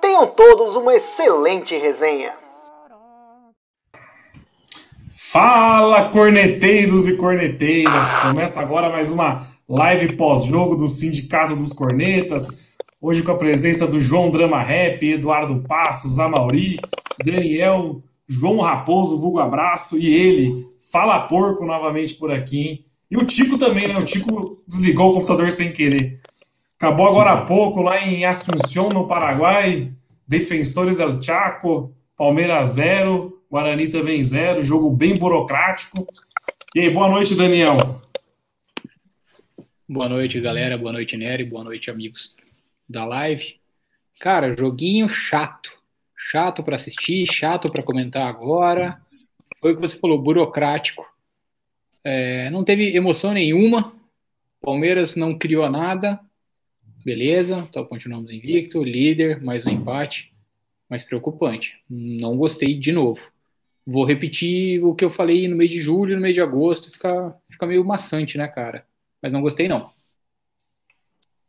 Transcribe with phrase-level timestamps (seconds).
[0.00, 2.32] Tenham todos uma excelente resenha.
[5.10, 8.12] Fala, corneteiros e corneteiras!
[8.22, 12.48] Começa agora mais uma live pós-jogo do Sindicato dos Cornetas.
[13.00, 16.78] Hoje com a presença do João Drama Rap, Eduardo Passos, Amauri,
[17.24, 22.84] Daniel, João Raposo, vulgo abraço, e ele, Fala Porco, novamente por aqui, hein?
[23.10, 23.98] E o Tico também, né?
[23.98, 26.20] O Tico desligou o computador sem querer.
[26.78, 29.90] Acabou agora há pouco lá em Assunção, no Paraguai.
[30.28, 34.62] Defensores del Chaco, Palmeiras 0, Guarani também 0.
[34.62, 36.06] Jogo bem burocrático.
[36.74, 37.78] E aí, boa noite, Daniel.
[39.88, 40.76] Boa noite, galera.
[40.76, 41.44] Boa noite, Nery.
[41.44, 42.36] Boa noite, amigos
[42.86, 43.58] da live.
[44.20, 45.70] Cara, joguinho chato.
[46.14, 49.00] Chato para assistir, chato para comentar agora.
[49.62, 51.10] Foi o que você falou, burocrático.
[52.04, 53.94] É, não teve emoção nenhuma.
[54.60, 56.20] Palmeiras não criou nada.
[57.06, 60.34] Beleza, então continuamos invicto, líder, mais um empate,
[60.88, 61.80] mas preocupante.
[61.88, 63.30] Não gostei de novo.
[63.86, 67.40] Vou repetir o que eu falei no mês de julho, no mês de agosto, fica,
[67.48, 68.84] fica meio maçante, né, cara?
[69.22, 69.92] Mas não gostei, não.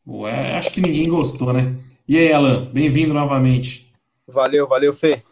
[0.06, 1.76] Ué, acho que ninguém gostou, né?
[2.08, 3.92] E aí, Alan, bem-vindo novamente.
[4.28, 5.24] Valeu, valeu, Fê.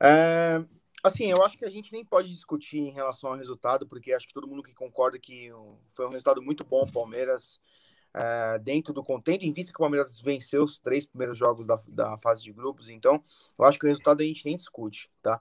[0.00, 0.64] É,
[1.04, 4.26] assim, eu acho que a gente nem pode discutir em relação ao resultado, porque acho
[4.26, 5.50] que todo mundo que concorda que
[5.92, 7.60] foi um resultado muito bom, o Palmeiras
[8.16, 11.78] uh, dentro do contente, em vista que o Palmeiras venceu os três primeiros jogos da,
[11.86, 13.22] da fase de grupos, então
[13.58, 15.40] eu acho que o resultado a gente nem discute, tá?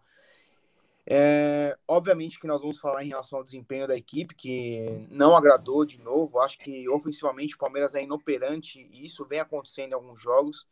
[1.08, 5.86] É, obviamente que nós vamos falar em relação ao desempenho da equipe, que não agradou
[5.86, 6.40] de novo.
[6.40, 10.68] Acho que ofensivamente o Palmeiras é inoperante e isso vem acontecendo em alguns jogos.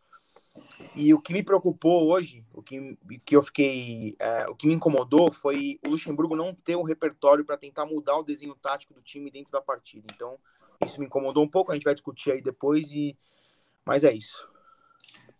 [0.95, 4.15] E o que me preocupou hoje, o que, que eu fiquei.
[4.19, 8.17] É, o que me incomodou foi o Luxemburgo não ter um repertório para tentar mudar
[8.17, 10.05] o desenho tático do time dentro da partida.
[10.13, 10.37] Então,
[10.85, 13.15] isso me incomodou um pouco, a gente vai discutir aí depois, e
[13.85, 14.47] mas é isso.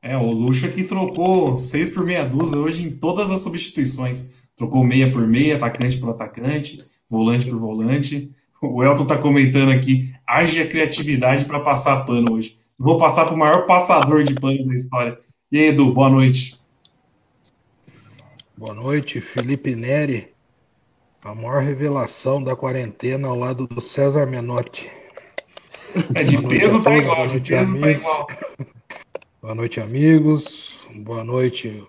[0.02, 4.34] É, o Luxa que trocou seis por meia dúzia hoje em todas as substituições.
[4.56, 8.30] Trocou meia por meia, atacante por atacante, volante por volante.
[8.62, 12.58] O Elton tá comentando aqui, age a criatividade para passar pano hoje.
[12.78, 15.18] Vou passar para o maior passador de pano da história.
[15.52, 16.60] E aí, Edu, boa noite.
[18.58, 20.34] Boa noite, Felipe Neri.
[21.24, 24.92] A maior revelação da quarentena ao lado do César Menotti.
[26.16, 28.28] É de peso tá igual, de peso tá igual.
[29.40, 30.88] Boa noite, amigos.
[30.96, 31.84] Boa noite,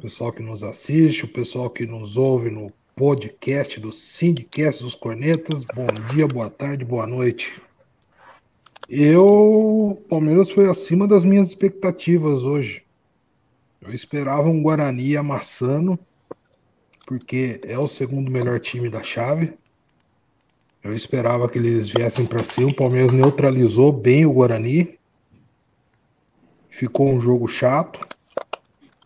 [0.00, 5.64] pessoal que nos assiste, o pessoal que nos ouve no podcast do Sindicast dos Cornetas.
[5.74, 7.52] Bom dia, boa tarde, boa noite.
[8.88, 12.82] Eu, Palmeiras foi acima das minhas expectativas hoje.
[13.82, 15.98] Eu esperava um Guarani amassando,
[17.06, 19.52] porque é o segundo melhor time da chave.
[20.84, 22.68] Eu esperava que eles viessem para cima.
[22.68, 24.98] O Palmeiras neutralizou bem o Guarani.
[26.68, 27.98] Ficou um jogo chato.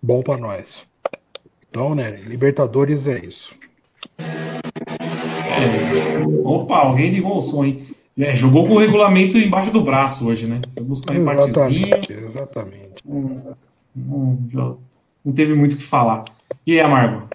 [0.02, 0.84] Bom para nós.
[1.70, 2.20] Então, né?
[2.26, 3.54] Libertadores é isso.
[4.18, 4.58] É,
[6.44, 7.86] opa, alguém ligou o som, hein?
[8.18, 10.60] É, jogou com o regulamento embaixo do braço hoje, né?
[10.74, 11.94] Foi buscar um empatezinho.
[12.08, 13.04] Exatamente.
[13.06, 13.56] Não,
[14.52, 14.78] não,
[15.24, 16.24] não teve muito o que falar.
[16.66, 17.28] E aí, Amargo?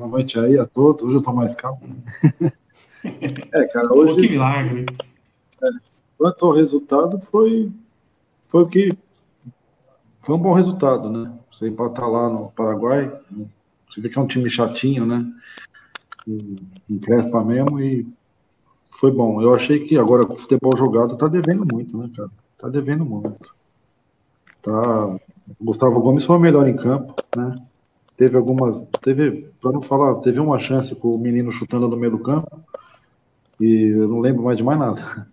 [0.00, 1.04] Boa noite aí a todos.
[1.04, 1.82] Hoje eu tô mais calmo.
[3.04, 4.14] é, cara, hoje.
[4.14, 4.86] Pô, que milagre.
[5.62, 5.68] É,
[6.16, 7.70] quanto ao resultado, foi.
[8.48, 8.96] Foi o que.
[10.22, 11.30] Foi um bom resultado, né?
[11.52, 13.12] Você empatar lá no Paraguai.
[13.90, 15.22] Você vê que é um time chatinho, né?
[16.88, 18.08] Encrespa mesmo e
[18.92, 19.42] foi bom.
[19.42, 22.30] Eu achei que agora com o futebol jogado tá devendo muito, né, cara?
[22.56, 23.54] Tá devendo muito.
[24.62, 25.20] Tá.
[25.60, 27.54] Gustavo Gomes foi o melhor em campo, né?
[28.20, 28.84] Teve algumas.
[29.00, 32.62] Teve, para não falar, teve uma chance com o menino chutando no meio do campo.
[33.58, 35.26] E eu não lembro mais de mais nada.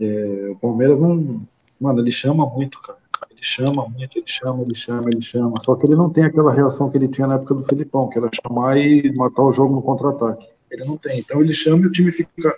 [0.00, 1.38] É, o Palmeiras não.
[1.78, 2.98] Mano, ele chama muito, cara.
[3.30, 5.60] Ele chama muito, ele chama, ele chama, ele chama.
[5.60, 8.18] Só que ele não tem aquela reação que ele tinha na época do Filipão, que
[8.18, 10.48] era chamar e matar o jogo no contra-ataque.
[10.70, 11.18] Ele não tem.
[11.18, 12.56] Então ele chama e o time fica.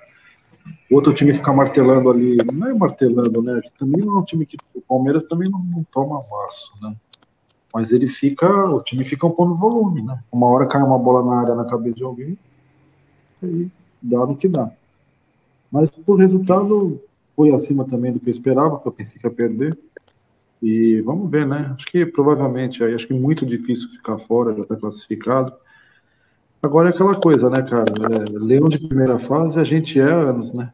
[0.89, 2.37] O outro time fica martelando ali.
[2.53, 3.61] Não é martelando, né?
[3.77, 4.57] Também não é um time que.
[4.77, 6.95] O Palmeiras também não, não toma maço, né?
[7.75, 10.23] Mas ele fica, o time fica um pouco no volume, né?
[10.31, 12.39] Uma hora cai uma bola na área na cabeça de alguém,
[13.43, 13.69] e
[14.01, 14.71] dá no que dá.
[15.73, 17.03] Mas o resultado
[17.35, 19.77] foi acima também do que eu esperava, porque eu pensei que ia perder.
[20.63, 21.73] E vamos ver, né?
[21.75, 25.53] Acho que provavelmente aí, acho que muito difícil ficar fora, já está classificado.
[26.63, 27.85] Agora é aquela coisa, né, cara?
[27.85, 30.73] É, leão de primeira fase, a gente é anos, né?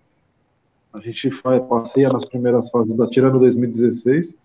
[0.93, 4.39] A gente faz, passeia nas primeiras fases, da, tirando 2016,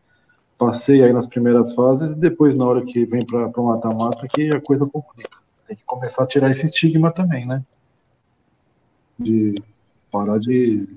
[0.57, 4.49] passeia aí nas primeiras fases e depois, na hora que vem para o mata-mata, que
[4.51, 5.37] a coisa complica.
[5.67, 7.63] Tem que começar a tirar esse estigma também, né?
[9.17, 9.55] De
[10.11, 10.87] parar de,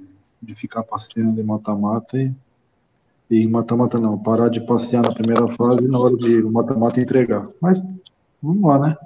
[0.43, 2.33] de ficar passeando em mata-mata e,
[3.31, 7.01] e em mata-mata não, parar de passear na primeira fase e na hora de mata-mata
[7.01, 7.49] entregar.
[7.61, 7.83] Mas
[8.43, 8.97] vamos lá, né?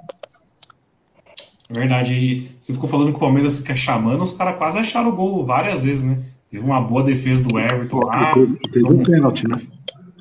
[1.69, 2.13] É verdade.
[2.13, 5.45] E você ficou falando que o Palmeiras quer chamando, os caras quase acharam o gol
[5.45, 6.23] várias vezes, né?
[6.51, 8.33] Teve uma boa defesa do Everton lá.
[8.71, 9.59] Teve um pênalti, né?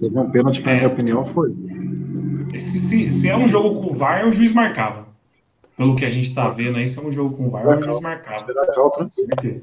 [0.03, 1.55] Teve um pênalti que, na minha opinião, foi.
[2.59, 5.07] Se, se, se, é um jogo com o VAR, o juiz marcava.
[5.77, 7.83] Pelo que a gente tá vendo aí, se é um jogo com o VAR, o
[7.83, 8.45] juiz marcava.
[9.13, 9.63] Certeza.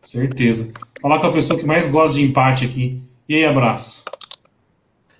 [0.00, 0.72] Certeza.
[1.00, 3.00] Falar com a pessoa que mais gosta de empate aqui.
[3.28, 4.04] E aí, abraço.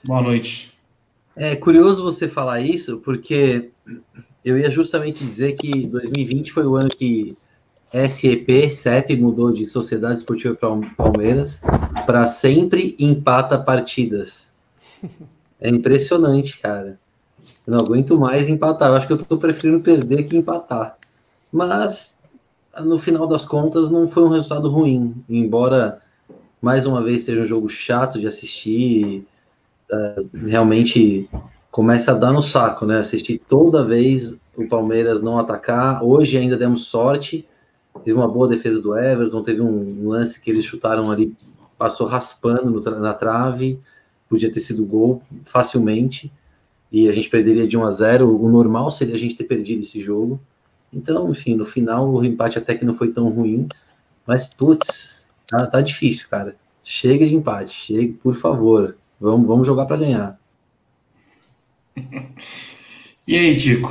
[0.02, 0.76] Boa noite.
[1.36, 3.70] É curioso você falar isso, porque
[4.44, 7.32] eu ia justamente dizer que 2020 foi o ano que
[8.08, 10.58] SEP, CEP mudou de Sociedade Esportiva
[10.96, 11.62] Palmeiras
[12.04, 14.47] para sempre empata partidas.
[15.60, 17.00] É impressionante, cara.
[17.66, 18.90] Eu não aguento mais empatar.
[18.90, 20.96] Eu acho que eu estou preferindo perder que empatar.
[21.50, 22.16] Mas,
[22.78, 25.16] no final das contas, não foi um resultado ruim.
[25.28, 26.00] Embora,
[26.62, 29.26] mais uma vez, seja um jogo chato de assistir,
[29.90, 31.28] uh, realmente
[31.72, 33.00] começa a dar no saco, né?
[33.00, 36.04] Assistir toda vez o Palmeiras não atacar.
[36.04, 37.44] Hoje ainda demos sorte
[38.04, 41.34] Teve uma boa defesa do Everton, teve um lance que eles chutaram ali,
[41.76, 43.80] passou raspando na trave,
[44.28, 46.32] podia ter sido gol facilmente,
[46.90, 48.36] e a gente perderia de 1 a 0.
[48.36, 50.40] O normal seria a gente ter perdido esse jogo.
[50.92, 53.68] Então, enfim, no final o empate até que não foi tão ruim,
[54.26, 56.56] mas putz, tá, tá difícil, cara.
[56.82, 58.96] Chega de empate, chega, por favor.
[59.20, 60.40] Vamos, vamos jogar para ganhar.
[63.26, 63.90] E aí, Tico?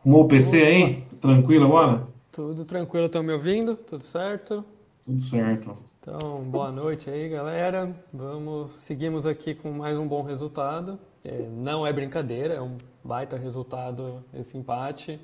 [0.00, 1.04] Arrumou o PC aí?
[1.20, 2.08] Tranquilo agora?
[2.32, 3.76] Tudo tranquilo, estão me ouvindo?
[3.76, 4.64] Tudo certo?
[5.04, 5.72] Tudo certo.
[6.00, 7.94] Então, boa noite aí, galera.
[8.12, 10.98] Vamos, seguimos aqui com mais um bom resultado.
[11.24, 15.20] É, não é brincadeira, é um baita resultado esse empate.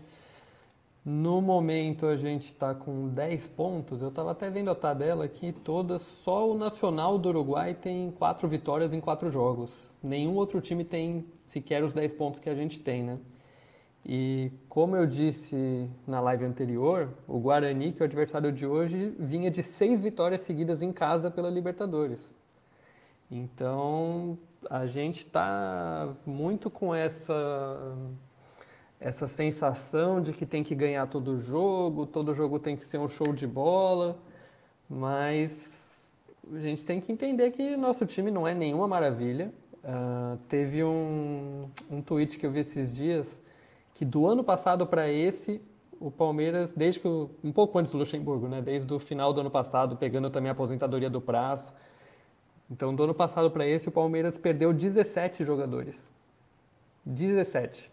[1.05, 4.03] No momento a gente está com 10 pontos.
[4.03, 5.99] Eu estava até vendo a tabela aqui toda.
[5.99, 9.93] Só o Nacional do Uruguai tem quatro vitórias em quatro jogos.
[10.03, 13.19] Nenhum outro time tem sequer os 10 pontos que a gente tem, né?
[14.07, 19.15] E como eu disse na live anterior, o Guarani, que é o adversário de hoje,
[19.19, 22.31] vinha de seis vitórias seguidas em casa pela Libertadores.
[23.31, 27.97] Então a gente está muito com essa
[29.01, 33.09] essa sensação de que tem que ganhar todo jogo, todo jogo tem que ser um
[33.09, 34.19] show de bola,
[34.89, 36.11] mas
[36.53, 39.53] a gente tem que entender que nosso time não é nenhuma maravilha.
[39.83, 43.43] Uh, teve um, um tweet que eu vi esses dias
[43.95, 45.63] que do ano passado para esse,
[46.01, 49.51] o Palmeiras, desde que um pouco antes do Luxemburgo, né, desde o final do ano
[49.51, 51.73] passado, pegando também a aposentadoria do Praz.
[52.71, 56.11] Então, do ano passado para esse, o Palmeiras perdeu 17 jogadores.
[57.07, 57.91] 17.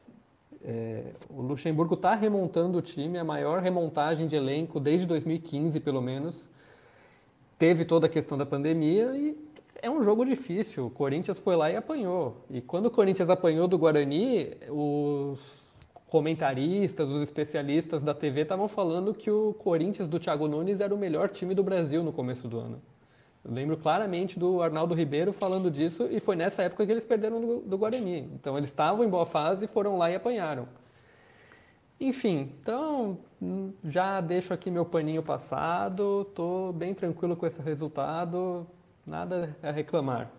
[0.64, 6.02] É, o Luxemburgo está remontando o time, a maior remontagem de elenco desde 2015, pelo
[6.02, 6.50] menos.
[7.60, 9.38] Teve toda a questão da pandemia e
[9.82, 10.88] é um jogo difícil.
[10.88, 12.38] O Corinthians foi lá e apanhou.
[12.50, 15.71] E quando o Corinthians apanhou do Guarani, os
[16.12, 20.98] comentaristas, os especialistas da TV estavam falando que o Corinthians do Thiago Nunes era o
[20.98, 22.82] melhor time do Brasil no começo do ano.
[23.46, 27.40] Eu lembro claramente do Arnaldo Ribeiro falando disso e foi nessa época que eles perderam
[27.40, 28.30] do, do Guarani.
[28.34, 30.68] Então eles estavam em boa fase, foram lá e apanharam.
[31.98, 33.18] Enfim, então
[33.82, 38.68] já deixo aqui meu paninho passado, estou bem tranquilo com esse resultado,
[39.08, 40.30] nada a reclamar.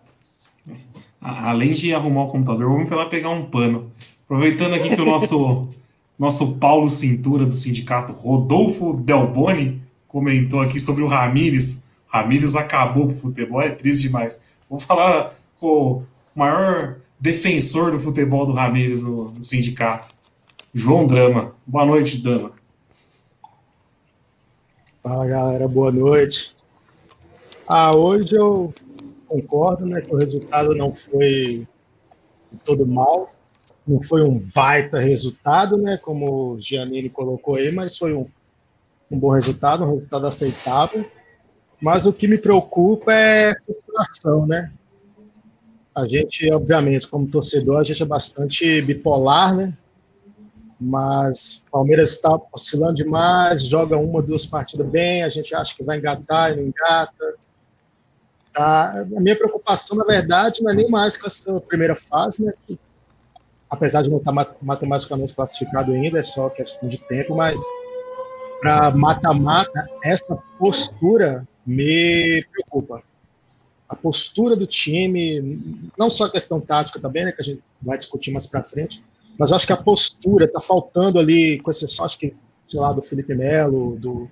[1.21, 3.93] Além de arrumar o computador, vamos lá pegar um pano.
[4.25, 5.69] Aproveitando aqui que o nosso,
[6.19, 11.85] nosso Paulo Cintura do sindicato, Rodolfo Delboni, comentou aqui sobre o Ramires.
[12.09, 14.43] Ramires acabou com o futebol, é triste demais.
[14.69, 16.03] Vou falar com o
[16.35, 20.11] maior defensor do futebol do Ramires no, no sindicato,
[20.75, 21.55] João Drama.
[21.65, 22.53] Boa noite, Dama.
[25.03, 26.55] Fala galera, boa noite.
[27.67, 28.75] Ah, hoje eu
[29.33, 31.67] concordo, né, que o resultado não foi
[32.65, 33.31] todo mal,
[33.87, 35.97] não foi um baita resultado, né?
[35.97, 38.27] Como o Giannini colocou aí, mas foi um,
[39.11, 41.05] um bom resultado, um resultado aceitável.
[41.81, 44.73] Mas o que me preocupa é a frustração, né?
[45.95, 49.77] A gente, obviamente, como torcedor, a gente é bastante bipolar, né?
[50.81, 55.85] Mas o Palmeiras está oscilando demais, joga uma, duas partidas bem, a gente acha que
[55.85, 57.35] vai engatar e não engata.
[58.53, 62.53] Tá, a minha preocupação, na verdade, não é nem mais com essa primeira fase, né?
[62.67, 62.79] Que,
[63.71, 67.63] apesar de não estar matematicamente classificado ainda, é só questão de tempo, mas
[68.61, 73.03] para mata-mata, essa postura me preocupa.
[73.89, 77.97] A postura do time, não só a questão tática também, né, que a gente vai
[77.97, 79.03] discutir mais para frente,
[79.39, 82.35] mas acho que a postura está faltando ali, com exceção, acho que,
[82.67, 84.31] sei lá, do Felipe Melo, do,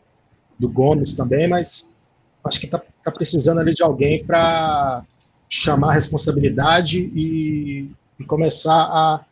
[0.59, 1.97] do Gomes também, mas
[2.45, 5.05] acho que está tá precisando ali de alguém para
[5.49, 9.25] chamar a responsabilidade e, e, começar a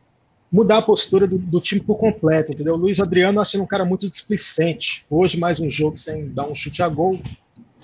[0.51, 2.75] mudar a postura do, do, time por completo, entendeu?
[2.75, 5.05] O Luiz Adriano achando um cara muito displicente.
[5.09, 7.21] Hoje, mais um jogo sem dar um chute a gol.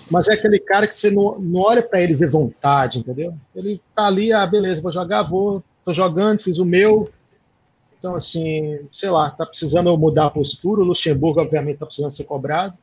[0.09, 3.33] Mas é aquele cara que você não, não olha para ele ver vontade, entendeu?
[3.55, 7.09] Ele tá ali, ah, beleza, vou jogar, vou, tô jogando, fiz o meu.
[7.97, 10.81] Então, assim, sei lá, tá precisando mudar a postura.
[10.81, 12.77] O Luxemburgo, obviamente, tá precisando ser cobrado.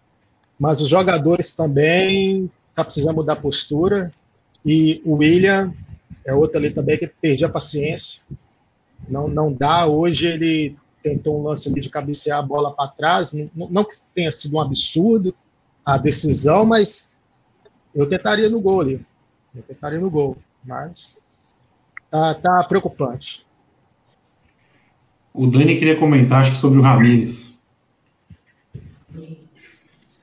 [0.58, 4.12] Mas os jogadores também tá precisando mudar a postura.
[4.64, 5.72] E o William
[6.24, 8.24] é outro ali também que perdi a paciência.
[9.08, 9.86] Não, não dá.
[9.86, 13.32] Hoje ele tentou um lance ali de cabecear a bola para trás.
[13.54, 15.34] Não, não, que tenha sido um absurdo
[15.84, 17.16] a decisão, mas
[17.94, 19.04] eu tentaria no gol ali.
[19.54, 20.36] Eu tentaria no gol.
[20.64, 21.22] Mas
[22.10, 23.44] tá, tá preocupante.
[25.34, 27.51] O Dani queria comentar, acho que sobre o Ramires.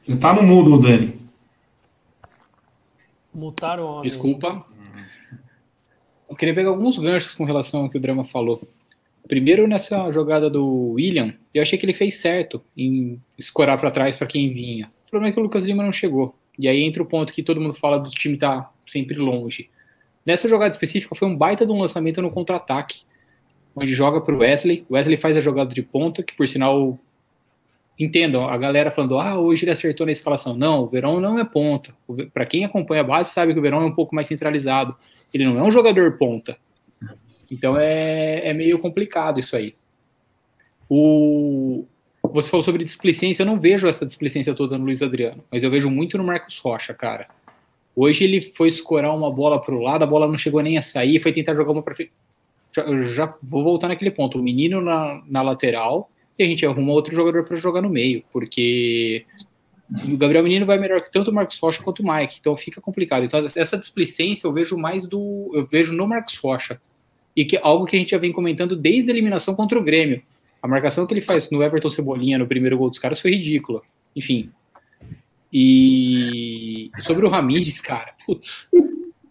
[0.10, 1.14] Você tá no mudo, Dani.
[3.32, 4.10] Mutaram o homem.
[4.10, 4.66] Desculpa.
[6.28, 8.60] Eu queria pegar alguns ganchos com relação ao que o Drama falou.
[9.28, 14.18] Primeiro, nessa jogada do William, eu achei que ele fez certo em escorar para trás
[14.18, 14.90] para quem vinha.
[15.06, 16.36] O problema é que o Lucas Lima não chegou.
[16.58, 19.70] E aí entra o ponto que todo mundo fala do time estar tá sempre longe.
[20.26, 23.02] Nessa jogada específica, foi um baita de um lançamento no contra-ataque,
[23.76, 24.88] onde joga para o Wesley.
[24.90, 26.98] O Wesley faz a jogada de ponta, que por sinal
[28.00, 30.56] entendam, a galera falando, ah, hoje ele acertou na escalação.
[30.56, 31.94] Não, o Verão não é ponta.
[32.34, 34.96] Para quem acompanha a base sabe que o Verão é um pouco mais centralizado.
[35.34, 36.58] Ele não é um jogador ponta.
[37.52, 39.76] Então é, é meio complicado isso aí.
[40.90, 41.86] O,
[42.24, 45.70] você falou sobre displicência, eu não vejo essa displicência toda no Luiz Adriano, mas eu
[45.70, 47.28] vejo muito no Marcos Rocha, cara.
[47.96, 50.82] Hoje ele foi escorar uma bola para o lado, a bola não chegou nem a
[50.82, 51.96] sair, foi tentar jogar uma para.
[52.74, 54.38] Já, já, vou voltar naquele ponto.
[54.38, 58.24] O menino na, na lateral, e a gente arruma outro jogador para jogar no meio,
[58.32, 59.26] porque
[60.08, 62.80] o Gabriel Menino vai melhor que tanto o Marcos Rocha quanto o Mike, então fica
[62.80, 63.26] complicado.
[63.26, 66.80] Então essa displicência eu vejo mais do eu vejo no Marcos Rocha.
[67.36, 70.22] E que algo que a gente já vem comentando desde a eliminação contra o Grêmio.
[70.62, 73.82] A marcação que ele faz no Everton Cebolinha no primeiro gol dos caras foi ridícula.
[74.16, 74.50] Enfim.
[75.52, 78.70] E sobre o Ramires, cara, putz.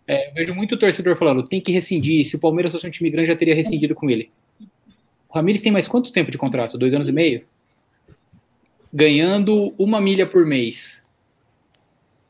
[0.07, 2.27] É, eu vejo muito torcedor falando, tem que rescindir.
[2.27, 4.31] Se o Palmeiras fosse um time grande, já teria rescindido com ele.
[5.29, 6.79] O Ramires tem mais quanto tempo de contrato?
[6.79, 7.45] Dois anos e meio?
[8.93, 11.07] Ganhando uma milha por mês.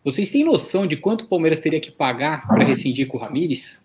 [0.04, 3.84] Vocês têm noção de quanto o Palmeiras teria que pagar para rescindir com o Ramires?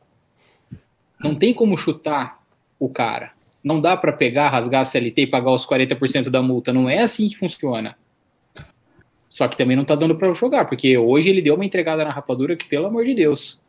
[1.20, 2.44] Não tem como chutar
[2.80, 3.32] o cara.
[3.64, 6.74] Não dá para pegar, rasgar a CLT e pagar os 40% da multa.
[6.74, 7.96] Não é assim que funciona.
[9.30, 12.12] Só que também não tá dando para jogar, porque hoje ele deu uma entregada na
[12.12, 13.60] rapadura que, pelo amor de Deus,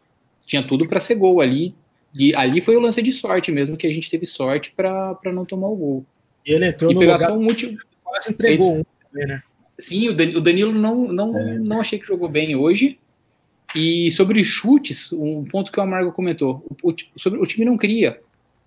[0.45, 1.75] tinha tudo para ser gol ali.
[2.15, 5.45] E ali foi o lance de sorte mesmo, que a gente teve sorte para não
[5.45, 6.07] tomar o gol.
[6.47, 7.79] E ele entrou e no pegar lugar, só um último.
[8.05, 9.43] quase entregou um também, né?
[9.79, 11.59] Sim, o Dan- o Danilo não, não, É.
[11.59, 12.99] não achei que jogou bem hoje.
[13.75, 17.77] E sobre chutes, um ponto que o Amargo comentou, o, o, sobre, o time não
[17.77, 18.21] cria.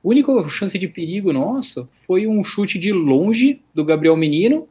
[0.03, 4.67] A única chance de perigo nossa foi um chute de longe do Gabriel Menino.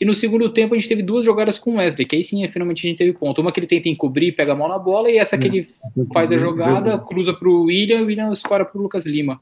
[0.00, 2.46] E no segundo tempo a gente teve duas jogadas com o Wesley, que aí sim
[2.48, 3.40] finalmente a gente teve ponto.
[3.40, 5.68] Uma que ele tenta encobrir, pega a mão na bola, e essa que ele
[6.12, 9.40] faz a jogada, cruza pro William e o William escora pro Lucas Lima.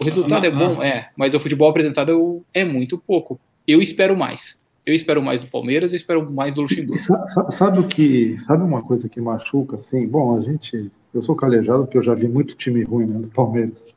[0.00, 3.38] O resultado é bom, é, mas o futebol apresentado é muito pouco.
[3.68, 4.58] Eu espero mais.
[4.84, 6.98] Eu espero mais do Palmeiras, eu espero mais do Luxemburgo.
[6.98, 10.08] sa- sa- sabe o que, sabe uma coisa que machuca, assim?
[10.08, 13.28] Bom, a gente, eu sou calejado porque eu já vi muito time ruim né, do
[13.28, 13.94] Palmeiras.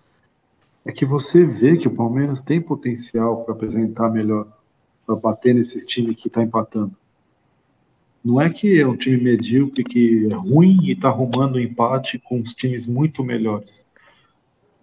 [0.86, 4.46] É que você vê que o Palmeiras tem potencial para apresentar melhor,
[5.06, 6.96] para bater nesses times que está empatando.
[8.24, 12.18] Não é que é um time medíocre que é ruim e está arrumando um empate
[12.18, 13.86] com os times muito melhores.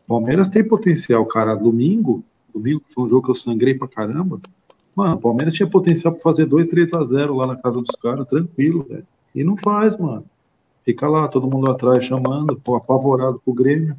[0.07, 1.57] Palmeiras tem potencial, cara.
[1.57, 2.25] Domingo,
[2.55, 4.41] domingo foi um jogo que eu sangrei pra caramba.
[4.95, 7.97] Mano, o Palmeiras tinha potencial para fazer 2, 3 a 0 lá na casa dos
[7.97, 9.07] caras, tranquilo, velho.
[9.35, 10.25] E não faz, mano.
[10.85, 13.97] Fica lá, todo mundo atrás chamando, pô, apavorado com o Grêmio,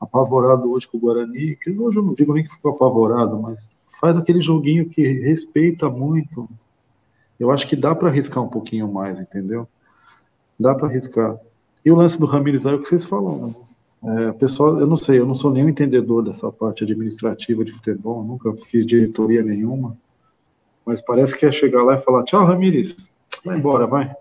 [0.00, 3.68] apavorado hoje com o Guarani, que hoje eu não digo nem que ficou apavorado, mas
[4.02, 6.48] faz aquele joguinho que respeita muito.
[7.38, 9.68] Eu acho que dá para arriscar um pouquinho mais, entendeu?
[10.58, 11.38] Dá para arriscar.
[11.84, 13.46] E o lance do Ramires aí, é o que vocês falaram.
[14.02, 14.28] né?
[14.28, 18.24] É, pessoal, eu não sei, eu não sou nenhum entendedor dessa parte administrativa de futebol,
[18.24, 19.96] nunca fiz diretoria nenhuma.
[20.84, 23.08] Mas parece que é chegar lá e falar, tchau, Ramires,
[23.44, 24.12] vai embora, vai.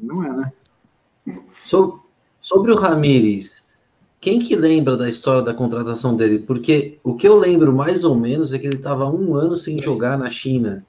[0.00, 0.52] Não é, né?
[1.64, 2.00] So-
[2.40, 3.62] sobre o Ramires,
[4.20, 6.38] quem que lembra da história da contratação dele?
[6.40, 9.80] Porque o que eu lembro mais ou menos é que ele estava um ano sem
[9.80, 10.84] jogar na China.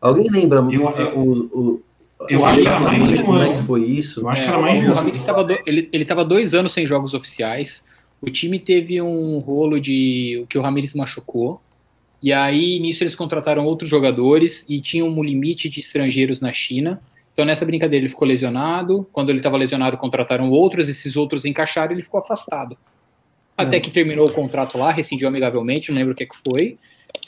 [0.00, 1.82] Alguém lembra Eu- o, o,
[2.28, 3.52] eu acho que era mais de um como é ano.
[3.54, 4.20] que foi isso?
[4.20, 6.72] Eu acho que É, era mais de o um do- ele, ele tava dois anos
[6.72, 7.84] sem jogos oficiais.
[8.20, 11.60] O time teve um rolo de que o Ramires machucou.
[12.20, 17.00] E aí, nisso, eles contrataram outros jogadores e tinham um limite de estrangeiros na China.
[17.38, 19.08] Então, nessa brincadeira, ele ficou lesionado.
[19.12, 20.88] Quando ele estava lesionado, contrataram outros.
[20.88, 22.76] Esses outros encaixaram e ele ficou afastado.
[23.56, 26.76] Até que terminou o contrato lá, rescindiu amigavelmente, não lembro o que, que foi.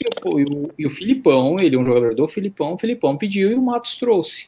[0.01, 3.15] E o, e o- e o Filipão, ele é um jogador do Filipão, o Filipão
[3.15, 4.47] pediu e o Matos trouxe.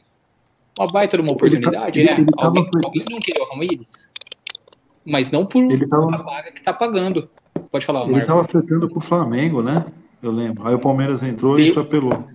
[0.78, 2.16] Uma baita de uma Ele tá- oportunidade, ele- né?
[2.18, 4.10] ele tava alguém, foi- alguém não queria o Ramires?
[5.02, 7.30] Mas não por Ele tava- a vaga que tá pagando.
[7.72, 8.26] Pode falar, Ele Marco.
[8.26, 9.86] tava flertando com o Flamengo, né?
[10.24, 10.66] Eu lembro.
[10.66, 12.26] Aí o Palmeiras entrou e Eu- isso apelou.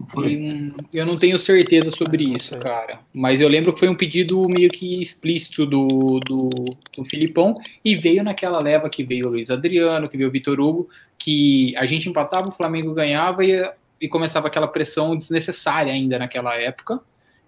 [0.93, 2.99] Eu não tenho certeza sobre Não isso, cara.
[3.11, 6.49] Mas eu lembro que foi um pedido meio que explícito do, do,
[6.95, 10.59] do Filipão e veio naquela leva que veio o Luiz Adriano, que veio o Vitor
[10.59, 13.59] Hugo, que a gente empatava, o Flamengo ganhava e,
[13.99, 16.99] e começava aquela pressão desnecessária ainda naquela época.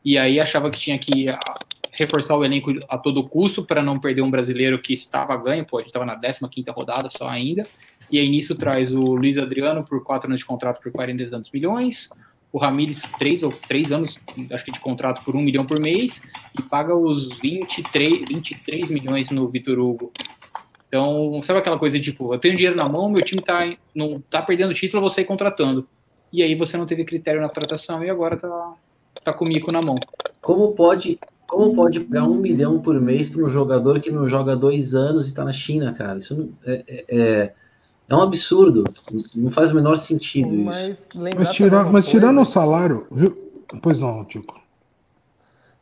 [0.03, 1.59] E aí achava que tinha que ah,
[1.91, 5.77] reforçar o elenco a todo custo para não perder um brasileiro que estava ganho, pô,
[5.77, 7.67] a gente estava na 15 rodada só ainda.
[8.11, 11.29] E aí nisso traz o Luiz Adriano por quatro anos de contrato por 40 e
[11.29, 12.09] tantos milhões,
[12.51, 14.19] o Ramires três ou três anos,
[14.51, 16.21] acho que de contrato por um milhão por mês,
[16.59, 20.11] e paga os 23, 23 milhões no Vitor Hugo.
[20.89, 24.41] Então, sabe aquela coisa tipo, eu tenho dinheiro na mão, meu time tá, não tá
[24.41, 25.87] perdendo título, eu vou sair contratando.
[26.33, 28.73] E aí você não teve critério na contratação e agora tá,
[29.23, 29.97] tá com o mico na mão.
[30.41, 34.53] Como pode, como pode pagar um milhão por mês para um jogador que não joga
[34.53, 36.17] dois anos e está na China, cara?
[36.17, 37.53] Isso não- é, é,
[38.11, 38.83] é, um absurdo.
[39.35, 40.63] Não faz o menor sentido isso.
[40.65, 43.37] Mas, lembrar Mas, tira, mas tirando coisa- o salário, viu?
[43.81, 44.59] Pois não, Tico.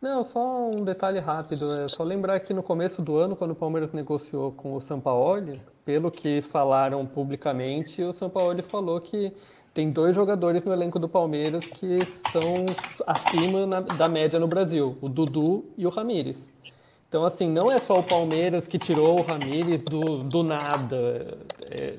[0.02, 1.72] Não, só um detalhe rápido.
[1.74, 5.62] É só lembrar que no começo do ano, quando o Palmeiras negociou com o Sampaoli,
[5.84, 9.34] pelo que falaram publicamente, o Sampaoli falou que
[9.74, 12.66] tem dois jogadores no elenco do Palmeiras que são
[13.06, 16.52] acima na- da média no Brasil, o Dudu e o Ramires.
[17.10, 21.40] Então, assim, não é só o Palmeiras que tirou o Ramires do, do nada.
[21.68, 21.96] É,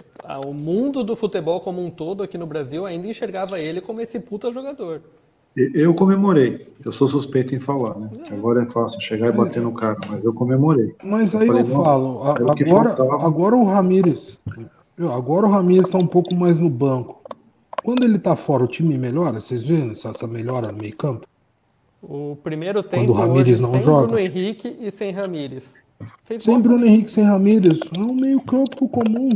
[0.46, 4.20] o mundo do futebol como um todo aqui no Brasil ainda enxergava ele como esse
[4.20, 5.03] puta jogador.
[5.57, 6.68] Eu comemorei.
[6.85, 8.09] Eu sou suspeito em falar, né?
[8.31, 10.94] Agora é fácil chegar e bater no cara, mas eu comemorei.
[11.03, 13.27] Mas aí eu, falei, nossa, falo, a- que agora, faltava.
[13.27, 14.38] agora o Ramires,
[15.12, 17.20] agora o Ramires está um pouco mais no banco.
[17.83, 19.40] Quando ele tá fora, o time melhora?
[19.40, 21.27] Vocês viram essa, essa melhora no meio campo?
[22.02, 24.06] O primeiro Quando tempo o Ramires hoje não sem joga.
[24.06, 25.82] Bruno Henrique e sem Ramires.
[26.24, 29.28] Fez Sem Bruno Henrique, sem Ramires, é um meio campo comum.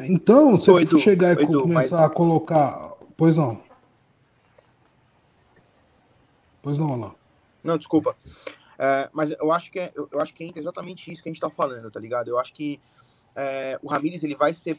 [0.00, 2.92] Então, você Ô, Edu, chegar e Edu, começar mas- a colocar...
[3.16, 3.58] Pois não.
[6.62, 7.12] Pois não, Alain.
[7.62, 8.16] Não, desculpa.
[8.78, 11.40] É, mas eu acho que é, eu, acho que entra exatamente isso que a gente
[11.40, 12.28] tá falando, tá ligado?
[12.28, 12.80] Eu acho que
[13.34, 14.76] é, o Ramires ele vai ser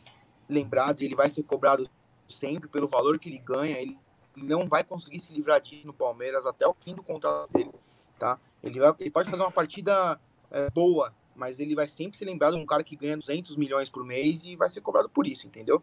[0.49, 1.89] lembrado, ele vai ser cobrado
[2.27, 3.77] sempre pelo valor que ele ganha.
[3.79, 3.97] Ele
[4.35, 7.71] não vai conseguir se livrar disso no Palmeiras até o fim do contrato dele,
[8.19, 8.39] tá?
[8.63, 10.19] Ele, vai, ele pode fazer uma partida
[10.51, 13.89] é, boa, mas ele vai sempre ser lembrado de um cara que ganha 200 milhões
[13.89, 15.81] por mês e vai ser cobrado por isso, entendeu?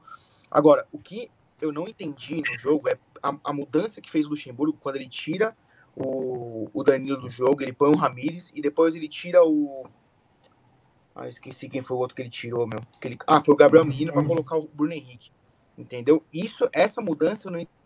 [0.50, 4.30] Agora, o que eu não entendi no jogo é a, a mudança que fez o
[4.30, 5.56] Luxemburgo quando ele tira
[5.96, 9.86] o, o Danilo do jogo, ele põe o Ramires e depois ele tira o.
[11.14, 12.80] Ah, esqueci quem foi o outro que ele tirou, meu.
[13.00, 13.18] Que ele...
[13.26, 15.30] Ah, foi o Gabriel Menino para colocar o Bruno Henrique.
[15.76, 16.24] Entendeu?
[16.32, 17.81] Isso, essa mudança eu não entendi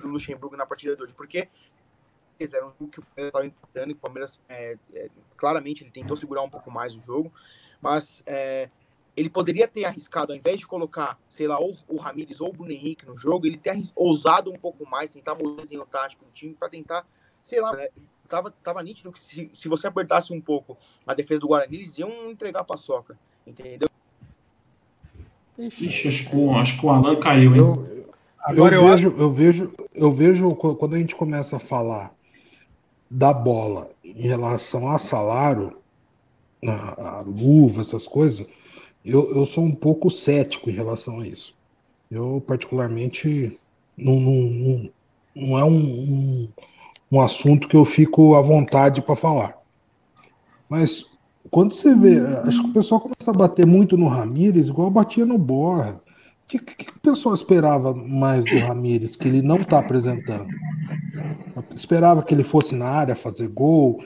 [0.00, 1.48] do Luxemburgo na partida de hoje, porque
[2.40, 5.90] era um jogo que o Palmeiras estava empatando e o Palmeiras, é, é, claramente, ele
[5.90, 7.32] tentou segurar um pouco mais o jogo,
[7.80, 8.68] mas é,
[9.16, 12.52] ele poderia ter arriscado, ao invés de colocar, sei lá, ou o Ramires ou o
[12.52, 16.24] Bruno Henrique no jogo, ele ter ousado um pouco mais, tentar mudar o desenho tático
[16.24, 17.06] do time para tentar,
[17.42, 17.88] sei lá, né,
[18.28, 21.96] tava, tava nítido que se, se você apertasse um pouco a defesa do Guarani, eles
[21.98, 23.88] iam entregar a paçoca, entendeu?
[25.56, 27.60] Ixi, acho que, o, acho que o Alan caiu, hein?
[27.60, 28.03] Eu,
[28.44, 32.14] Agora eu, eu vejo, eu vejo, eu vejo qu- quando a gente começa a falar
[33.10, 35.76] da bola em relação a salário,
[36.66, 38.46] a, a luva, essas coisas,
[39.04, 41.54] eu, eu sou um pouco cético em relação a isso.
[42.10, 43.58] Eu, particularmente,
[43.96, 44.90] não, não, não,
[45.36, 46.48] não é um, um,
[47.12, 49.58] um assunto que eu fico à vontade para falar.
[50.68, 51.04] Mas
[51.50, 55.24] quando você vê, acho que o pessoal começa a bater muito no Ramires, igual batia
[55.24, 56.00] no Borja.
[56.44, 60.46] O que, que, que o pessoal esperava mais do Ramires, que ele não está apresentando?
[61.74, 64.04] Esperava que ele fosse na área fazer gol.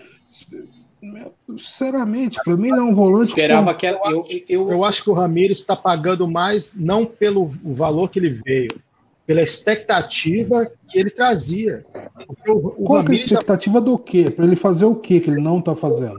[1.56, 3.30] Sinceramente, para mim ele é um volante.
[3.30, 3.98] Esperava com- que era.
[4.06, 8.30] Eu, eu, Eu acho que o Ramires está pagando mais, não pelo valor que ele
[8.30, 8.80] veio,
[9.26, 11.84] pela expectativa que ele trazia.
[12.26, 14.30] Porque o, o Qual é a expectativa do quê?
[14.30, 16.18] Para ele fazer o quê que ele não está fazendo?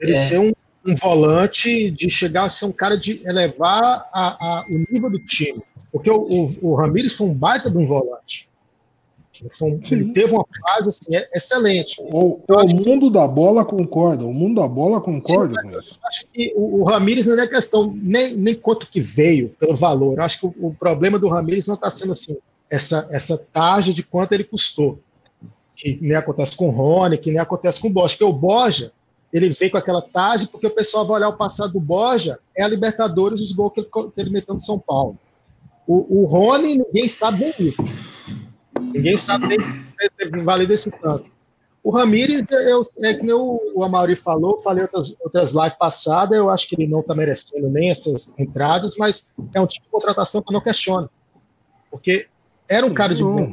[0.00, 0.14] Ele é.
[0.14, 0.52] ser um,
[0.86, 5.18] um, volante de chegar a ser um cara de elevar a, a, o nível do
[5.18, 5.62] time.
[5.92, 8.50] Porque o, o, o Ramires foi um baita de um volante.
[9.62, 11.96] Ele, ele teve uma fase assim, é, excelente.
[12.00, 15.98] O, o mundo da bola concorda, o mundo da bola concorda Sim, com isso.
[16.04, 20.18] Acho que o, o Ramires não é questão nem, nem quanto que veio pelo valor.
[20.18, 22.36] Eu acho que o, o problema do Ramires não está sendo assim,
[22.68, 25.00] essa, essa taxa de quanto ele custou.
[25.74, 28.14] Que nem acontece com o Rony, que nem acontece com o Borja.
[28.14, 28.92] Porque o Borja,
[29.32, 32.62] ele veio com aquela taxa porque o pessoal vai olhar o passado do Borja, é
[32.62, 35.18] a Libertadores, os gols que ele, que ele meteu no São Paulo.
[35.86, 37.82] O, o Rony, ninguém sabe nem isso.
[38.80, 41.30] Ninguém sabe nem que valida esse tanto.
[41.82, 46.36] O Ramires, eu, é que nem o, o Amaury falou, falei outras, outras lives passadas,
[46.36, 49.90] eu acho que ele não está merecendo nem essas entradas, mas é um tipo de
[49.90, 51.08] contratação que eu não questiono.
[51.90, 52.26] Porque
[52.68, 53.50] era um cara de bom.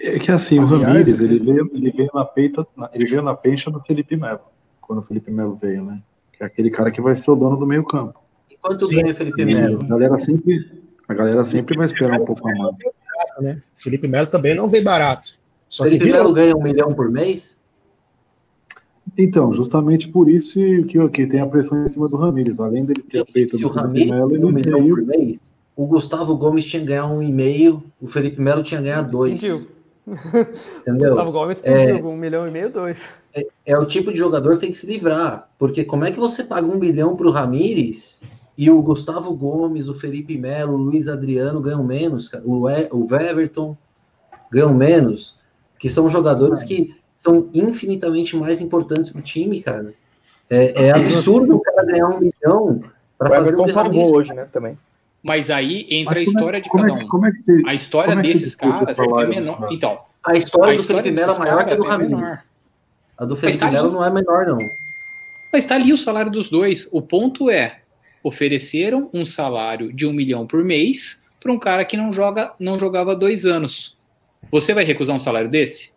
[0.00, 3.70] É que assim, o Ramires, ele veio, ele veio na peita, ele veio na pencha
[3.70, 4.40] do Felipe Melo,
[4.80, 6.00] quando o Felipe Melo veio, né?
[6.32, 8.20] Que é aquele cara que vai ser o dono do meio campo.
[8.60, 9.82] Quanto ganha Felipe Melo?
[9.82, 10.70] A galera sempre,
[11.08, 13.62] a galera sempre vai esperar um pouco mais barato, né?
[13.74, 15.34] Felipe Melo também não veio barato.
[15.68, 16.22] Só Felipe virou...
[16.22, 17.56] Melo ganha um milhão por mês?
[19.18, 22.60] Então, justamente por isso que, que tem a pressão em cima do Ramires.
[22.60, 24.94] Além dele ter feito do Felipe Melo, ele um milhão veio...
[24.94, 25.40] por mês,
[25.74, 29.02] o Gustavo Gomes tinha que ganhar um e meio, o Felipe Melo tinha que ganhar
[29.02, 29.40] dois.
[29.40, 29.66] Pediu.
[30.80, 31.10] Entendeu?
[31.10, 33.14] Gustavo Gomes pediu é, um milhão e meio, dois.
[33.34, 35.48] É, é, o tipo de jogador que tem que se livrar.
[35.58, 38.20] Porque como é que você paga um milhão para o Ramires
[38.56, 43.06] e o Gustavo Gomes, o Felipe Melo, o Luiz Adriano ganham menos, o, e, o
[43.14, 43.76] Everton
[44.50, 45.38] ganham menos,
[45.78, 49.94] que são jogadores que são infinitamente mais importantes para o time, cara.
[50.50, 52.82] É, é absurdo o cara ganhar um milhão
[53.16, 54.76] para fazer um hoje, né, também.
[55.22, 57.06] Mas aí entra Mas a é história é, de cada um.
[57.06, 59.68] Como é que você, a história é desses caras é menor.
[59.70, 62.38] Então, a história, a do Felipe Melo é maior que a do Ramiro.
[63.18, 64.58] A do Felipe tá Melo não é menor, não.
[65.52, 66.88] Mas está ali o salário dos dois.
[66.90, 67.80] O ponto é,
[68.22, 72.78] ofereceram um salário de um milhão por mês para um cara que não joga, não
[72.78, 73.96] jogava dois anos.
[74.50, 75.90] Você vai recusar um salário desse?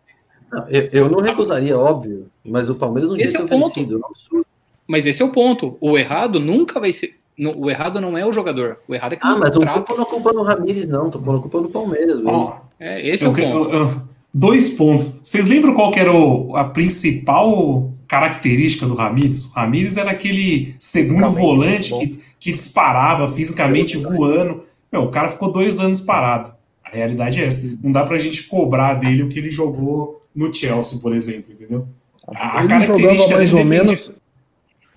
[0.69, 4.45] Eu, eu não recusaria, óbvio, mas o Palmeiras não esse é o ponto.
[4.87, 5.77] Mas esse é o ponto.
[5.81, 7.19] O errado nunca vai ser.
[7.37, 8.77] O errado não é o jogador.
[8.87, 11.09] O errado é que Ah, mas não tô pondo a culpa no Ramires, não.
[11.09, 12.19] Tô pondo a culpa no Palmeiras.
[12.23, 14.01] Oh, é, esse é o ponto.
[14.33, 15.19] dois pontos.
[15.23, 19.45] Vocês lembram qual que era o, a principal característica do Ramires.
[19.45, 24.63] O Ramires era aquele segundo volante que, que disparava fisicamente voando.
[24.91, 26.53] Meu, o cara ficou dois anos parado.
[26.83, 27.77] A realidade é essa.
[27.83, 31.87] Não dá pra gente cobrar dele o que ele jogou no Chelsea, por exemplo, entendeu?
[32.27, 34.11] A, a característica dele dependia, menos...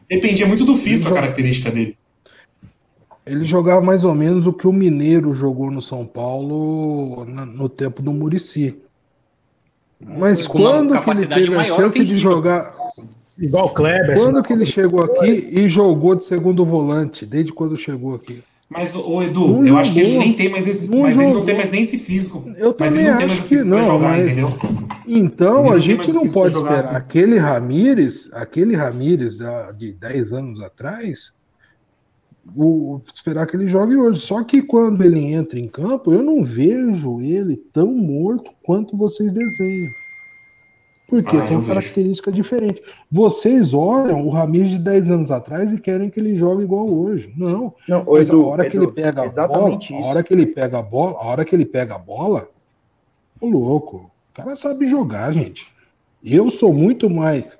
[0.08, 1.97] dependia, muito do físico, a característica dele.
[3.28, 8.02] Ele jogava mais ou menos o que o Mineiro jogou no São Paulo no tempo
[8.02, 8.76] do Murici.
[10.00, 12.72] Mas com quando que ele teve a chance de jogar.
[13.38, 14.18] Igual o Kleber.
[14.18, 17.26] Quando que ele chegou aqui e jogou de segundo volante?
[17.26, 18.42] Desde quando chegou aqui?
[18.68, 20.90] Mas, o Edu, não eu jogou, acho que ele nem tem mais esse.
[20.90, 21.30] Mas jogou.
[21.30, 22.44] ele não tem mais nem esse físico.
[22.58, 24.26] Eu mas também ele não acho que não, jogar, mas...
[24.32, 24.58] Entendeu?
[25.06, 26.76] Então ele a gente não pode esperar.
[26.76, 26.96] Assim.
[26.96, 29.38] Aquele Ramires, aquele Ramires
[29.78, 31.32] de 10 anos atrás,
[32.56, 34.20] o, esperar que ele jogue hoje.
[34.20, 39.32] Só que quando ele entra em campo, eu não vejo ele tão morto quanto vocês
[39.32, 39.92] desenham.
[41.06, 42.42] Porque ah, são características vejo.
[42.42, 42.82] diferentes.
[43.10, 47.32] Vocês olham o Ramires de 10 anos atrás e querem que ele jogue igual hoje.
[47.36, 47.74] Não.
[47.88, 49.94] não mas Edu, a hora Edu, que ele pega a bola, isso.
[49.94, 52.48] a hora que ele pega a bola, a hora que ele pega a bola,
[53.40, 55.66] o louco, o cara sabe jogar, gente.
[56.22, 57.58] Eu sou muito mais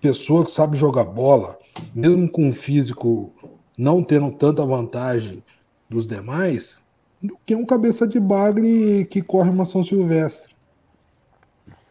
[0.00, 1.58] pessoa que sabe jogar bola,
[1.94, 3.32] mesmo com um físico
[3.78, 5.42] não tendo tanta vantagem
[5.88, 6.76] dos demais,
[7.22, 10.52] do que um cabeça de bagre que corre uma São Silvestre.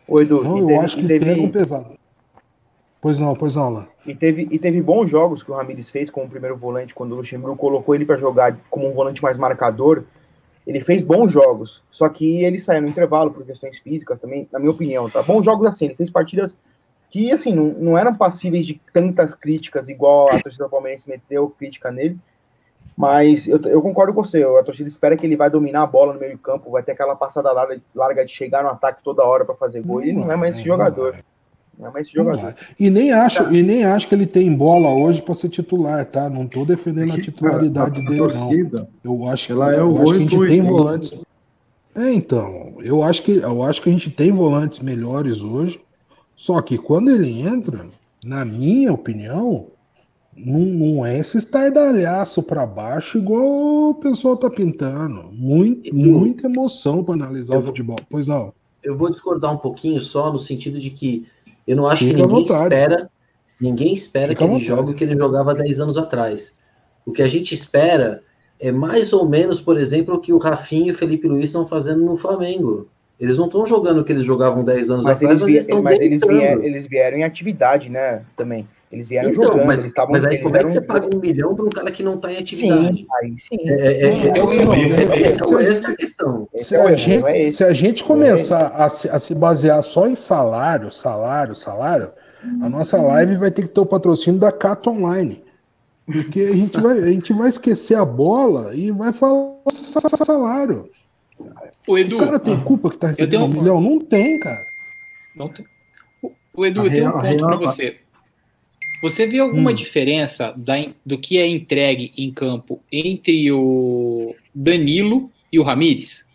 [0.08, 1.26] Oi, Edu, então, eu teve, acho que teve...
[1.26, 1.97] pega um pesado.
[3.02, 3.88] Pois não, pois não, lá.
[4.06, 7.15] E teve, e teve bons jogos que o Ramires fez como primeiro volante, quando o
[7.15, 10.04] Luxemburgo colocou ele para jogar como um volante mais marcador.
[10.65, 14.60] Ele fez bons jogos, só que ele saiu no intervalo por questões físicas também, na
[14.60, 15.21] minha opinião, tá?
[15.21, 16.58] Bons jogos assim, ele fez partidas
[17.10, 21.91] que, assim, não, não eram passíveis de tantas críticas, igual a torcida palmeirense meteu crítica
[21.91, 22.17] nele,
[22.98, 26.13] mas eu, eu concordo com você, a torcida espera que ele vai dominar a bola
[26.13, 29.46] no meio campo, vai ter aquela passada larga, larga de chegar no ataque toda hora
[29.46, 31.15] para fazer gol, e ele não é mais esse jogador.
[31.78, 32.56] Não é mais esse jogador.
[32.80, 33.54] E nem acho, tá.
[33.54, 36.28] e nem acho que ele tem bola hoje para ser titular, tá?
[36.28, 39.13] Não tô defendendo a titularidade a, a, a dele, torcida, não.
[39.13, 41.13] Eu acho, Ela é eu acho que a gente tem volantes.
[41.96, 45.80] É, então, eu acho que eu acho que a gente tem volantes melhores hoje.
[46.38, 47.88] Só que quando ele entra,
[48.23, 49.65] na minha opinião,
[50.38, 55.32] não, não é esse estardalhaço para baixo igual o pessoal tá pintando.
[55.34, 57.97] Muito, muita emoção para analisar o futebol.
[58.08, 58.54] Pois não.
[58.84, 61.26] Eu vou discordar um pouquinho só no sentido de que
[61.65, 63.10] eu não acho Fica que ninguém espera,
[63.60, 66.56] ninguém espera Fica que ele jogue o que ele jogava 10 anos atrás.
[67.04, 68.21] O que a gente espera
[68.60, 71.65] é mais ou menos, por exemplo, o que o Rafinha e o Felipe Luiz estão
[71.67, 72.88] fazendo no Flamengo.
[73.19, 75.63] Eles não estão jogando o que eles jogavam 10 anos Mas atrás, eles, mas eles
[75.65, 78.21] estão mas eles, vieram, eles vieram em atividade, né?
[78.36, 78.67] Também.
[78.91, 79.65] Eles vieram Então, jogando.
[79.65, 82.01] mas, tavam- mas aí como é que você paga um milhão para um cara que
[82.03, 82.97] não está em atividade?
[82.97, 83.69] Sim, aí sim.
[83.69, 86.47] É, é, é, é, é, é, essa, essa é a questão.
[86.53, 87.53] Esse Se é o a, erro, é gente, esse.
[87.56, 92.10] se a gente começar a se, a se basear só em salário, salário, salário,
[92.62, 95.43] a nossa live vai ter que ter o patrocínio da Cato Online.
[96.06, 99.56] Porque a gente vai, a gente vai esquecer a bola e vai falar
[100.25, 100.89] salário.
[101.88, 103.82] O Edu, O cara tem culpa que tá recebendo tenho um um- milhão?
[103.82, 104.65] Não tem, cara.
[105.36, 105.65] não tem-
[106.21, 107.97] o- o Edu, A eu tenho um real- a ponto para real- você.
[109.02, 109.76] Você vê alguma Hum.
[109.76, 110.73] diferença da,
[111.06, 116.26] do que é entregue em campo entre o Danilo e o Ramires?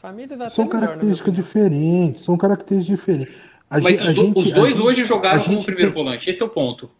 [0.00, 2.22] Vai São né, características diferentes.
[2.22, 3.34] São características diferentes.
[3.70, 5.92] A Mas os, do- gente- os a dois gente- hoje jogaram a como gente primeiro
[5.92, 6.28] tem- volante.
[6.30, 6.90] Esse é o ponto.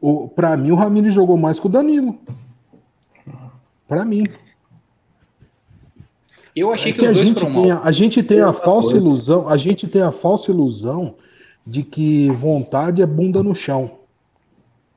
[0.00, 2.18] O, pra mim, o Ramires jogou mais que o Danilo.
[3.92, 4.24] Pra mim.
[6.56, 7.62] Eu achei É que, que os a dois gente, foram mal.
[7.62, 9.02] tem a, a gente tem a Eu falsa apoio.
[9.02, 11.14] ilusão, a gente tem a falsa ilusão
[11.66, 13.90] de que vontade é bunda no chão.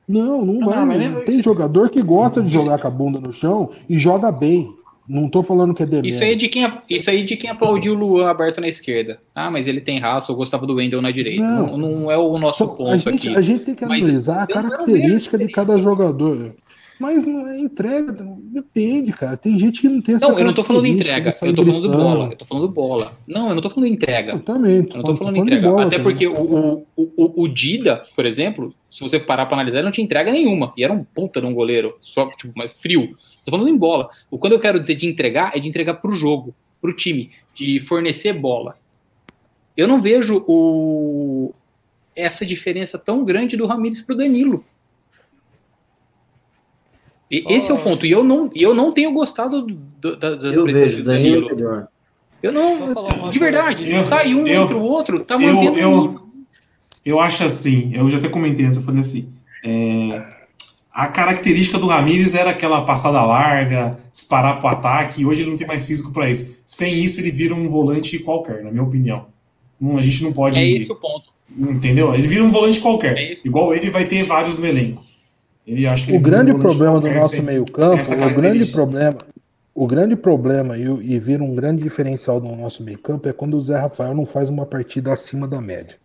[0.08, 0.84] Não, não Não, vai.
[0.86, 4.32] mas nem- tem jogador que gosta de jogar com a bunda no chão e joga
[4.32, 4.74] bem.
[5.08, 6.08] Não tô falando que é demérito.
[6.14, 9.20] Isso aí, é de quem, isso aí de quem aplaudiu o Luan aberto na esquerda.
[9.34, 11.42] Ah, mas ele tem raça, eu gostava do Wendel na direita.
[11.44, 11.76] Não.
[11.76, 13.36] Não, não é o nosso Só- ponto a, gente, aqui.
[13.36, 16.54] a gente tem que Mas analisar a não característica de cada jogador.
[16.98, 18.12] Mas não é entrega,
[18.44, 19.36] depende, cara.
[19.36, 21.82] Tem gente que não tem essa Não, eu não tô falando entrega, eu tô falando
[21.82, 22.04] do gritando.
[22.04, 22.28] bola.
[22.30, 23.12] Eu tô falando bola.
[23.26, 24.32] Não, eu não tô falando entrega.
[24.32, 24.76] Eu também.
[24.76, 25.82] Eu não tô falando de entrega.
[25.82, 29.84] Até porque o, o, o, o Dida, por exemplo, se você parar pra analisar, ele
[29.84, 30.72] não tinha entrega nenhuma.
[30.76, 33.16] E era um puta de um goleiro, só tipo, mais frio.
[33.44, 34.08] Tô falando em bola.
[34.30, 37.78] O quando eu quero dizer de entregar, é de entregar pro jogo, pro time, de
[37.80, 38.76] fornecer bola.
[39.76, 41.52] Eu não vejo o,
[42.14, 44.64] essa diferença tão grande do Ramires pro Danilo.
[47.30, 48.06] E, Só- Esse é o ponto.
[48.06, 51.54] E eu não, eu não tenho gostado do, do, das Eu vejo, do Danilo é
[51.54, 51.88] melhor.
[52.42, 54.04] Eu não, de verdade, coisa.
[54.04, 56.20] sai um Eu- entre o outro, tá eu- mantendo eu- o nível.
[57.04, 59.28] Eu acho assim, eu já até comentei antes, eu falei assim,
[59.64, 60.22] é,
[60.92, 65.56] a característica do Ramires era aquela passada larga, disparar pro ataque, e hoje ele não
[65.56, 66.56] tem mais físico para isso.
[66.66, 69.26] Sem isso, ele vira um volante qualquer, na minha opinião.
[69.80, 70.58] Não, a gente não pode.
[70.58, 71.26] É esse o ponto.
[71.56, 72.12] Entendeu?
[72.14, 73.16] Ele vira um volante qualquer.
[73.16, 73.36] É.
[73.44, 75.04] Igual ele vai ter vários no elenco.
[75.66, 79.18] Ele acha que O um grande volante problema do nosso meio-campo, o grande problema,
[79.74, 83.60] o grande problema e, e vira um grande diferencial do nosso meio-campo é quando o
[83.60, 85.98] Zé Rafael não faz uma partida acima da média.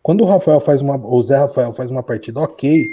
[0.00, 2.86] Quando o Rafael faz uma, o Zé Rafael faz uma partida ok,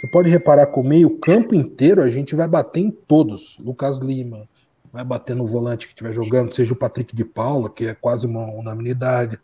[0.00, 3.56] você pode reparar que o meio-campo inteiro a gente vai bater em todos.
[3.60, 4.48] Lucas Lima
[4.92, 8.26] vai bater no volante que estiver jogando, seja o Patrick de Paula, que é quase
[8.26, 9.38] uma unanimidade.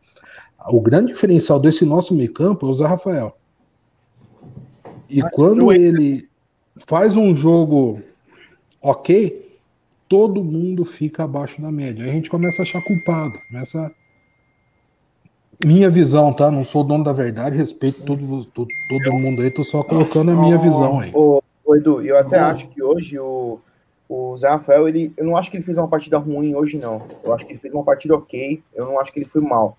[0.68, 3.36] O grande diferencial desse nosso meio-campo é o Zé Rafael.
[5.12, 6.26] E Mas quando eu- ele
[6.86, 8.00] faz um jogo
[8.80, 9.58] ok,
[10.08, 12.04] todo mundo fica abaixo da média.
[12.04, 13.38] Aí a gente começa a achar culpado.
[13.48, 13.92] Começa.
[15.64, 16.50] Minha visão, tá?
[16.50, 20.36] Não sou dono da verdade, respeito todo, todo, todo mundo aí, tô só colocando a
[20.36, 21.12] minha visão aí.
[21.14, 23.60] Ô, ô, Edu, eu até acho que hoje o,
[24.08, 27.06] o Zé Rafael, ele, eu não acho que ele fez uma partida ruim hoje, não.
[27.22, 29.76] Eu acho que ele fez uma partida ok, eu não acho que ele foi mal.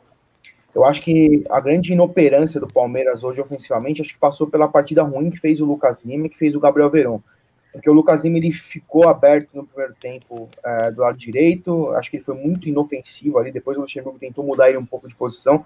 [0.73, 5.03] Eu acho que a grande inoperância do Palmeiras hoje ofensivamente, acho que passou pela partida
[5.03, 7.23] ruim que fez o Lucas Lima e que fez o Gabriel Verão.
[7.71, 12.09] Porque o Lucas Lima ele ficou aberto no primeiro tempo eh, do lado direito, acho
[12.09, 15.15] que ele foi muito inofensivo ali, depois o Luxemburgo tentou mudar ele um pouco de
[15.15, 15.65] posição,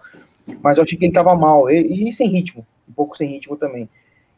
[0.62, 3.58] mas eu achei que ele estava mal, e, e sem ritmo, um pouco sem ritmo
[3.58, 3.90] também.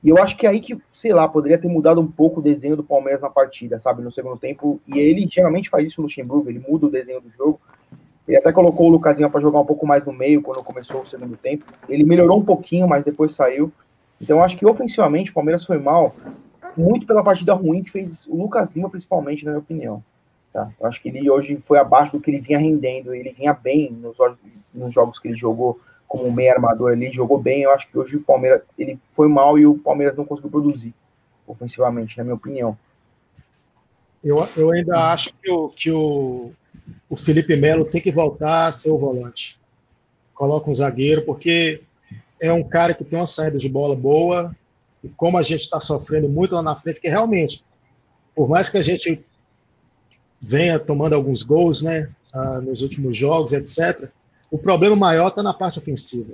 [0.03, 2.43] E eu acho que é aí que, sei lá, poderia ter mudado um pouco o
[2.43, 4.79] desenho do Palmeiras na partida, sabe, no segundo tempo.
[4.87, 7.59] E ele geralmente faz isso no Luxemburgo, ele muda o desenho do jogo.
[8.29, 11.07] Ele até colocou o Lucasinha para jogar um pouco mais no meio quando começou o
[11.07, 11.65] segundo tempo.
[11.89, 13.71] Ele melhorou um pouquinho, mas depois saiu.
[14.21, 16.15] Então acho que ofensivamente o Palmeiras foi mal,
[16.77, 20.03] muito pela partida ruim que fez o Lucas Lima, principalmente, na minha opinião.
[20.53, 20.69] Tá?
[20.79, 23.15] Eu acho que ele hoje foi abaixo do que ele vinha rendendo.
[23.15, 24.17] Ele vinha bem nos,
[24.71, 27.63] nos jogos que ele jogou como meio armador ali, jogou bem.
[27.63, 30.93] Eu acho que hoje o Palmeiras ele foi mal e o Palmeiras não conseguiu produzir
[31.47, 32.77] ofensivamente, na minha opinião.
[34.23, 36.51] Eu, eu ainda acho que, o, que o,
[37.09, 39.59] o Felipe Melo tem que voltar a ser o volante.
[40.33, 41.81] Coloca um zagueiro, porque
[42.39, 44.55] é um cara que tem uma saída de bola boa,
[45.03, 47.63] e como a gente está sofrendo muito lá na frente, que realmente,
[48.35, 49.23] por mais que a gente
[50.41, 54.09] venha tomando alguns gols né, ah, nos últimos jogos, etc.,
[54.51, 56.33] o problema maior está na parte ofensiva.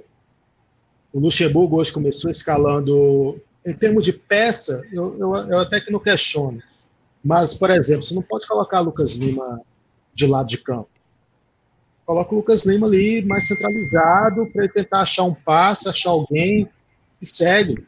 [1.11, 3.39] o Luxemburgo hoje começou escalando.
[3.65, 6.61] Em termos de peça, eu, eu, eu até que não questiono.
[7.23, 9.59] Mas, por exemplo, você não pode colocar Lucas Lima
[10.15, 10.89] de lado de campo.
[12.06, 16.69] Coloca o Lucas Lima ali mais centralizado para ele tentar achar um passe, achar alguém
[17.21, 17.86] e segue.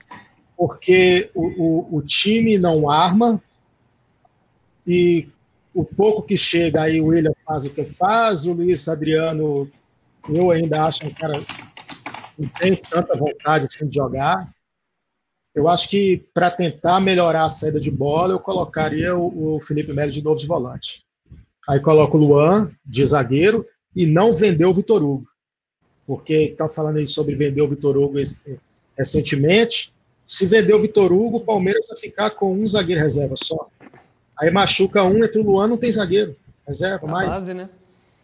[0.56, 1.46] Porque o,
[1.94, 3.42] o, o time não arma
[4.86, 5.28] e
[5.74, 9.70] o pouco que chega aí o William faz o que faz, o Luiz Adriano,
[10.28, 11.44] eu ainda acho um cara
[12.38, 14.52] não tem tanta vontade assim, de jogar.
[15.56, 19.92] Eu acho que para tentar melhorar a saída de bola, eu colocaria o, o Felipe
[19.92, 21.07] Melo de novo de volante.
[21.68, 25.28] Aí coloco o Luan de zagueiro e não vender o Vitor Hugo.
[26.06, 28.18] Porque estão falando aí sobre vender o Vitor Hugo
[28.98, 29.94] recentemente.
[30.26, 33.68] Se vender o Vitor Hugo, o Palmeiras vai ficar com um zagueiro reserva só.
[34.40, 36.36] Aí machuca um, entre o Luan não tem zagueiro.
[36.66, 37.30] Reserva, a mais.
[37.30, 37.70] Base, né?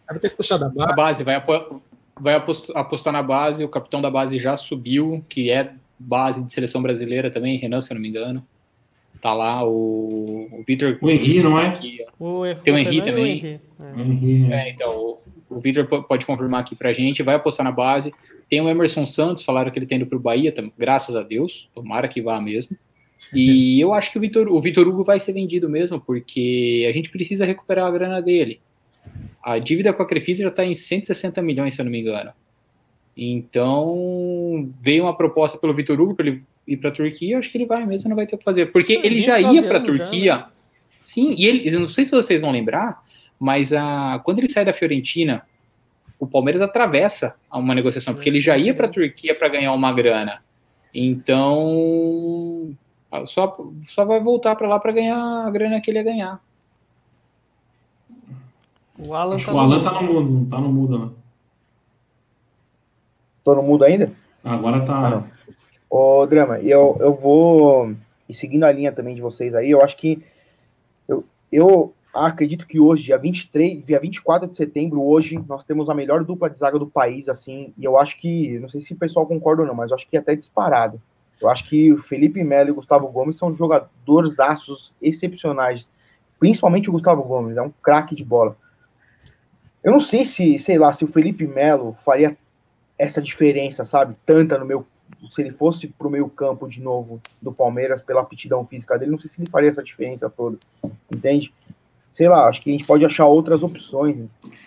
[0.06, 0.92] Aí vai ter que puxar da base.
[0.92, 1.44] A base, vai,
[2.20, 2.34] vai
[2.74, 7.30] apostar na base, o capitão da base já subiu, que é base de seleção brasileira
[7.30, 8.46] também, Renan, se eu não me engano.
[9.24, 10.98] Tá lá o, o Vitor.
[11.00, 11.68] O Henri, não é?
[11.68, 13.58] Aqui, o, Tem o Henri também.
[13.80, 14.68] O Henri, é.
[14.68, 14.70] é.
[14.70, 18.12] então, o, o Vitor pode confirmar aqui pra gente, vai apostar na base.
[18.50, 22.06] Tem o Emerson Santos, falaram que ele tá indo pro Bahia, graças a Deus, tomara
[22.06, 22.76] que vá mesmo.
[23.32, 26.92] E eu acho que o Vitor, o Vitor Hugo vai ser vendido mesmo, porque a
[26.92, 28.60] gente precisa recuperar a grana dele.
[29.42, 32.30] A dívida com a Crefisa já está em 160 milhões, se eu não me engano.
[33.16, 37.58] Então, veio uma proposta pelo Vitor Hugo para ele ir para a Turquia, acho que
[37.58, 38.72] ele vai mesmo, não vai ter o que fazer.
[38.72, 40.32] Porque ele já ia para a Turquia.
[40.32, 40.46] Já, né?
[41.04, 43.02] Sim, e ele, eu não sei se vocês vão lembrar,
[43.38, 45.46] mas a, quando ele sai da Fiorentina,
[46.18, 49.92] o Palmeiras atravessa uma negociação, porque ele já ia para a Turquia para ganhar uma
[49.92, 50.42] grana.
[50.92, 52.74] Então,
[53.26, 53.56] só,
[53.88, 56.40] só vai voltar para lá para ganhar a grana que ele ia ganhar.
[58.98, 61.10] O Alan, Acho tá, o Alan tá no mudo, não tá no mudo, né?
[63.44, 64.10] Tô no mudo ainda?
[64.42, 65.08] Agora tá.
[65.08, 65.22] Ah,
[65.88, 67.94] Ô, Drama, eu, eu vou.
[68.28, 70.24] E seguindo a linha também de vocês aí, eu acho que.
[71.06, 75.94] Eu, eu acredito que hoje, dia 23, dia 24 de setembro, hoje, nós temos a
[75.94, 78.96] melhor dupla de zaga do país, assim, e eu acho que, não sei se o
[78.96, 81.00] pessoal concorda ou não, mas eu acho que é até disparado.
[81.40, 85.86] Eu acho que o Felipe Melo e o Gustavo Gomes são jogadores aços excepcionais.
[86.38, 88.56] Principalmente o Gustavo Gomes, é um craque de bola.
[89.82, 92.36] Eu não sei se, sei lá, se o Felipe Melo faria
[92.98, 94.14] essa diferença, sabe?
[94.24, 94.86] Tanta no meu.
[95.32, 99.18] Se ele fosse pro meio campo de novo do Palmeiras pela aptidão física dele, não
[99.18, 100.58] sei se ele faria essa diferença toda.
[101.14, 101.52] Entende?
[102.12, 104.18] Sei lá, acho que a gente pode achar outras opções.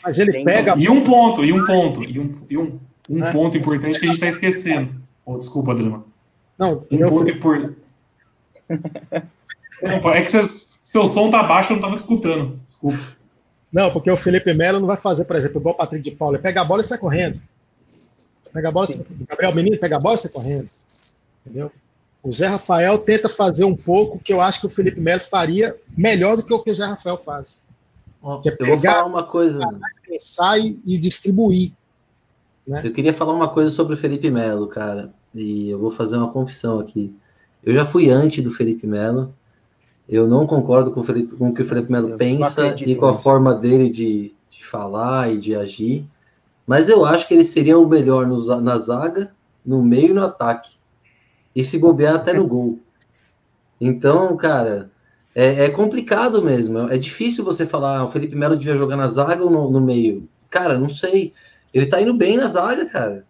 [0.03, 0.75] Mas ele Tem pega.
[0.77, 3.31] E um ponto, e um ponto, e um, e um, um é.
[3.31, 4.95] ponto importante que a gente está esquecendo.
[5.25, 6.05] Oh, desculpa, Adriano.
[6.57, 7.77] Não, um ponto importante.
[10.13, 10.43] é que seu,
[10.83, 12.59] seu som tá baixo, eu não tava escutando.
[12.65, 12.99] Desculpa.
[13.71, 16.35] Não, porque o Felipe Melo não vai fazer, por exemplo, igual o Patrick de Paula.
[16.35, 17.39] Ele pega a bola e sai correndo.
[18.53, 20.69] Pega a bola, o Gabriel Menino pega a bola e sai correndo.
[21.45, 21.71] Entendeu?
[22.23, 25.75] O Zé Rafael tenta fazer um pouco que eu acho que o Felipe Melo faria
[25.95, 27.65] melhor do que o que o Zé Rafael faz.
[28.45, 29.60] É eu vou falar uma coisa.
[30.05, 31.71] Pensar e distribuir.
[32.67, 32.81] Né?
[32.83, 35.13] Eu queria falar uma coisa sobre o Felipe Melo, cara.
[35.33, 37.15] E eu vou fazer uma confissão aqui.
[37.63, 39.33] Eu já fui antes do Felipe Melo.
[40.10, 43.05] Eu não concordo com o, Felipe, com o que o Felipe Melo pensa e com
[43.05, 46.05] a forma dele de, de falar e de agir.
[46.67, 49.34] Mas eu acho que ele seria o melhor no, na zaga,
[49.65, 50.75] no meio e no ataque.
[51.56, 52.80] E se bobear até no gol.
[53.80, 54.91] Então, cara,
[55.34, 56.80] é, é complicado mesmo.
[56.89, 59.80] É difícil você falar, ah, o Felipe Melo devia jogar na zaga ou no, no
[59.80, 60.27] meio.
[60.49, 61.34] Cara, não sei.
[61.73, 63.25] Ele tá indo bem na zaga, cara.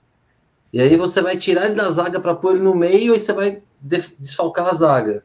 [0.74, 3.34] E aí você vai tirar ele da zaga para pôr ele no meio e você
[3.34, 5.24] vai desfalcar a zaga.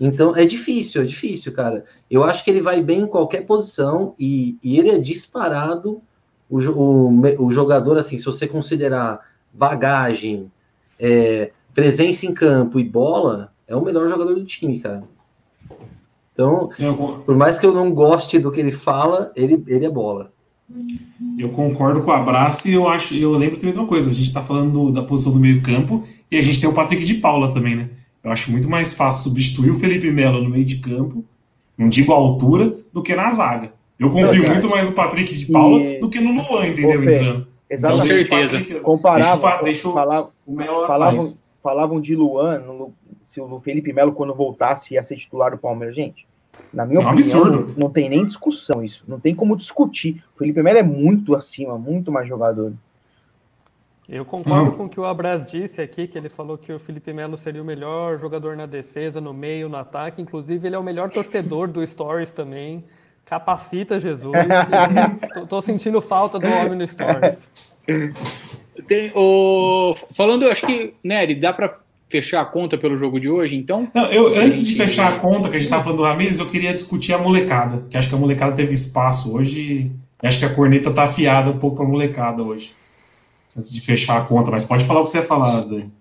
[0.00, 1.84] Então é difícil, é difícil, cara.
[2.10, 6.02] Eu acho que ele vai bem em qualquer posição e, e ele é disparado
[6.48, 9.20] o, o, o, jogador, assim, se você considerar
[9.52, 10.50] bagagem,
[10.98, 15.04] é, presença em campo e bola, é o melhor jogador do time, cara.
[16.32, 16.70] Então,
[17.26, 20.32] por mais que eu não goste do que ele fala, ele, ele é bola.
[21.38, 24.12] Eu concordo com o abraço e eu acho, eu lembro também de uma coisa, a
[24.12, 27.04] gente tá falando do, da posição do meio campo e a gente tem o Patrick
[27.04, 27.90] de Paula também, né?
[28.22, 31.24] Eu acho muito mais fácil substituir o Felipe Melo no meio de campo,
[31.76, 33.72] não digo a altura, do que na zaga.
[33.98, 35.98] Eu confio muito mais no Patrick de Paula e...
[35.98, 37.02] do que no Luan, entendeu?
[37.02, 37.46] Entrando.
[37.68, 38.04] Exatamente.
[38.04, 38.58] Então, certeza.
[38.58, 41.20] Patrick, Comparava, deixa, falava, o Melo falavam,
[41.62, 42.94] falavam de Luan, no,
[43.24, 45.94] se o Felipe Melo, quando voltasse, ia ser titular do Palmeiras.
[45.94, 46.26] Gente,
[46.72, 47.72] na minha é um opinião, absurdo.
[47.72, 49.04] Não, não tem nem discussão isso.
[49.06, 50.24] Não tem como discutir.
[50.34, 52.72] O Felipe Melo é muito acima, muito mais jogador.
[54.08, 57.12] Eu concordo com o que o Abraz disse aqui, que ele falou que o Felipe
[57.12, 60.22] Melo seria o melhor jogador na defesa, no meio, no ataque.
[60.22, 62.82] Inclusive, ele é o melhor torcedor do Stories também.
[63.28, 64.32] Capacita Jesus.
[65.34, 67.48] tô, tô, sentindo falta do homem no Stories.
[68.86, 73.28] Tem, o, falando, eu acho que, Nery, dá para fechar a conta pelo jogo de
[73.28, 73.88] hoje, então?
[73.94, 76.48] Não, eu, antes de fechar a conta, que a gente estava falando do Ramires, eu
[76.48, 80.46] queria discutir a molecada, que acho que a molecada teve espaço hoje e acho que
[80.46, 82.72] a corneta tá afiada um pouco para a molecada hoje.
[83.56, 85.92] Antes de fechar a conta, mas pode falar o que você ia falar, Dani.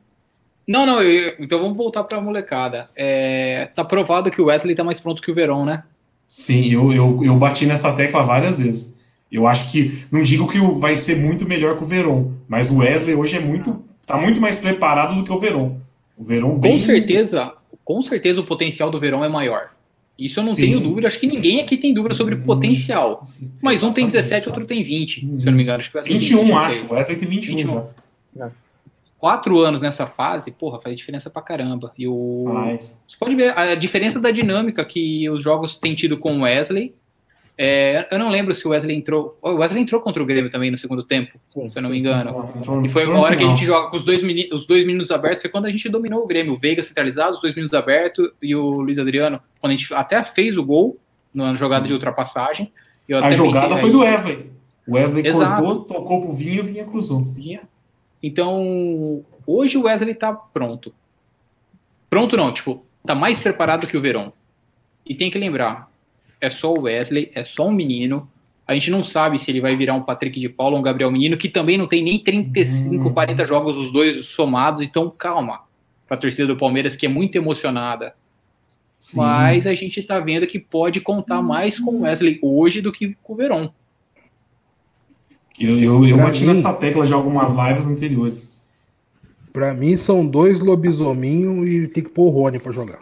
[0.68, 2.90] Não, não, eu, então vamos voltar para a molecada.
[2.96, 5.84] É, tá provado que o Wesley tá mais pronto que o Verón, né?
[6.28, 8.98] Sim, eu, eu, eu bati nessa tecla várias vezes.
[9.32, 12.80] Eu acho que, não digo que vai ser muito melhor que o Verón, mas o
[12.80, 15.76] Wesley hoje é muito, tá muito mais preparado do que o Verón.
[16.18, 16.74] O Verón bem...
[16.74, 17.54] Com certeza,
[17.84, 19.72] com certeza o potencial do Verón é maior.
[20.18, 20.64] Isso eu não Sim.
[20.64, 23.22] tenho dúvida, acho que ninguém aqui tem dúvida sobre o potencial.
[23.24, 24.30] Sim, Mas um tem exatamente.
[24.30, 25.80] 17, outro tem 20, se eu não me engano.
[25.80, 26.86] Acho que o Wesley tem 21, 20, não acho.
[26.88, 27.84] O Wesley tem 21, 21.
[28.36, 28.52] já.
[29.20, 31.92] Quatro anos nessa fase, porra, faz diferença pra caramba.
[31.98, 32.46] E o...
[32.54, 33.04] Faz.
[33.08, 36.94] Você pode ver a diferença da dinâmica que os jogos têm tido com o Wesley.
[37.58, 39.36] É, eu não lembro se o Wesley entrou.
[39.42, 42.48] O Wesley entrou contra o Grêmio também no segundo tempo, se eu não me engano.
[42.86, 44.22] E foi uma hora que a gente joga com os dois,
[44.54, 46.54] os dois meninos abertos, foi quando a gente dominou o Grêmio.
[46.54, 50.24] O Veiga centralizado, os dois meninos abertos e o Luiz Adriano, quando a gente até
[50.24, 51.00] fez o gol
[51.34, 51.88] na jogada Sim.
[51.88, 52.72] de ultrapassagem.
[53.12, 54.52] A jogada pensei, foi aí, do Wesley.
[54.88, 55.62] O Wesley Exato.
[55.64, 57.24] cortou, tocou pro Vinha e o Vinha cruzou.
[57.24, 57.62] Vinha.
[58.22, 60.94] Então, hoje o Wesley tá pronto.
[62.10, 64.32] Pronto não, tipo, tá mais preparado que o Verón.
[65.06, 65.90] E tem que lembrar,
[66.42, 68.30] é só o Wesley, é só um menino.
[68.68, 71.10] A gente não sabe se ele vai virar um Patrick de Paulo ou um Gabriel
[71.10, 74.82] Menino, que também não tem nem 35, 40 jogos os dois somados.
[74.82, 75.62] Então, calma.
[76.06, 78.14] Pra torcida do Palmeiras, que é muito emocionada.
[79.00, 79.18] Sim.
[79.18, 83.16] Mas a gente tá vendo que pode contar mais com o Wesley hoje do que
[83.24, 83.70] com o Verón.
[85.60, 88.56] Eu, eu, eu bati mim- nessa tecla de algumas lives anteriores.
[89.52, 93.00] Pra mim são dois lobisominhos e tem que pôr o Rony pra jogar.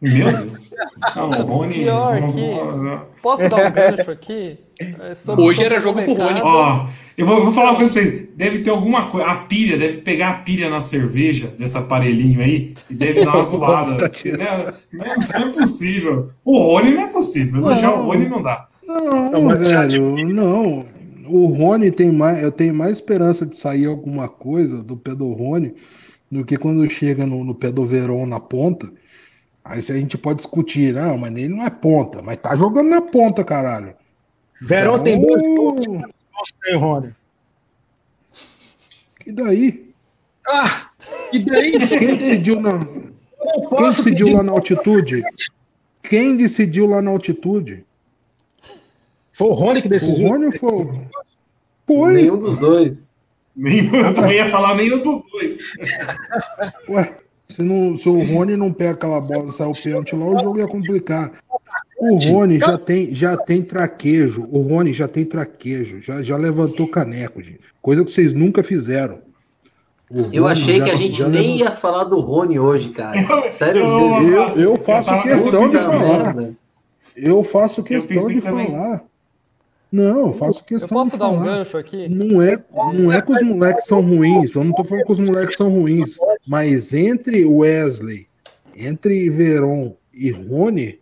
[0.00, 0.74] Meu Deus.
[1.14, 1.74] Não, o Rony.
[1.74, 4.58] Pior não- que- não- Posso dar um gancho aqui?
[4.80, 6.14] É, sobre- Hoje sobre era jogo pro.
[6.14, 6.40] Rony.
[6.42, 6.86] Ó,
[7.16, 8.28] eu vou, eu vou falar uma coisa pra vocês.
[8.36, 9.28] Deve ter alguma coisa.
[9.28, 13.42] A pilha, deve pegar a pilha na cerveja desse aparelhinho aí e deve dar uma
[13.44, 13.92] zoada.
[13.92, 14.10] Nossa, tá.
[14.36, 16.30] Não é, não é- não é possível.
[16.44, 17.60] O Rony não é possível.
[17.60, 18.00] Não.
[18.00, 18.66] o Rony não dá.
[18.84, 20.84] Não, já velho, não.
[21.32, 25.32] O Rony tem mais, eu tenho mais esperança de sair alguma coisa do pé do
[25.32, 25.74] Rony
[26.30, 28.92] do que quando chega no, no pé do Verón na ponta.
[29.64, 33.00] Aí a gente pode discutir, não, mas ele não é ponta, mas tá jogando na
[33.00, 33.94] ponta, caralho.
[34.60, 36.02] Verão tem Então, dois pontos, não
[36.62, 37.14] tem, Rony.
[39.26, 39.94] E daí?
[40.46, 40.90] Ah,
[41.32, 41.72] e daí?
[41.98, 42.78] Quem decidiu na,
[43.70, 45.22] quem decidiu lá na altitude?
[46.02, 47.84] Quem decidiu lá na altitude?
[49.32, 50.28] Foi o Rony que O decidiu.
[50.28, 51.06] Rony ou foi?
[51.96, 52.12] Foi.
[52.12, 53.02] Nenhum dos dois.
[53.54, 55.58] Nem, eu também ia falar nenhum dos dois.
[56.88, 57.12] Ué,
[57.48, 60.38] se, não, se o Rony não pega aquela bola e sai o pênalti lá, o
[60.38, 61.32] jogo ia complicar.
[61.98, 64.48] O Rony já tem, já tem traquejo.
[64.50, 66.00] O Rony já tem traquejo.
[66.00, 67.60] Já, já levantou caneco, gente.
[67.80, 69.18] Coisa que vocês nunca fizeram.
[70.10, 72.88] O Eu Rony achei já- que a gente nem levantou- ia falar do Rone hoje,
[72.90, 73.50] cara.
[73.50, 74.22] Sério eu-.
[74.22, 76.34] Eu, eu faço tava- questão de falar.
[76.34, 76.54] merda.
[77.16, 78.74] Eu faço questão de também.
[79.92, 82.08] Não, eu faço Eu questão posso de dar um gancho aqui?
[82.08, 82.58] Não é,
[82.94, 85.70] não é que os moleques são ruins, eu não tô falando que os moleques são
[85.70, 88.26] ruins, mas entre Wesley,
[88.74, 90.98] entre Veron e Rony,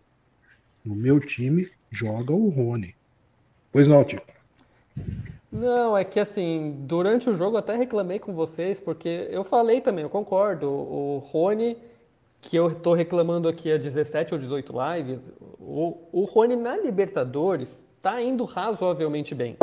[0.85, 2.97] no meu time joga o Rony.
[3.71, 4.27] Pois não, tipo.
[5.53, 9.81] Não, é que assim, durante o jogo eu até reclamei com vocês, porque eu falei
[9.81, 10.69] também, eu concordo.
[10.69, 11.77] O Rony,
[12.41, 17.89] que eu tô reclamando aqui há 17 ou 18 lives, o, o Rony na Libertadores
[18.03, 19.57] tá indo razoavelmente bem.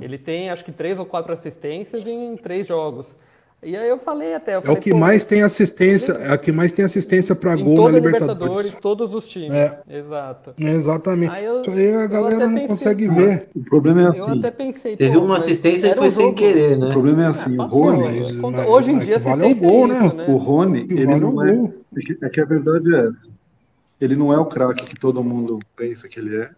[0.00, 3.16] Ele tem acho que três ou quatro assistências em três jogos.
[3.60, 6.32] E aí eu falei até, eu É o falei, que pô, mais tem assistência, é
[6.32, 8.30] o que mais tem assistência para gol na toda a Libertadores.
[8.38, 9.50] Libertadores, todos os times.
[9.52, 9.80] É.
[9.90, 10.54] Exato.
[10.60, 11.34] É, Exatamente.
[11.34, 13.48] Aí eu- Isso aí a eu galera não pensei- consegue ver.
[13.56, 14.38] O problema é Eu assim.
[14.38, 16.92] até pensei, Teve uma assistência que era foi um sem querer, O né?
[16.92, 18.20] problema é assim, o Passou, Rony,
[18.52, 18.66] né?
[18.68, 20.26] Hoje em dia que vale é o assistência gol, é isso, né?
[20.28, 21.72] o Rony, Que ele vale o não é, gol.
[21.96, 23.28] é que, é que a verdade é essa.
[24.00, 26.50] Ele não é o craque que todo mundo pensa que ele é.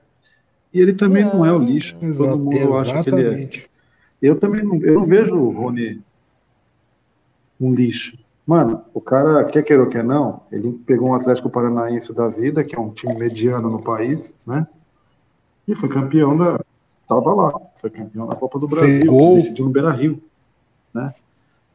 [0.73, 3.25] E ele também não, é o lixo que todo mundo acha que ele é.
[3.25, 3.71] Exatamente.
[4.23, 6.01] Eu também não, eu não vejo o Rony
[7.61, 8.19] um lixo.
[8.47, 12.65] Mano, o cara, quer queira ou quer não, ele pegou um Atlético Paranaense da vida,
[12.65, 14.67] que é um time mediano no país, né?
[15.69, 16.59] E foi campeão da.
[17.07, 20.23] Tava lá, foi campeão da Copa do Brasil, decidiu no Beira Rio.
[20.95, 21.13] Né?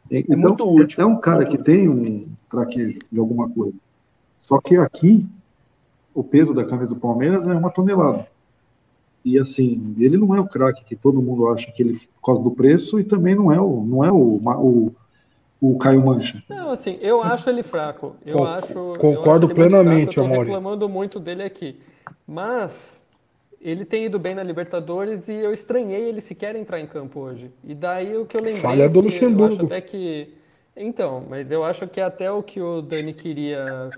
[0.10, 1.02] E- Então, muito útil.
[1.02, 3.80] é um cara que tem um traquejo de alguma coisa.
[4.38, 5.28] Só que aqui,
[6.14, 8.28] o peso da camisa do Palmeiras é uma tonelada.
[9.26, 12.43] E assim, ele não é o craque que todo mundo acha que ele, por causa
[12.43, 14.91] do preço, e também não é o, não é o, o,
[15.59, 16.43] o Caio Mancha.
[16.47, 18.15] Não, assim, eu acho ele fraco.
[18.23, 18.73] Eu Con- acho.
[18.78, 20.43] eu concordo acho ele muito plenamente, eu Amaury.
[20.45, 21.80] reclamando muito dele aqui.
[22.28, 23.03] Mas
[23.59, 27.49] ele tem ido bem na Libertadores e eu estranhei ele sequer entrar em campo hoje.
[27.63, 29.53] E daí o que eu lembrei Falha é do que eu Luxemburgo.
[29.55, 30.30] acho até que
[30.78, 33.89] então, mas eu acho que até o que o Dani queria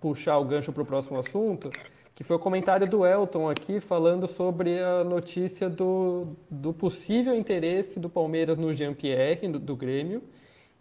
[0.00, 1.70] puxar o gancho para o próximo assunto,
[2.14, 7.98] que foi o comentário do Elton aqui falando sobre a notícia do, do possível interesse
[7.98, 10.22] do Palmeiras no Jean-Pierre, do, do Grêmio,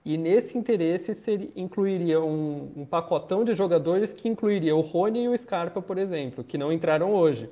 [0.06, 5.28] e nesse interesse seria, incluiria um, um pacotão de jogadores que incluiria o Rony e
[5.30, 7.50] o Scarpa, por exemplo, que não entraram hoje.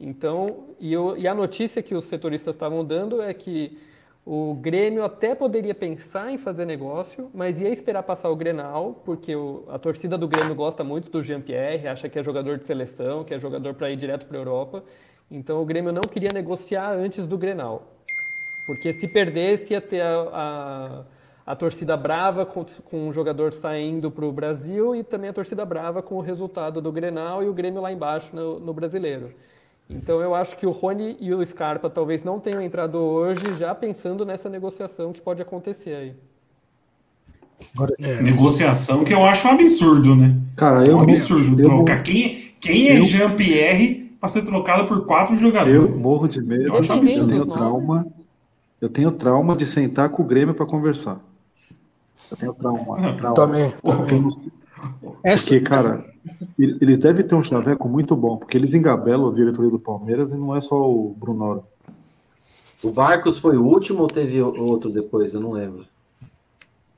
[0.00, 3.78] Então, e, eu- e a notícia que os setoristas estavam dando é que
[4.28, 9.36] o Grêmio até poderia pensar em fazer negócio, mas ia esperar passar o Grenal, porque
[9.36, 13.22] o- a torcida do Grêmio gosta muito do Jean-Pierre, acha que é jogador de seleção,
[13.22, 14.82] que é jogador para ir direto para a Europa.
[15.30, 17.84] Então, o Grêmio não queria negociar antes do Grenal.
[18.66, 21.04] Porque se perdesse, ia ter a,
[21.46, 25.32] a, a torcida brava com, com o jogador saindo para o Brasil e também a
[25.32, 29.32] torcida brava com o resultado do Grenal e o Grêmio lá embaixo no, no brasileiro.
[29.88, 33.74] Então eu acho que o Rony e o Scarpa talvez não tenham entrado hoje já
[33.74, 36.14] pensando nessa negociação que pode acontecer aí.
[37.74, 40.36] Agora, É, Negociação que eu acho um absurdo, né?
[40.56, 42.02] Cara, É eu um absurdo eu, trocar.
[42.02, 46.00] Quem, quem é eu- Jean-Pierre para ser trocado por quatro eu jogadores?
[46.02, 46.64] morro de medo.
[46.68, 48.06] Eu acho Eu tenho trauma.
[48.80, 51.20] Eu tenho trauma de sentar com o Grêmio para conversar.
[52.30, 53.14] Eu tenho trauma.
[53.16, 53.34] trauma.
[53.34, 53.72] também.
[53.80, 54.28] Porque, eu
[55.22, 56.04] essa, porque, cara,
[56.58, 60.36] ele deve ter um chaveco muito bom, porque eles engabelam a diretoria do Palmeiras e
[60.36, 61.64] não é só o Brunoro.
[62.82, 65.34] O Barcos foi o último ou teve outro depois?
[65.34, 65.86] Eu não lembro.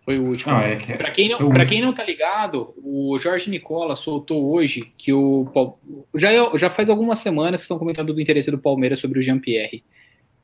[0.04, 0.52] Foi o último.
[0.52, 4.50] Não, é que Para quem, não, pra quem não tá ligado, o Jorge Nicola soltou
[4.50, 5.46] hoje que o.
[6.14, 9.22] Já, é- já faz algumas semanas que estão comentando do interesse do Palmeiras sobre o
[9.22, 9.84] Jean-Pierre.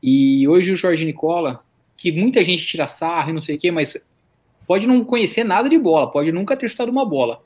[0.03, 1.64] E hoje o Jorge Nicola,
[1.97, 3.97] que muita gente tira sarro e não sei o quê, mas
[4.66, 7.41] pode não conhecer nada de bola, pode nunca ter chutado uma bola.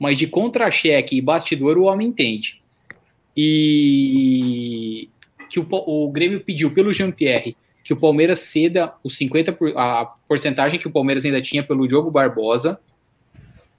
[0.00, 2.60] Mas de contra-cheque e bastidor o homem entende.
[3.36, 5.08] E
[5.48, 10.04] que o, o Grêmio pediu pelo Jean-Pierre que o Palmeiras ceda os 50%, por- a
[10.28, 12.78] porcentagem que o Palmeiras ainda tinha pelo Diogo Barbosa,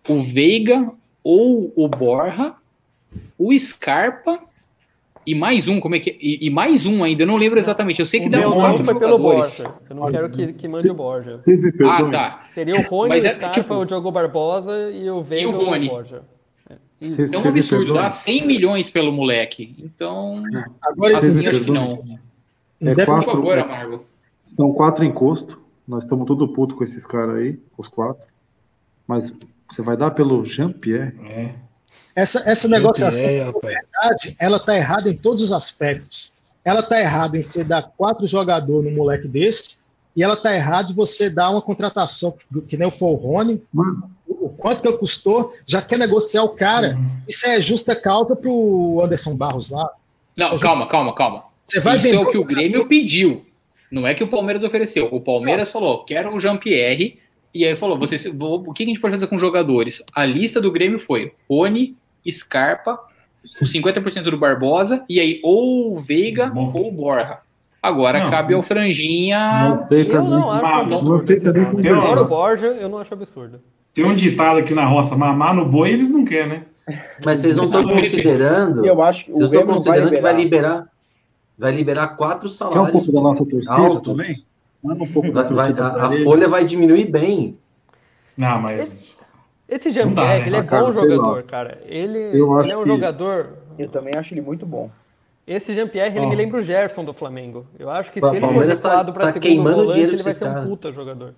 [0.10, 0.92] o Veiga
[1.24, 2.54] ou o Borja,
[3.38, 4.42] o Scarpa
[5.26, 8.00] e mais um, como é que e, e mais um ainda, eu não lembro exatamente.
[8.00, 9.18] Eu sei que o quatro não foi pelo.
[9.20, 9.74] Borja.
[9.90, 11.32] Eu não quero que, que mande o Borja.
[11.36, 12.12] Vocês me Ah, perdoem.
[12.12, 12.40] tá.
[12.52, 15.56] Seria o Rony, Mas o é, Scarpa, tipo- o Diogo Barbosa e o Veiga o
[15.56, 15.88] ou Rony.
[15.88, 16.22] o Borja.
[17.00, 19.76] Vocês- É um absurdo, dá 100 milhões pelo moleque.
[19.80, 20.44] Então,
[20.84, 22.04] agora assim, acho que não.
[22.80, 24.06] É Por quatro, favor, Amargo.
[24.44, 25.58] São quatro encostos.
[25.88, 28.28] Nós estamos tudo puto com esses caras aí, os quatro.
[29.08, 29.34] Mas
[29.70, 31.14] você vai dar pelo Jean-Pierre?
[31.28, 31.56] É.
[32.16, 36.40] essa, essa negociação, É, na verdade, ela tá errada em todos os aspectos.
[36.64, 39.82] Ela tá errada em você dar quatro jogadores num moleque desse,
[40.16, 43.16] e ela tá errada em você dar uma contratação, que, que nem o for o
[43.16, 46.98] Rony, Mano, o quanto que ele custou, já quer negociar o cara.
[47.28, 49.90] Isso é justa causa pro Anderson Barros lá.
[50.36, 51.44] Não, Você calma, calma, calma.
[51.62, 53.46] Você vai Isso vender é o que o Grêmio pediu.
[53.92, 55.08] Não é que o Palmeiras ofereceu.
[55.12, 57.20] O Palmeiras falou, quero o Jean-Pierre.
[57.54, 60.02] E aí falou, vocês, o que a gente pode fazer com jogadores?
[60.16, 61.96] A lista do Grêmio foi Rony,
[62.30, 62.98] Scarpa,
[63.62, 66.72] o 50% do Barbosa, e aí ou o Veiga Bom.
[66.74, 67.40] ou o Borja.
[67.84, 68.30] Agora Não.
[68.30, 69.70] cabe ao Franjinha.
[69.70, 71.10] não sei Eu não acho absurdo.
[71.10, 72.18] não sei também pensar.
[72.22, 73.60] o Borja, eu não acho absurdo.
[73.94, 76.66] Tem um ditado aqui na roça, mamar no boi eles não querem, né?
[77.26, 78.86] Mas vocês não estão considerando.
[78.86, 80.88] Eu acho que Vocês o estão Grêmio não vai considerando que vai liberar.
[81.58, 82.92] Vai liberar quatro Quer um salários.
[82.92, 84.04] pouco da nossa torcida altos.
[84.18, 84.44] também?
[84.84, 87.58] Um pouco da Vai- a, a folha vai diminuir bem.
[88.36, 89.16] Não, mas.
[89.70, 90.48] Esse Não Jean-Pierre, dá, né?
[90.48, 91.16] ele é Ah, cara, bom sei lá.
[91.16, 91.82] jogador, cara.
[91.86, 93.58] Ele, Eu ele é um que- jogador.
[93.78, 94.90] Eu também acho ele muito bom.
[95.48, 96.30] Esse Jean-Pierre, ele Ó.
[96.30, 97.66] me lembra o Gerson do Flamengo.
[97.80, 100.64] Eu acho que se ele for tá- para tá segundo volante, ele vai ser um
[100.68, 101.34] puta jogador.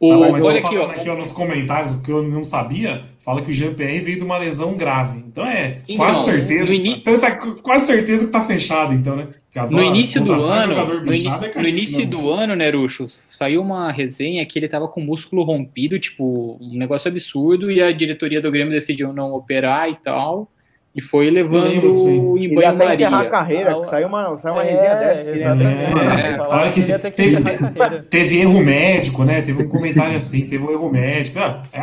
[0.00, 0.80] O, Tá, mas olha aqui, ó.
[0.82, 4.18] falando aqui ó, nos comentários, o que eu não sabia, fala que o Jean-Pierre veio
[4.18, 5.18] de uma lesão grave.
[5.26, 6.74] Então é Então, quase certeza.
[6.74, 7.30] ini- Então tá
[7.62, 9.28] quase certeza que tá fechado, então, né?
[9.50, 12.56] Que No adora início do contratar ano, no, bichado é no início não- do ano,
[12.56, 17.08] né, Ruxo, saiu uma resenha que ele tava com o músculo rompido, tipo, um negócio
[17.08, 20.50] absurdo, e a diretoria do Grêmio decidiu não operar e tal,
[20.94, 23.30] e foi levando em Ele ia até encerrar a banho-maria.
[23.30, 25.30] carreira, Ah, saiu uma, saiu uma É, resenha dessa.
[25.30, 25.82] exatamente.
[25.82, 28.02] É, Falaram falaram que que teve-.
[28.08, 29.42] Teve erro médico, né?
[29.42, 31.38] Teve um comentário assim, teve um erro médico.
[31.38, 31.78] Ah, é,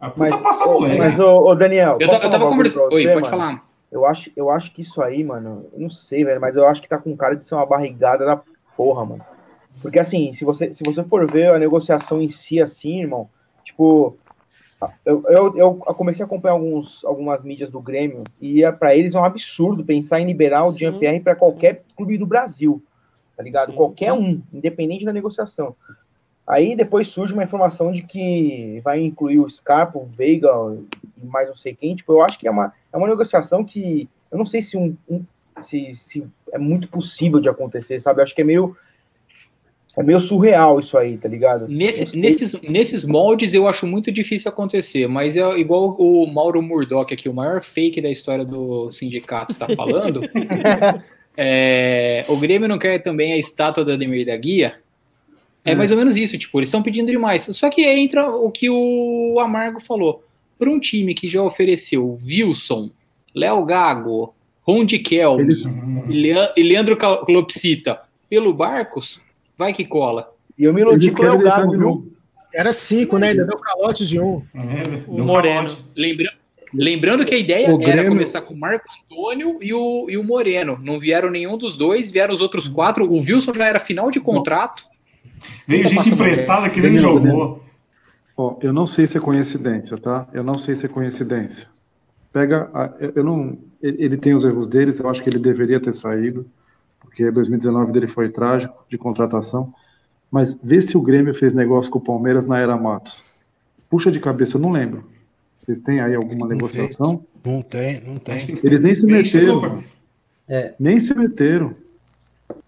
[0.00, 0.98] a puta Mas, passa moleque.
[0.98, 2.92] mas ô, ô, Daniel, Eu, eu tava conversando.
[2.92, 3.26] Oi, pode mano?
[3.26, 3.64] falar.
[3.90, 6.82] Eu acho, eu acho que isso aí, mano, eu não sei, velho, mas eu acho
[6.82, 8.40] que tá com cara de ser uma barrigada da
[8.76, 9.24] porra, mano.
[9.80, 13.28] Porque assim, se você, se você for ver a negociação em si, assim, irmão,
[13.64, 14.16] tipo,
[15.04, 19.14] eu, eu, eu comecei a acompanhar alguns, algumas mídias do Grêmio e é, pra eles
[19.14, 20.78] é um absurdo pensar em liberar o Sim.
[20.78, 22.82] Jean-Pierre pra qualquer clube do Brasil,
[23.36, 23.70] tá ligado?
[23.70, 25.74] Sim, qualquer um, independente da negociação.
[26.46, 30.50] Aí depois surge uma informação de que vai incluir o Scarpa, o Veiga
[31.22, 31.96] e mais não sei quem.
[31.96, 34.94] Tipo, eu acho que é uma, é uma negociação que eu não sei se um,
[35.08, 35.24] um-
[35.60, 38.20] se, se é muito possível de acontecer, sabe?
[38.20, 38.76] Eu acho que é meio
[39.96, 41.68] é meio surreal isso aí, tá ligado?
[41.68, 47.12] Nesse, nesses, nesses moldes eu acho muito difícil acontecer, mas é igual o Mauro Murdock
[47.14, 50.20] aqui, o maior fake da história do sindicato está falando.
[51.36, 54.74] é, o Grêmio não quer também a estátua da Ademir da Guia.
[55.64, 57.44] É mais ou menos isso, tipo, eles estão pedindo demais.
[57.52, 60.22] Só que entra o que o Amargo falou.
[60.58, 62.90] Para um time que já ofereceu Wilson,
[63.34, 65.38] Léo Gago, Rondikel
[66.10, 69.20] e Lea- e Leandro Clopsita pelo Barcos,
[69.58, 70.30] vai que cola.
[70.58, 72.12] E eu me iludi com o querem Léo deixar Gago, de viu?
[72.54, 73.30] Era cinco, né?
[73.30, 74.42] Ainda deu calote de um.
[74.54, 74.60] É,
[75.08, 75.68] O Moreno.
[75.96, 76.32] Lembra-
[76.72, 80.16] lembrando que a ideia O era Grêmio- começar com o Marco Antônio e o, e
[80.16, 80.78] o Moreno.
[80.82, 83.04] Não vieram nenhum dos dois, vieram os outros quatro.
[83.10, 84.84] O Wilson já era final de contrato.
[85.66, 87.62] Veio gente emprestada que nem jogou.
[88.36, 90.26] Ó, eu não sei se é coincidência, tá?
[90.32, 91.66] Eu não sei se é coincidência.
[92.32, 95.38] Pega, a- eu eu não, ele ele tem os erros deles, eu acho que ele
[95.38, 96.44] deveria ter saído,
[97.14, 99.72] porque 2019 dele foi trágico de contratação.
[100.28, 103.24] Mas vê se o Grêmio fez negócio com o Palmeiras na era Matos.
[103.88, 105.04] Puxa de cabeça, eu não lembro.
[105.56, 107.24] Vocês têm aí alguma Não negociação?
[107.44, 108.58] Não tem, não tem.
[108.64, 109.84] Eles nem se meteram.
[110.48, 110.74] É.
[110.78, 111.74] Nem se meteram.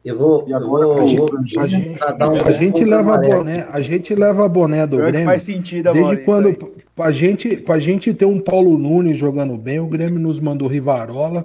[0.04, 1.30] Eu vou, E agora vou, com o vou?
[1.58, 5.24] A gente, um a gente leva boné, a gente leva boné do Grêmio.
[5.24, 6.58] faz sentido, Desde Amaury, quando, aí.
[6.94, 11.44] pra gente, pra gente ter um Paulo Nunes jogando bem, o Grêmio nos mandou Rivarola,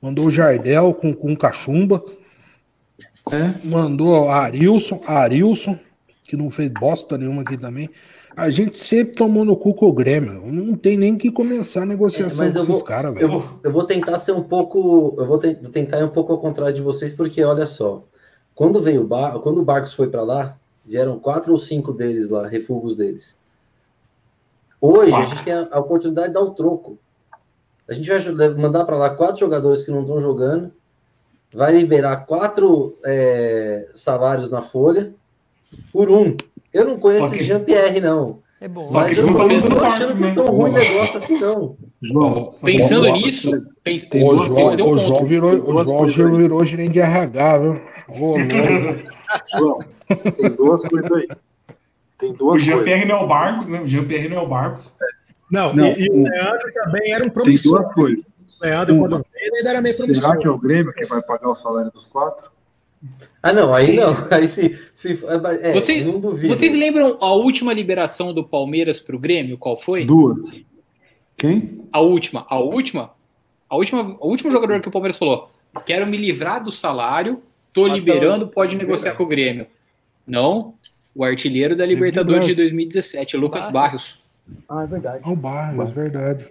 [0.00, 2.02] mandou o Jardel com, com cachumba,
[3.30, 3.52] É.
[3.66, 5.78] mandou Arilson, Arilson,
[6.24, 7.88] que não fez bosta nenhuma aqui também.
[8.36, 10.40] A gente sempre tomou no cu com o Grêmio.
[10.46, 13.40] Não tem nem que começar a negociação É, mas com eu esses caras, Eu velho.
[13.40, 15.14] vou, eu vou tentar ser um pouco.
[15.18, 18.04] Eu vou te- tentar ir um pouco ao contrário de vocês, porque olha só.
[18.54, 22.28] Quando veio o Bar, quando o Barcos foi para lá, vieram quatro ou cinco deles
[22.28, 23.36] lá, refugos deles.
[24.80, 26.96] Hoje a gente tem a, a oportunidade de dar o troco.
[27.88, 30.70] A gente vai mandar para lá quatro jogadores que não estão jogando,
[31.52, 35.14] vai liberar quatro é, salários na folha
[35.92, 36.36] por um.
[36.72, 38.40] Eu não conheço que- Jean-Pierre, não.
[38.60, 38.80] É bom.
[38.80, 40.34] Só que Mas eles eu não estão dando achando que é né?
[40.34, 41.76] tão ruim negócio assim, não.
[42.02, 43.50] João, Pensando nisso,
[43.84, 44.98] pens- O João, um o.
[44.98, 46.36] João virou, o João aí.
[46.36, 47.80] virou gerente de RH, viu?
[48.18, 48.40] Louco.
[49.56, 49.78] João,
[50.36, 51.28] tem duas coisas aí.
[52.18, 52.66] Tem O duas coisas.
[52.66, 53.80] Jean-Pierre não é o Barcos, né?
[53.80, 54.96] O Jean-Pierre não é o Barcos.
[55.50, 57.72] Não, Não, e, e o- Leandro também era um Tem promissor.
[57.72, 58.24] duas coisas.
[58.60, 59.08] O Leandro, Uma.
[59.08, 60.22] quando veio, ele era meio promissor.
[60.24, 62.50] Será que é o Grêmio que vai pagar o salário dos quatro?
[63.42, 64.12] Ah, não, aí não.
[64.30, 64.76] Aí se.
[64.92, 65.12] se
[65.62, 66.54] é, Você- não duvido.
[66.54, 69.56] Vocês lembram a última liberação do Palmeiras para o Grêmio?
[69.56, 70.04] Qual foi?
[70.04, 70.40] Duas.
[71.36, 71.84] Quem?
[71.92, 72.44] A última.
[72.50, 73.12] A última?
[73.70, 75.50] A última, o último jogador que o Palmeiras falou:
[75.86, 77.40] quero me livrar do salário,
[77.72, 79.66] tô Marcelo- liberando, pode negociar com o Grêmio.
[80.26, 80.74] Não,
[81.14, 84.17] o artilheiro da Libertadores de 2017, Lucas Barrios.
[84.68, 85.22] Ah, é verdade.
[85.24, 86.46] É o Barros, verdade.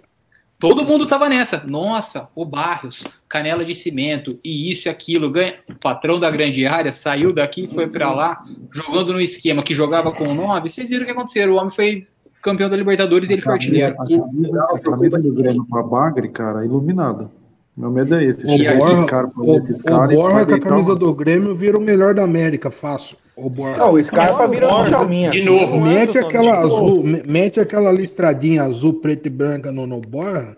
[0.58, 1.62] Todo mundo tava nessa.
[1.64, 5.30] Nossa, o Barrios, canela de cimento, e isso e aquilo.
[5.30, 5.54] Ganha.
[5.68, 10.10] O patrão da grande área saiu daqui, foi pra lá, jogando no esquema que jogava
[10.10, 10.68] com nove.
[10.68, 11.52] Vocês viram o que aconteceu?
[11.52, 12.08] O homem foi
[12.42, 13.94] campeão da Libertadores e ele foi artilheiro.
[14.00, 17.30] A camisa, a camisa do Grêmio com a Bagre, cara, iluminada.
[17.76, 18.44] Meu medo é esse.
[18.44, 21.14] O esses caras pra o, ver esses o caras Borja vai com a camisa do
[21.14, 23.16] Grêmio vira o melhor da América, fácil.
[23.40, 23.48] O.
[23.78, 24.88] Não, o Scarpa vira Borja.
[24.90, 25.30] Djalminha.
[25.30, 25.80] De novo.
[25.80, 30.56] Mete aquela azul, me- mete aquela listradinha azul, preta e branca no, no Borja.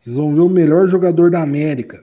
[0.00, 2.02] Vocês vão ver o melhor jogador da América.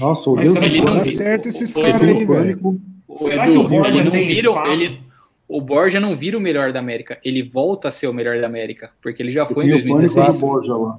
[0.00, 2.80] Nossa, o Deus será do que Dá certo esses caras aí, velho.
[3.14, 5.00] Será Edu, que o Borja não tem vira- ele-
[5.48, 7.18] o Borja não vira o melhor da América.
[7.24, 8.90] Ele volta a ser o melhor da América.
[9.02, 10.40] Porque ele já foi em Tem o pânico do 2016.
[10.40, 10.98] Borja lá.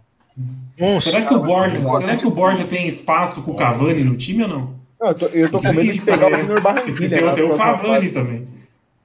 [0.79, 1.11] Monstro.
[1.13, 4.43] Será que o Borja, será que o Borja tem espaço com o Cavani no time
[4.43, 4.79] ou não?
[4.99, 6.39] Não, eu tô, eu tô com medo de pegar o né?
[6.41, 6.97] Junior Barranquilla.
[7.09, 8.43] Tem, né, o próxima Cavani também.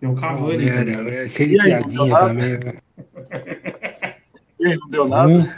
[0.05, 0.70] Tem o Cavani.
[0.70, 1.14] Também.
[1.14, 2.59] é, cheio de piadinha não também.
[2.59, 2.74] né?
[4.61, 5.32] E aí, não deu nada?
[5.32, 5.48] Hum,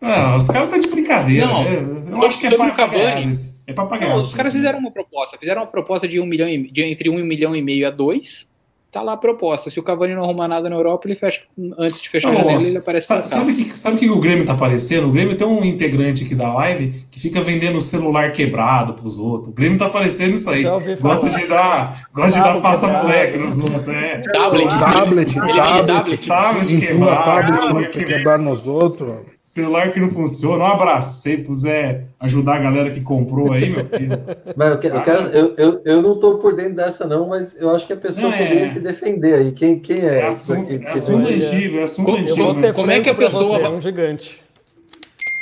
[0.00, 1.46] Ah, os caras estão de brincadeira.
[1.46, 2.04] Não, né?
[2.12, 3.22] Eu acho que é Cavani- pagar.
[3.66, 4.08] É pra pagar.
[4.10, 5.36] Não, os caras fizeram uma proposta.
[5.36, 8.48] Fizeram uma proposta de um milhão e, de entre um milhão e meio a dois.
[8.90, 9.68] Tá lá a proposta.
[9.68, 11.42] Se o Cavani não arrumar nada na Europa, ele fecha
[11.78, 14.18] antes de fechar a Não, janela, nossa, ele aparece Sabe, sabe que, sabe que o
[14.18, 15.08] Grêmio tá aparecendo?
[15.08, 19.48] O Grêmio tem um integrante aqui da live que fica vendendo celular quebrado pros outros.
[19.48, 20.62] O Grêmio tá aparecendo isso aí.
[20.62, 23.06] Gosta de dar, gosta de dar Cabo passa quebrado.
[23.08, 23.88] moleque nos outros.
[23.88, 24.20] É.
[24.32, 24.68] Tablet.
[24.68, 26.26] Tablet, Ele vende tablet, tablet.
[26.28, 27.24] Tablet empurra quebrado.
[27.24, 29.37] tablet celular pra que- quebrar nos outros.
[29.48, 30.62] Celular que não funciona.
[30.62, 31.22] Um abraço.
[31.22, 34.20] Se puder ajudar a galera que comprou aí, meu filho.
[34.54, 37.56] Mas eu, que- eu, quero- eu, eu, eu não tô por dentro dessa, não, mas
[37.58, 39.52] eu acho que a pessoa Não, é- poderia se defender aí.
[39.52, 40.18] Quem, quem é?
[40.20, 40.84] É assunto, aqui?
[40.84, 42.60] é assunto antigo, é assunto como- Eu antigo.
[42.60, 42.72] né?
[42.74, 44.40] Como é que a pessoa você, vai- é um gigante.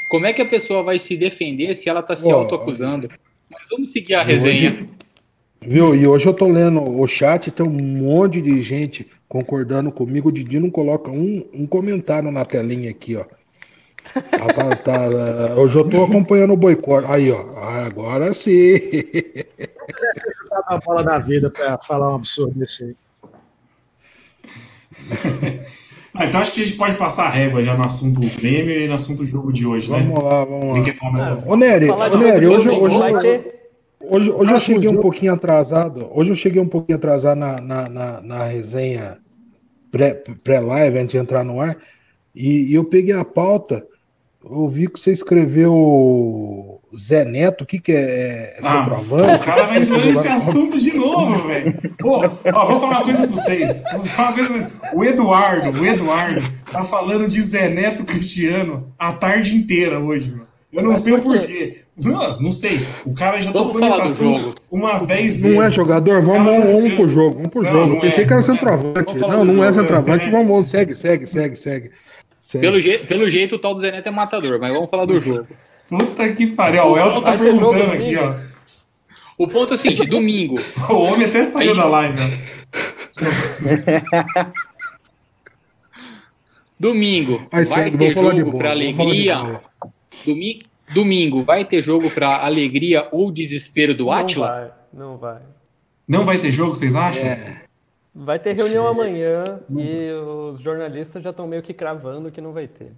[0.09, 3.09] Como é que a pessoa vai se defender se ela tá se Ó, autoacusando?
[3.51, 4.87] Mas vamos seguir a resenha.
[5.61, 5.97] Viu?
[5.97, 10.29] E hoje eu tô lendo o chat, tem um monte de gente concordando comigo.
[10.29, 13.25] O Didi não coloca um, um comentário na telinha aqui, ó.
[14.15, 15.05] Tá, tá, tá,
[15.57, 17.07] eu já tô acompanhando o boicote.
[17.11, 17.45] Aí, ó.
[17.85, 18.79] Agora sim.
[20.49, 22.97] Tá na bola da vida pra falar um absurdo desse aí.
[26.15, 28.73] Ah, então acho que a gente pode passar a régua já no assunto do Grêmio
[28.73, 30.01] e no assunto do jogo de hoje, né?
[30.01, 30.85] Vamos lá, vamos lá.
[30.85, 33.45] quer falar Ô, Nery, ô, Nery, hoje, hoje,
[34.01, 36.09] hoje, hoje eu cheguei um pouquinho atrasado.
[36.11, 39.19] Hoje eu cheguei um pouquinho atrasado na, na, na, na resenha
[39.91, 41.77] pré- pré-live, antes de entrar no ar.
[42.35, 43.87] E, e eu peguei a pauta.
[44.49, 47.63] Eu vi que você escreveu Zé Neto.
[47.63, 48.57] O que, que é?
[48.57, 49.35] É Ah, centroavante?
[49.35, 51.75] O cara vai entrando nesse assunto de novo, velho.
[51.99, 53.83] Pô, ó, vou falar uma coisa pra vocês.
[53.93, 54.71] Vou falar uma coisa.
[54.95, 60.47] O Eduardo, o Eduardo, tá falando de Zé Neto Cristiano a tarde inteira hoje, mano.
[60.73, 61.39] Eu não Mas sei o por quê?
[61.39, 61.77] porquê.
[62.11, 62.87] Não, não sei.
[63.07, 64.55] O cara já Vamos tocou nesse assunto jogo.
[64.71, 65.57] umas 10 vezes.
[65.57, 66.21] Não é jogador?
[66.21, 67.37] Vamos, vamos, vamos pro jogo.
[67.37, 67.93] Vamos pro Não, jogo.
[67.95, 68.55] não Pensei é, que era não é.
[68.55, 69.15] centroavante.
[69.17, 70.27] Não, do não é centroavante.
[70.27, 70.31] é.
[70.31, 71.91] Vamos, vamos, segue, segue, segue, segue.
[72.53, 75.19] Pelo, je pelo jeito, o tal do Zé Neto é matador, mas vamos falar do
[75.21, 75.47] jogo.
[75.89, 76.85] Puta que pariu.
[76.85, 78.41] O Elton tá perguntando aqui, domingo?
[78.43, 78.57] ó.
[79.39, 80.57] O ponto é o seguinte: domingo,
[80.89, 82.27] O homem até saiu Aí, da live, ó.
[86.79, 89.39] domingo, vai ter jogo pra alegria.
[89.39, 89.63] bola.
[90.25, 94.47] Domi domingo, vai ter jogo pra alegria ou desespero do Não Atila?
[94.49, 95.39] vai, não vai.
[96.07, 97.25] Não vai ter jogo, vocês acham?
[97.27, 97.66] É.
[98.19, 100.11] Vai ter reunião amanhã e
[100.51, 102.93] os jornalistas já estão meio que cravando que não vai ter.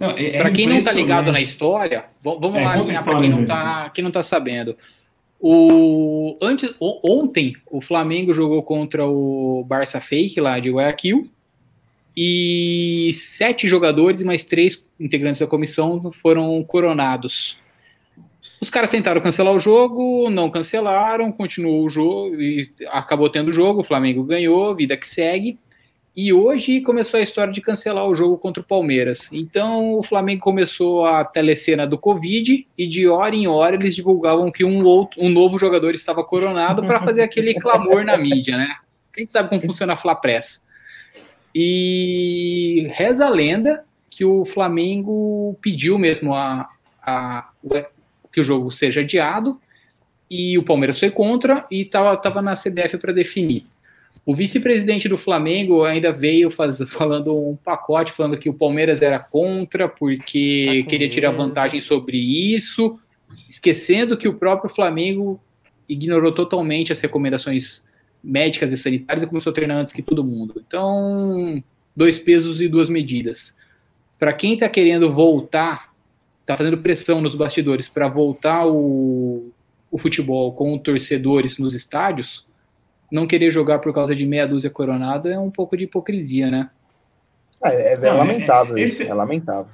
[0.00, 2.82] Não, é- é Pra quem não tá ligado na história, vamos É, lá conta a
[2.82, 4.76] alinhar pra história quem não, aí, tá, quem não tá sabendo.
[5.40, 11.28] O, antes, o- ontem, o Flamengo jogou contra o Barça Fake lá de Guayaquil
[12.16, 17.56] e sete jogadores e mais três integrantes da comissão foram coronados.
[18.64, 23.52] Os caras tentaram cancelar o jogo, não cancelaram, continuou o jogo e acabou tendo o
[23.52, 23.82] jogo.
[23.82, 25.58] O Flamengo ganhou, vida que segue.
[26.16, 29.30] E hoje começou a história de cancelar o jogo contra o Palmeiras.
[29.30, 34.50] Então o Flamengo começou a telecena do Covid e de hora em hora eles divulgavam
[34.50, 38.76] que um, outro, um novo jogador estava coronado para fazer aquele clamor na mídia, né?
[39.12, 40.62] Quem sabe como funciona a Flapress.
[41.54, 46.66] E reza a lenda que o Flamengo pediu mesmo a,
[47.02, 47.50] a,
[48.34, 49.58] que o jogo seja adiado
[50.30, 53.64] e o Palmeiras foi contra e estava tava na CBF para definir.
[54.26, 59.18] O vice-presidente do Flamengo ainda veio faz, falando um pacote, falando que o Palmeiras era
[59.18, 62.98] contra, porque Tá queria tirar vantagem sobre isso,
[63.48, 65.40] esquecendo que o próprio Flamengo
[65.88, 67.84] ignorou totalmente as recomendações
[68.22, 70.62] médicas e sanitárias e começou a treinar antes que todo mundo.
[70.66, 71.62] Então,
[71.94, 73.56] dois pesos e duas medidas.
[74.18, 75.93] Para quem está querendo voltar,
[76.44, 79.50] está fazendo pressão nos bastidores para voltar o,
[79.90, 82.46] o futebol com torcedores nos estádios,
[83.10, 86.70] não querer jogar por causa de meia dúzia coronada é um pouco de hipocrisia, né?
[87.64, 89.10] É, é Não, é- lamentável esse- isso.
[89.10, 89.72] É lamentável.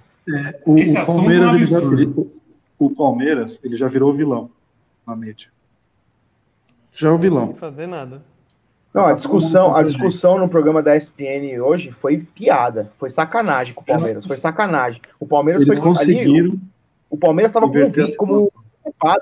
[0.64, 2.02] O, Esse o assunto é um Palmeiras, ele já, absurdo.
[2.02, 2.30] ele-
[2.78, 4.50] o Palmeiras, ele já virou vilão
[5.06, 5.48] na mídia.
[6.92, 7.46] Já é o vilão.
[7.48, 8.22] Sem fazer nada.
[8.92, 12.90] Não, a Tá discussão, a discussão no programa da ESPN hoje foi piada.
[12.98, 14.26] Foi sacanagem com o Palmeiras.
[14.26, 15.00] Foi sacanagem.
[15.18, 16.60] O Palmeiras Eles foi ali, conseguiram
[17.10, 17.66] o Palmeiras estava
[18.16, 18.46] como.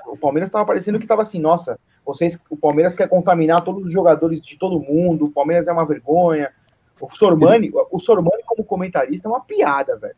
[0.07, 3.91] O Palmeiras estava parecendo que estava assim, nossa, vocês, o Palmeiras quer contaminar todos os
[3.91, 6.51] jogadores de todo mundo, o Palmeiras é uma vergonha.
[7.01, 10.15] O Sormani, o Sormani como comentarista é uma piada, velho.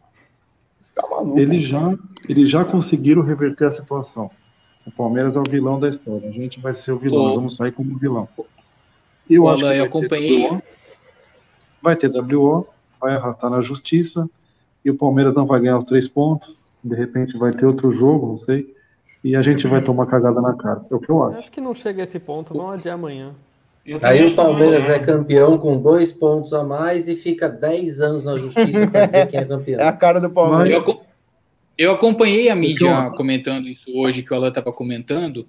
[0.80, 1.40] Você tá maluco.
[1.40, 1.96] Eles já,
[2.28, 4.30] eles já conseguiram reverter a situação.
[4.86, 6.28] O Palmeiras é o vilão da história.
[6.28, 7.28] A gente vai ser o vilão, Ô.
[7.28, 8.28] nós vamos sair como vilão.
[9.36, 10.62] Eu acho que vai acompanhei- ter WO,
[11.82, 12.68] vai ter WO,
[13.00, 14.30] vai arrastar na justiça,
[14.84, 16.60] e o Palmeiras não vai ganhar os três pontos.
[16.84, 18.74] De repente vai ter outro jogo, não sei.
[19.24, 20.82] E a gente vai tomar cagada na cara.
[20.92, 21.38] É o que eu acho.
[21.40, 23.36] Acho que não chega a esse ponto, vamos adiar amanhã.
[24.04, 28.38] Aí o Palmeiras é campeão com dois pontos a mais e fica 10 anos na
[28.38, 29.98] justiça para dizer quem é É a campeão.
[29.98, 30.84] cara do Palmeiras.
[30.88, 31.00] Eu,
[31.78, 35.48] eu acompanhei a mídia comentando isso hoje, que o Alan estava comentando,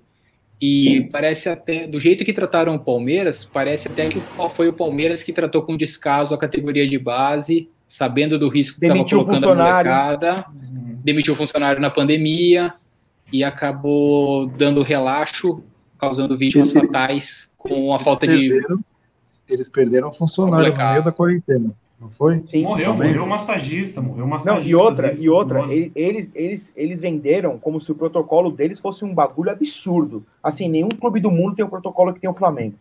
[0.65, 4.73] e parece até, do jeito que trataram o Palmeiras, parece até que o- foi o
[4.73, 9.09] Palmeiras que tratou com descaso a categoria de base, sabendo do risco que estava o
[9.09, 10.45] colocando a molecada,
[11.05, 12.75] demitiu o funcionário na pandemia
[13.33, 15.65] e acabou dando relaxo,
[15.99, 18.49] causando vítimas Esse- fatais com a Eles falta de.
[18.49, 18.81] perderam,
[19.49, 21.73] eles perderam um funcionário no meio da quarentena,
[22.03, 22.41] não foi?
[22.45, 22.63] Sim.
[22.65, 23.09] Morreu, Também.
[23.09, 24.69] morreu o massagista, morreu o Não, massagista.
[24.69, 28.79] e outra, deles, e outra, ele- eles, eles, eles venderam como se o protocolo deles
[28.81, 30.25] fosse um bagulho absurdo.
[30.43, 32.75] Assim, nenhum clube do mundo tem o protocolo que tem o Flamengo.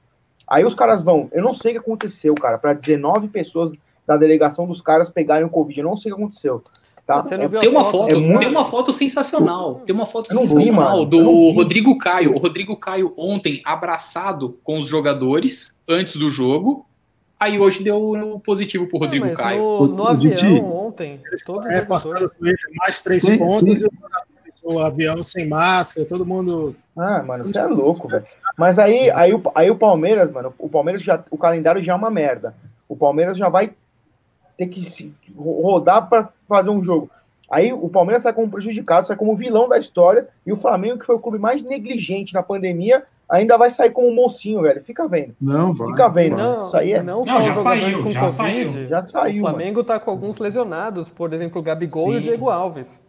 [0.47, 3.72] Aí os caras vão, eu não sei o que aconteceu, cara, para 19 pessoas
[4.05, 6.61] da delegação dos caras pegarem o Covid, eu não sei o que aconteceu.
[7.07, 7.22] Tá?
[7.24, 7.99] Você não É- viu Tem uma fotos?
[8.01, 9.76] foto, é muito- tem uma foto sensacional.
[9.86, 11.05] Tem uma foto não vi, sensacional mano.
[11.05, 11.53] do não vi.
[11.55, 12.36] Rodrigo Caio.
[12.36, 16.86] O Rodrigo Caio ontem abraçado com os jogadores antes do jogo.
[17.42, 19.60] Aí hoje deu positivo pro Rodrigo mas Caio.
[19.64, 20.62] no, no O- avião Didi.
[20.62, 24.74] ontem, todos os É, passaram jogadores- com ele mais três Tem- pontos tem- e o,
[24.76, 26.76] o avião sem máscara, todo mundo.
[26.96, 28.24] Ah, mano, você é louco, velho.
[28.56, 31.24] Mas aí, aí, o, aí o Palmeiras, mano, o Palmeiras já.
[31.32, 32.54] O calendário já é uma merda.
[32.88, 33.72] O Palmeiras já vai
[34.56, 37.10] ter que rodar pra fazer um jogo.
[37.50, 41.06] Aí o Palmeiras sai como prejudicado, sai como vilão da história, e o Flamengo, que
[41.08, 44.84] foi o clube mais negligente na pandemia, ainda vai sair como mocinho, velho.
[44.84, 45.34] Fica vendo.
[45.41, 45.88] Não, vai.
[45.88, 46.38] Fica vendo.
[46.38, 47.01] Não, Isso aí é.
[47.01, 48.71] não Não, já saiu, com já Covid.
[48.73, 48.88] saiu.
[48.88, 52.21] Já saiu, o Flamengo tá com alguns lesionados, por exemplo, o Gabigol e o Sim.
[52.23, 53.01] Diego Alves.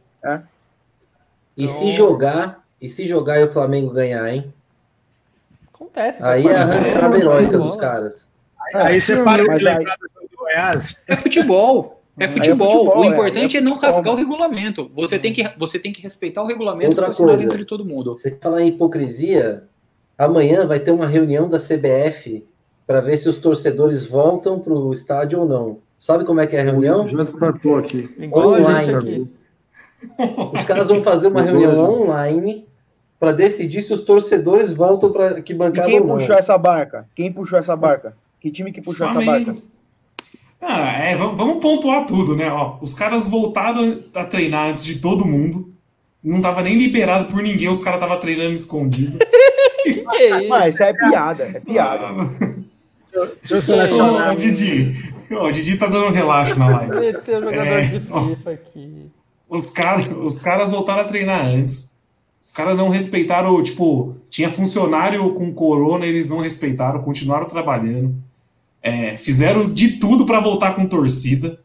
[1.56, 4.52] E Então- se jogar, e se jogar e o Flamengo ganhar, hein?
[5.72, 6.22] Acontece.
[6.22, 8.28] Aí é a heróica dos caras.
[8.74, 11.02] Aí você para de lembrar do Goiás.
[11.08, 12.00] É futebol.
[12.18, 12.84] É Aí é futebol.
[12.84, 14.28] futebol, o é, importante é é, não futebol, rasgar o mano.
[14.28, 14.90] regulamento.
[14.94, 17.44] Você tem que, você tem que respeitar o regulamento Outra coisa.
[17.44, 18.12] entre todo mundo.
[18.16, 19.64] Você fala em hipocrisia,
[20.16, 22.44] amanhã vai ter uma reunião da CBF
[22.86, 25.78] para ver se os torcedores voltam para o estádio ou não.
[25.98, 27.06] Sabe como é que é a reunião?
[27.06, 28.10] Já descartou aqui.
[28.18, 28.94] Igual a gente Online.
[28.94, 29.28] aqui.
[30.58, 32.66] Os caras vão fazer uma reunião online
[33.20, 36.18] para decidir se os torcedores voltam para que E bancada quem ou não.
[36.18, 37.06] puxou essa barca?
[37.14, 38.16] Quem puxou essa barca?
[38.40, 39.54] Que time que puxou essa barca?
[40.60, 42.50] Ah, é, vamos, vamos pontuar tudo, né?
[42.50, 45.71] Ó, os caras voltaram a treinar antes de todo mundo.
[46.22, 49.18] Não tava nem liberado por ninguém, os caras estavam treinando escondido.
[49.82, 50.74] Que que é Mas isso?
[50.74, 52.08] isso é piada, é piada.
[53.42, 54.36] Se eu Ô, selecionar.
[54.36, 54.92] Didi,
[55.32, 57.00] Ô, o Didi tá dando relaxo na live.
[57.00, 57.98] Meteu jogador É, de.
[57.98, 59.10] FIFA aqui.
[59.48, 61.96] Os, cara, os caras voltaram a treinar antes.
[62.40, 68.14] Os caras não respeitaram, tipo, tinha funcionário com corona, eles não respeitaram, continuaram trabalhando.
[68.80, 71.58] É, fizeram de tudo para voltar com torcida.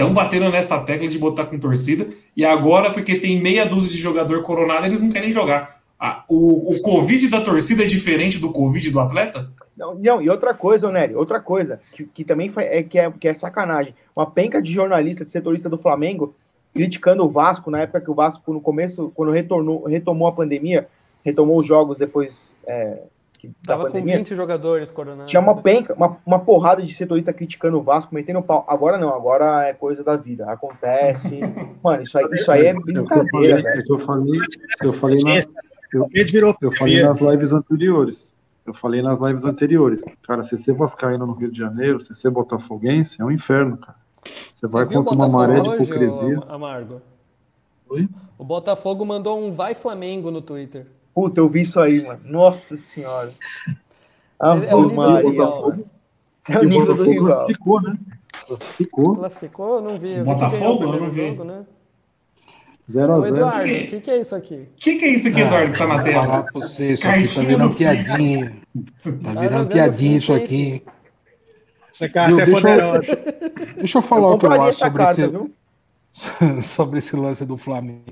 [0.00, 2.08] Estão batendo nessa tecla de botar com torcida.
[2.34, 5.78] E agora, porque tem meia dúzia de jogador coronado, eles não querem jogar.
[5.98, 9.50] Ah, o, o Covid da torcida é diferente do Covid do atleta?
[9.76, 13.10] Não, não, e outra coisa, Nery, outra coisa, que, que também foi, é, que é
[13.10, 13.94] que é sacanagem.
[14.16, 16.34] Uma penca de jornalista, de setorista do Flamengo,
[16.72, 20.88] criticando o Vasco, na época que o Vasco, no começo, quando retornou, retomou a pandemia,
[21.22, 23.02] retomou os jogos depois é,
[23.40, 24.18] que- da Tava com pandemia.
[24.18, 25.30] 20 jogadores coronados.
[25.30, 28.64] Tinha uma penca, uma, uma porrada de setorista criticando o Vasco, metendo pau.
[28.68, 30.50] Agora não, agora é coisa da vida.
[30.50, 31.40] Acontece.
[31.82, 33.80] Mano, isso aí, isso aí é É o que eu falei, brincadeira, velho.
[33.80, 34.40] é que eu falei,
[34.82, 35.40] eu falei, na,
[35.92, 36.06] eu,
[36.62, 38.34] eu falei nas lives anteriores.
[38.66, 40.04] Eu falei nas lives anteriores.
[40.22, 43.24] Cara, se você vai ficar indo no Rio de Janeiro, se você é botafoguense, é
[43.24, 43.96] um inferno, cara.
[44.50, 46.38] Você vai Você o contra uma maré de hoje, hipocrisia.
[46.38, 47.00] ô, Amargo?
[47.88, 48.08] Oi?
[48.38, 50.86] O Botafogo mandou um vai Flamengo no Twitter.
[51.14, 52.20] Puta, eu vi isso aí, mano.
[52.24, 53.32] Nossa senhora.
[54.42, 55.30] É- é o nível do Maria,
[55.76, 55.84] né?
[56.48, 57.26] É o nível do Botafogo rival.
[57.26, 57.98] classificou, né?
[58.46, 59.16] Classificou.
[59.16, 59.74] Classificou?
[59.76, 60.10] Eu não vi.
[60.12, 60.84] Eu que Botafogo?
[60.84, 61.28] Eu não vi.
[61.28, 61.64] jogo, né?
[62.90, 64.54] 0 a Ô, 0 Eduardo, Que- o que, que é isso aqui?
[64.54, 66.24] O que, que é isso aqui, Eduardo, que tá na Vou tela?
[66.24, 68.56] falar pra você, isso aqui tá virando do piadinha.
[69.04, 70.82] Tá Tá virando piadinha isso aqui.
[71.92, 73.16] Essa carta Viu, é deixa eu- poderosa.
[73.76, 75.50] Deixa eu falar Eu o que eu acho sobre carta, esse, viu?
[76.62, 78.02] sobre esse lance do Flamengo.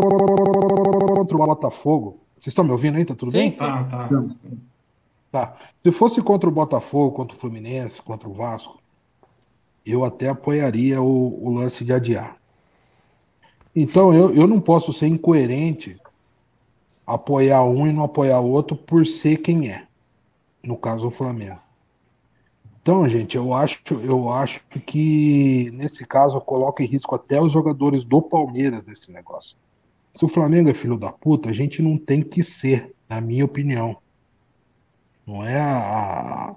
[0.00, 2.20] Contra o Botafogo.
[2.34, 3.04] Vocês estão me ouvindo aí?
[3.04, 3.50] Tá tudo Sim, bem?
[3.50, 3.58] sim.
[3.58, 4.08] Tá, tá.
[5.32, 5.56] Tá.
[5.82, 8.78] Se fosse contra o Botafogo, contra o Fluminense, contra o Vasco,
[9.84, 12.36] eu até apoiaria o, o lance de adiar.
[13.74, 16.00] Então eu, eu não posso ser incoerente
[17.06, 19.86] apoiar um e não apoiar o outro por ser quem é.
[20.64, 21.60] No caso, o Flamengo.
[22.82, 27.52] Então, gente, eu acho, eu acho que nesse caso eu coloco em risco até os
[27.52, 29.56] jogadores do Palmeiras nesse negócio.
[30.16, 33.44] Se o Flamengo é filho da puta, a gente não tem que ser, na minha
[33.44, 33.96] opinião.
[35.26, 36.56] Não é a, a-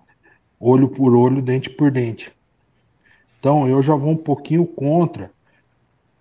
[0.59, 2.33] olho por olho, dente por dente.
[3.39, 5.31] Então eu já vou um pouquinho contra.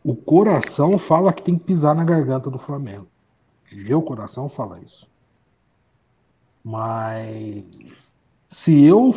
[0.05, 3.09] O coração fala que tem que pisar na garganta do Flamengo.
[3.73, 5.09] Meu coração fala isso.
[6.65, 7.65] Mas
[8.49, 9.15] se eu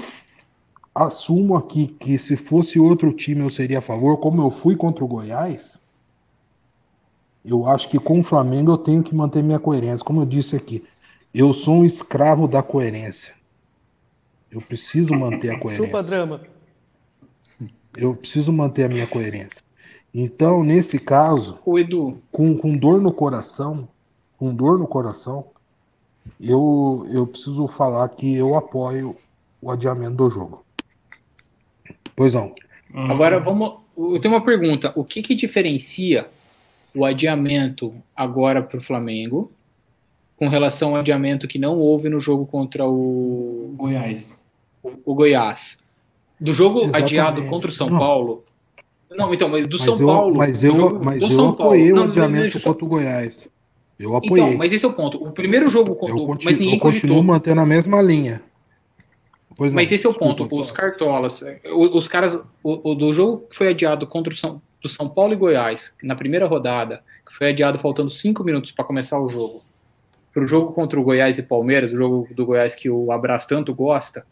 [0.95, 5.03] assumo aqui que se fosse outro time eu seria a favor, como eu fui contra
[5.05, 5.80] o Goiás,
[7.44, 10.06] eu acho que com o Flamengo eu tenho que manter minha coerência.
[10.06, 10.86] Como eu disse aqui,
[11.34, 13.34] eu sou um escravo da coerência.
[14.52, 16.02] Eu preciso manter a Chupa coerência.
[16.04, 16.42] drama.
[17.98, 19.64] Eu preciso manter a minha coerência.
[20.14, 23.88] Então, nesse caso, Ô, Edu, com, com dor no coração,
[24.38, 25.46] com dor no coração,
[26.39, 29.16] eu, eu preciso falar que eu apoio
[29.62, 30.66] o adiamento do jogo.
[32.16, 32.54] Pois não.
[32.94, 33.80] agora vamos.
[33.98, 34.92] Eu tenho uma pergunta.
[34.96, 36.28] O que, que diferencia
[36.96, 39.52] o adiamento agora para o Flamengo
[40.38, 44.44] com relação ao adiamento que não houve no jogo contra o, Goiás.
[45.06, 45.78] o Goiás?
[46.39, 47.04] Do jogo Exatamente.
[47.04, 48.00] adiado contra o São Não.
[48.00, 48.44] Paulo.
[49.12, 50.36] Não, então, mas do Mas São eu, Paulo.
[50.38, 51.74] mas eu, mas eu São Paulo.
[51.74, 53.50] apoiei Não, o não, não, adiamento só- contra o Goiás.
[54.00, 54.46] Eu apoiei.
[54.48, 55.24] Então, mas esse é o ponto.
[55.24, 56.28] O primeiro jogo contra eu o.
[56.30, 57.24] Mas continuo, ninguém eu continuo cogitou.
[57.24, 58.42] mantendo a mesma linha.
[59.60, 60.48] Não, Mas esse é o ponto.
[60.52, 64.60] Os cartolas, o- os caras, o, o do jogo que foi adiado contra o São,
[64.82, 68.86] do São Paulo e Goiás, na primeira rodada, que foi adiado faltando cinco minutos para
[68.86, 69.63] começar o jogo,
[70.34, 73.47] para o jogo contra o Goiás e Palmeiras, o jogo do Goiás que o Abraço
[73.47, 74.25] tanto gosta,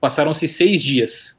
[0.00, 1.38] passaram-se seis dias.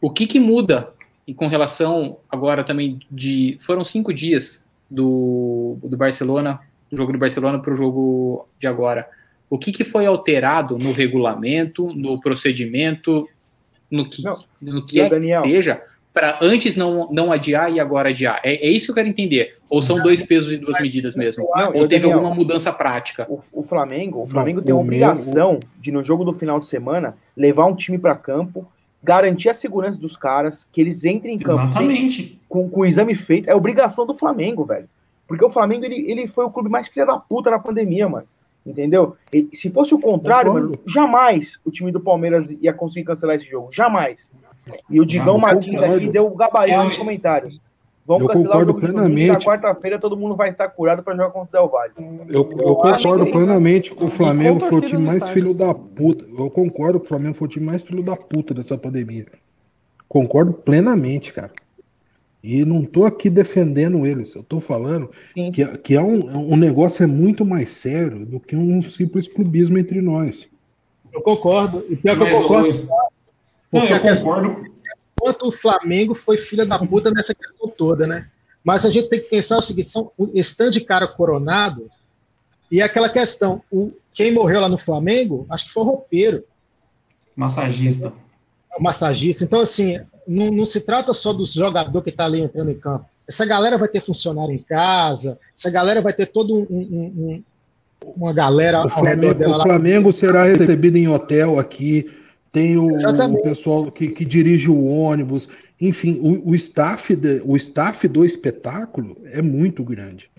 [0.00, 0.92] O que que muda
[1.26, 7.18] e com relação agora também de foram cinco dias do, do Barcelona, do jogo do
[7.18, 9.08] Barcelona para o jogo de agora.
[9.50, 13.28] O que, que foi alterado no regulamento, no procedimento,
[13.90, 15.42] no que, Não, no que é Daniel?
[15.42, 15.82] que seja,
[16.18, 18.40] para antes não, não adiar e agora adiar?
[18.42, 19.56] É, é isso que eu quero entender.
[19.70, 21.48] Ou são dois pesos e duas medidas mesmo?
[21.54, 23.24] Não, Ou teve alguma mudança prática?
[23.30, 26.66] O, o Flamengo, o Não, Flamengo tem a obrigação de, no jogo do final de
[26.66, 28.66] semana, levar um time para campo,
[29.00, 32.40] garantir a segurança dos caras, que eles entrem em campo Exatamente.
[32.48, 33.48] com, com o exame feito.
[33.48, 34.88] É obrigação do Flamengo, velho.
[35.28, 38.26] Porque o Flamengo, ele, ele foi o clube mais filha da puta na pandemia, mano.
[38.66, 39.16] Entendeu?
[39.32, 43.46] E se fosse o contrário, mano, jamais o time do Palmeiras ia conseguir cancelar esse
[43.46, 43.68] jogo.
[43.72, 44.32] Jamais.
[44.90, 45.38] E o Digão.
[45.38, 47.60] Martins aqui deu o gabarito nos comentários.
[48.06, 49.46] Vamos Eu cancelar o concordo jogo de domingo, plenamente.
[49.46, 51.92] na quarta-feira todo mundo vai estar curado para jogar contra o Del Valle.
[52.30, 55.34] Eu, eu concordo que- plenamente que o Flamengo foi o time mais estádio.
[55.34, 56.24] filho da puta.
[56.38, 59.26] Eu concordo que o Flamengo foi o time mais filho da puta dessa pandemia.
[60.08, 61.50] Concordo plenamente, cara.
[62.42, 64.34] E não tô aqui defendendo eles.
[64.34, 65.50] Eu tô falando Sim.
[65.52, 69.76] que, que é um, um negócio é muito mais sério do que um simples clubismo
[69.76, 70.48] entre nós.
[71.12, 71.84] Eu concordo.
[71.90, 72.88] E pior que eu concordo, o-
[73.72, 74.72] Não, porque eu a questão concordo.
[75.18, 78.28] quanto o Flamengo foi filha da puta nessa questão toda, né?
[78.64, 81.90] Mas a gente tem que pensar o seguinte: são esse tanto de cara coronado,
[82.70, 86.44] e aquela questão, o, quem morreu lá no Flamengo, acho que foi o roupeiro,
[87.36, 88.12] Massagista.
[88.78, 89.44] o massagista.
[89.44, 93.06] Então, assim, não, não se trata só dos jogadores que está ali entrando em campo.
[93.28, 97.42] Essa galera vai ter funcionário em casa, essa galera vai ter todo um, um- um-
[98.16, 99.64] uma galera O ao redor Flamengo, dela o lá.
[99.64, 102.10] Flamengo será recebido em hotel aqui.
[102.50, 105.48] Tem o, o pessoal que, que dirige o ônibus.
[105.80, 110.30] Enfim, o, o staff de- o staff do espetáculo é muito grande.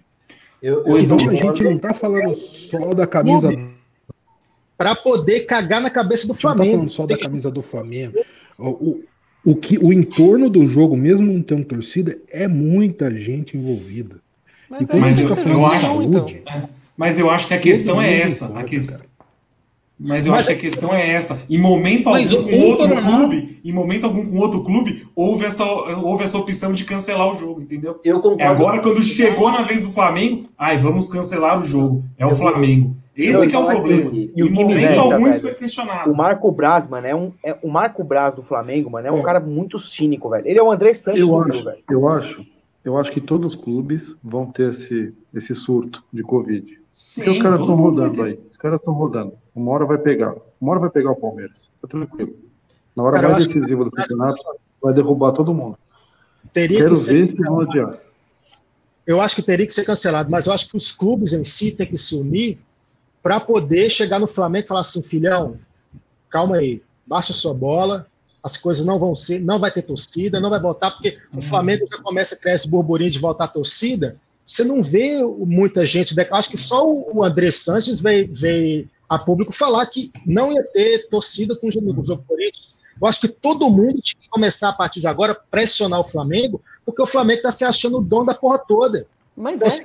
[0.62, 3.50] Eu, eu Então a gente não está falando só da camisa.
[4.78, 6.76] Para poder cagar na cabeça do A gente não tá Flamengo.
[6.78, 8.20] falando só da camisa do Flamengo.
[8.58, 9.04] O, o,
[9.52, 14.18] o que, o entorno do jogo, mesmo não tendo torcida, é muita gente envolvida.
[14.70, 16.26] Mas E aí Mas eu- ter eu acho- então.
[16.98, 18.46] Mas eu acho que a questão é mundo essa.
[18.46, 19.09] A importa, que- cara.
[20.00, 21.42] Mas eu Mas acho que a questão é essa.
[21.50, 25.44] Em momento Mas algum com outro Coronado- clube, em momento algum com outro clube, houve
[25.46, 28.00] essa, houve essa opção de cancelar o jogo, entendeu?
[28.04, 28.42] Eu concordo.
[28.42, 32.02] É agora quando chegou na vez do Flamengo, ai, vamos cancelar o jogo.
[32.18, 32.50] É o Eu vou-
[33.16, 34.12] Esse eu que é o problema.
[34.12, 36.10] que- E o Em momento irrita, algum velho, isso foi questionado.
[36.10, 37.34] O Marco Braz, mano, é um.
[37.44, 39.24] É, o Marco Braz do Flamengo, mano, é um É.
[39.24, 40.48] cara muito cínico, velho.
[40.48, 41.78] Ele é o André Santos Eu do acho, Rio, velho.
[41.90, 42.46] eu acho,
[42.86, 46.80] eu acho que todos os clubes vão ter esse, esse surto de Covid.
[46.94, 48.40] Sim, Porque os caras estão rodando aí.
[48.50, 49.34] Os caras estão rodando.
[49.60, 50.36] Uma hora vai pegar.
[50.62, 51.70] Uma hora vai pegar o Palmeiras.
[51.82, 52.34] Tá tranquilo.
[52.96, 54.42] Na hora Cara, mais acho que- decisiva do campeonato,
[54.82, 55.78] vai derrubar todo mundo.
[56.54, 57.98] Teria Quero que ver se vão adiar.
[59.06, 61.72] eu acho que teria que ser cancelado, mas eu acho que os clubes em si
[61.72, 62.58] têm que se unir
[63.22, 65.58] para poder chegar no Flamengo e falar assim, filhão,
[66.30, 68.08] calma aí, baixa sua bola,
[68.42, 71.86] as coisas não vão ser, não vai ter torcida, não vai voltar, porque o Flamengo
[71.92, 74.14] já começa a criar esse burburinho de voltar a torcida,
[74.46, 79.52] você não vê muita gente, acho que só o André Sanches veio, veio a público
[79.52, 82.80] falar que não ia ter torcida com o jogo, com o jogo Corinthians.
[83.02, 86.04] Eu acho que todo mundo tinha que começar a partir de agora a pressionar o
[86.04, 89.08] Flamengo, porque o Flamengo está se achando o dono da porra toda.
[89.36, 89.70] Mas Então, é.
[89.70, 89.84] assim,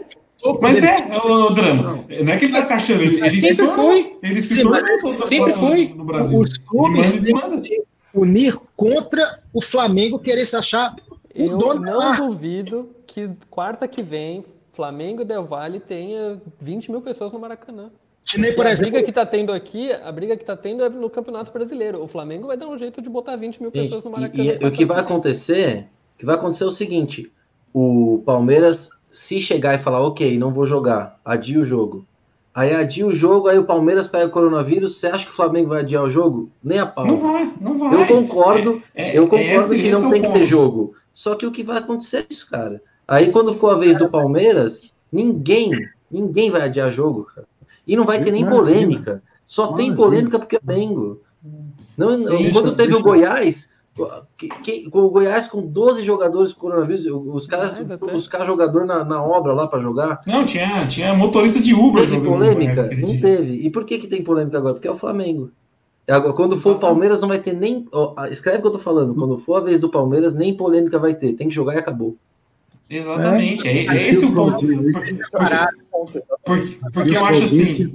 [0.60, 2.04] Mas é, o drama.
[2.22, 4.18] Não é que ele tá se achando, ele, ele se Sempre foi.
[4.22, 5.86] Ele se Sim, tornou sempre foi.
[5.88, 6.38] do Brasil.
[6.38, 10.94] os clubes se unir contra o Flamengo querer se achar
[11.34, 12.24] o Eu dono da não marca.
[12.24, 17.90] duvido que quarta que vem, Flamengo e Del Valle tenha 20 mil pessoas no Maracanã.
[18.24, 20.82] Que nem, por a exemplo, briga que tá tendo aqui, a briga que tá tendo
[20.82, 22.02] é no Campeonato Brasileiro.
[22.02, 24.42] O Flamengo vai dar um jeito de botar 20 mil pessoas no e, Maracanã.
[24.44, 27.30] e o quarta que vai acontecer, o que vai acontecer é o seguinte:
[27.72, 32.06] o Palmeiras, se chegar e falar, ok, não vou jogar, adia o jogo.
[32.54, 35.70] Aí adia o jogo, aí o Palmeiras pega o coronavírus, você acha que o Flamengo
[35.70, 36.50] vai adiar o jogo?
[36.62, 37.04] Nem a pau.
[37.04, 37.94] Não vai, não vai.
[38.00, 40.38] Eu concordo, É- eu é concordo esse- que é não o tem que ponto.
[40.38, 40.94] ter jogo.
[41.12, 42.80] Só que o que vai acontecer é isso, cara.
[43.08, 45.72] Aí quando for a vez do Palmeiras, ninguém,
[46.10, 47.46] ninguém vai adiar jogo, cara.
[47.86, 49.22] E não vai ter nem polêmica.
[49.46, 51.20] Só tem polêmica porque é Mengo.
[51.96, 53.70] Não, Sim, quando deixa- teve o Goiás,
[54.36, 57.78] que- que- com o Goiás com 12 jogadores com coronavírus, os caras
[58.12, 60.20] buscar jogador na, na obra lá pra jogar.
[60.26, 62.82] Não, tinha, tinha motorista de Uber Teve jogando polêmica?
[62.88, 63.54] Goiás Não teve.
[63.54, 64.74] E por que, que tem polêmica agora?
[64.74, 65.50] Porque é o Flamengo.
[66.08, 67.86] Agora, quando for o Palmeiras, não vai ter nem.
[67.92, 69.14] ó, escreve o que eu tô falando.
[69.14, 71.32] Quando for a vez do Palmeiras, nem polêmica vai ter.
[71.34, 72.16] Tem que jogar e acabou.
[72.90, 74.58] Exatamente, é, é esse o ponto.
[74.58, 74.76] Porque,
[75.30, 75.54] porque,
[76.92, 77.88] porque eu acho assim.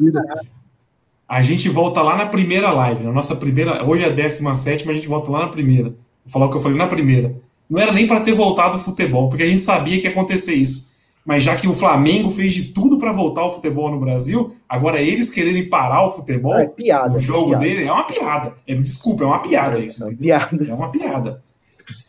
[1.28, 3.84] a gente volta lá na primeira live, na nossa primeira.
[3.86, 5.89] Hoje é a 17, mas a gente volta lá na primeira.
[5.89, 5.95] Vou
[6.32, 7.34] falar o que eu falei na primeira.
[7.70, 10.55] Não era nem para ter voltado o futebol, porque a gente sabia que ia acontecer
[10.55, 10.89] isso.
[11.24, 14.99] Mas já que o Flamengo fez de tudo para voltar o futebol no Brasil, agora
[14.99, 17.64] eles quererem parar o futebol, É piada, o jogo piada.
[17.64, 18.53] dele é uma piada.
[18.66, 20.03] É, desculpa, é uma piada isso.
[20.03, 20.66] É uma piada.
[20.68, 21.43] É uma piada.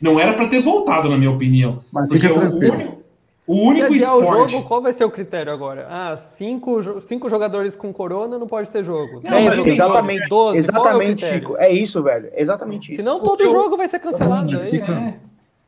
[0.00, 1.80] Não era para ter voltado, na minha opinião.
[1.92, 2.99] Mas Porque o único,
[3.50, 4.52] o Se único o esporte.
[4.52, 5.84] jogo, qual vai ser o critério agora?
[5.90, 9.20] Ah, cinco, cinco jogadores com corona não pode ter jogo.
[9.24, 11.40] Não, Dez jogadores, exatamente, 12, qual é o exatamente, critério?
[11.40, 11.56] Chico.
[11.58, 12.30] É isso, velho.
[12.36, 12.96] Exatamente isso.
[12.96, 14.56] Senão todo jogo vai ser cancelado.
[14.60, 14.92] É isso.
[14.92, 15.14] É.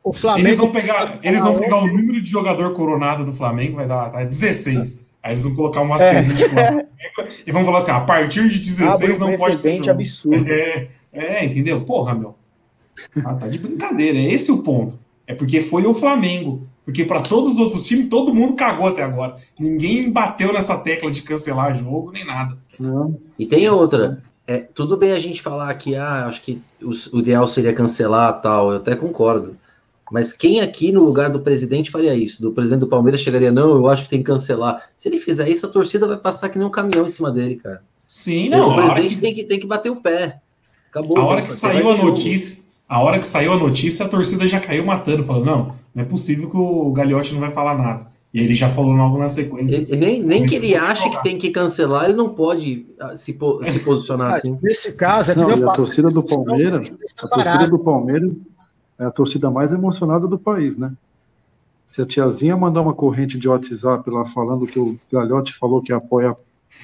[0.01, 0.47] O Flamengo.
[0.47, 4.11] Eles vão pegar, eles vão pegar o número de jogador coronado do Flamengo, vai dar
[4.11, 5.05] tá, 16.
[5.21, 6.85] Aí eles vão colocar um asterisco lá.
[7.45, 9.89] E vão falar assim: a partir de 16 Abre um não pode ter jogo.
[9.89, 10.49] absurdo.
[10.49, 11.81] É, é, entendeu?
[11.81, 12.33] Porra, meu.
[13.25, 14.97] Ah, tá de brincadeira, é esse o ponto.
[15.27, 16.63] É porque foi o Flamengo.
[16.85, 19.37] Porque para todos os outros times, todo mundo cagou até agora.
[19.57, 22.57] Ninguém bateu nessa tecla de cancelar jogo, nem nada.
[22.79, 24.21] Não, E tem outra.
[24.45, 28.41] É, tudo bem a gente falar que ah, acho que o, o ideal seria cancelar
[28.41, 29.55] tal, eu até concordo.
[30.11, 32.41] Mas quem aqui no lugar do presidente faria isso?
[32.41, 34.83] Do presidente do Palmeiras chegaria, não, eu acho que tem que cancelar.
[34.97, 37.55] Se ele fizer isso, a torcida vai passar que nem um caminhão em cima dele,
[37.55, 37.81] cara.
[38.05, 38.69] Sim, o não.
[38.69, 40.39] Hora presidente que, tem, que, tem que bater o pé.
[40.89, 41.17] Acabou.
[41.17, 42.09] a hora que vai saiu a jogo.
[42.09, 46.03] notícia, a hora que saiu a notícia, a torcida já caiu matando, falando, não, não
[46.03, 48.13] é possível que o Gagliotti não vai falar nada.
[48.33, 49.77] E ele já falou logo na sequência.
[49.77, 53.15] E- e nem, nem que ele ache que tem que cancelar, ele não pode ah,
[53.15, 54.57] se, po- se posicionar assim.
[54.61, 57.67] Nesse caso, é que não, eu a falo, torcida do Palmeiras, tem que a torcida
[57.67, 58.49] do Palmeiras
[58.99, 60.91] é a torcida mais emocionada do país, né?
[61.85, 65.93] Se a tiazinha mandar uma corrente de WhatsApp lá falando que o Galhote falou que
[65.93, 66.35] apoia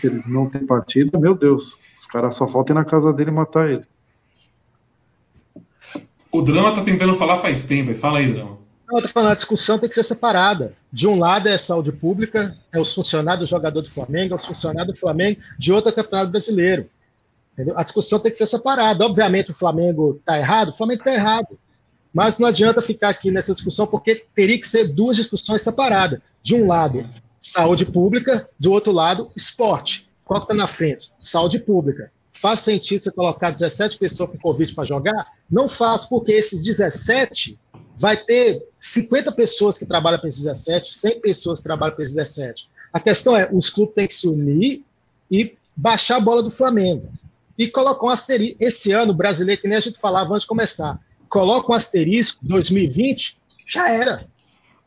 [0.04, 3.34] ele não ter partida, meu Deus, os caras só faltam ir na casa dele e
[3.34, 3.86] matar ele.
[6.32, 7.96] O Drama tá tentando falar faz tempo.
[7.96, 8.58] Fala aí, Drama.
[8.90, 10.74] Não, eu tô falando, a discussão tem que ser separada.
[10.92, 14.46] De um lado é saúde pública, é os funcionários do jogador do Flamengo, é os
[14.46, 16.90] funcionários do Flamengo, de outro é o Campeonato Brasileiro.
[17.54, 17.78] Entendeu?
[17.78, 19.06] A discussão tem que ser separada.
[19.06, 21.60] Obviamente, o Flamengo está errado, o Flamengo está errado.
[22.12, 26.20] Mas não adianta ficar aqui nessa discussão, porque teria que ser duas discussões separadas.
[26.42, 27.08] De um lado,
[27.40, 30.10] saúde pública, do outro lado, esporte.
[30.26, 31.12] Qual está na frente?
[31.20, 32.12] Saúde pública.
[32.32, 35.28] Faz sentido você colocar 17 pessoas com Covid para jogar?
[35.52, 37.60] Não faz, porque esses 17
[38.00, 42.16] vai ter 50 pessoas que trabalham para esses 17, 100 pessoas que trabalham para esses
[42.16, 42.70] 17.
[42.94, 44.84] A questão é, os clubes têm que se unir
[45.30, 47.10] e baixar a bola do Flamengo.
[47.58, 48.56] E colocar um asterisco.
[48.58, 50.98] Esse ano, o brasileiro, que nem a gente falava antes de começar,
[51.28, 54.26] coloca um asterisco, 2020, já era.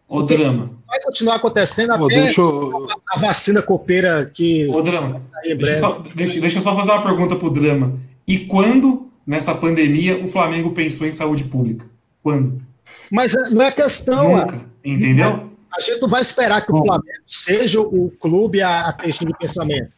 [0.09, 0.71] Ô, Drama.
[0.87, 5.23] Vai continuar acontecendo Pô, até deixa eu, a vacina copeira que Ô, Drama.
[5.45, 8.01] Deixa eu, só, deixa, deixa eu só fazer uma pergunta pro Drama.
[8.27, 11.85] E quando, nessa pandemia, o Flamengo pensou em saúde pública?
[12.23, 12.72] Quando?
[13.13, 14.37] Mas é- não é questão.
[14.39, 14.65] Nunca.
[14.85, 15.51] Entendeu?
[15.77, 19.39] A gente não vai esperar que o Flamengo seja o clube a, a tipo de
[19.39, 19.97] pensamento.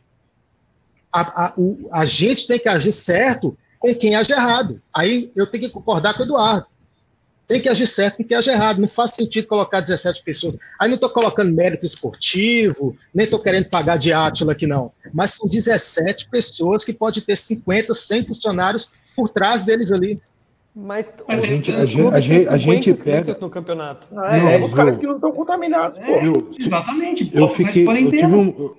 [1.13, 4.81] A, a, o- a gente tem que agir certo com quem age errado.
[4.93, 6.67] Aí eu tenho que concordar com o Eduardo.
[7.47, 8.81] Tem que agir certo com quem age errado.
[8.81, 10.57] Não faz sentido colocar 17 pessoas.
[10.81, 14.93] Aí não estou colocando mérito esportivo, nem estou querendo pagar de Átila aqui, não.
[15.13, 20.21] Mas são 17 pessoas que pode ter 50, 100 funcionários por trás deles ali.
[20.77, 24.09] Mas, Mas os a gente- a gente- a gente- a 50 gente pega- no campeonato.
[24.13, 25.01] Não, é, Não, é os caras viu?
[25.01, 26.13] que não estão contaminados, pô.
[26.13, 27.31] eu, Exatamente.
[27.33, 28.77] eu fiquei, eu tive, um, eu-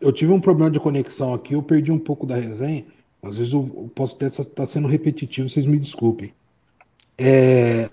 [0.00, 2.84] eu tive um problema de conexão aqui, eu perdi um pouco da resenha.
[3.22, 6.32] Às vezes eu, eu posso até estar sendo repetitivo, vocês me desculpem.
[7.18, 7.88] É,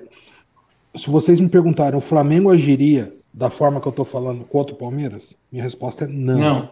[0.96, 4.78] se vocês me perguntarem, o Flamengo agiria da forma que eu estou falando contra o
[4.78, 5.36] Palmeiras?
[5.52, 6.38] Minha resposta é não.
[6.40, 6.70] Não.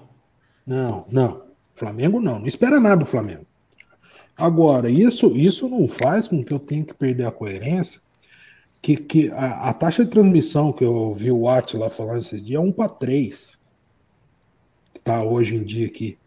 [0.65, 1.41] Não, não.
[1.73, 2.39] Flamengo não.
[2.39, 3.45] Não espera nada do Flamengo.
[4.41, 8.01] Agora, isso, isso não faz com que eu tenha que perder a coerência.
[8.81, 12.41] Que, que a, a taxa de transmissão que eu vi o Watt lá falando esse
[12.41, 13.55] dia é 1 para 3.
[14.95, 16.17] Que tá hoje em dia aqui.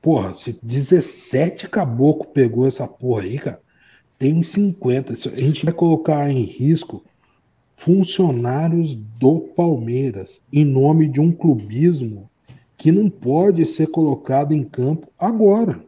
[0.00, 3.60] Porra, se 17 caboclo pegou essa porra aí, cara,
[4.18, 5.14] tem uns 50.
[5.14, 7.04] Se A gente vai colocar em risco
[7.76, 12.28] funcionários do Palmeiras em nome de um clubismo
[12.76, 15.80] que não pode ser colocado em campo agora.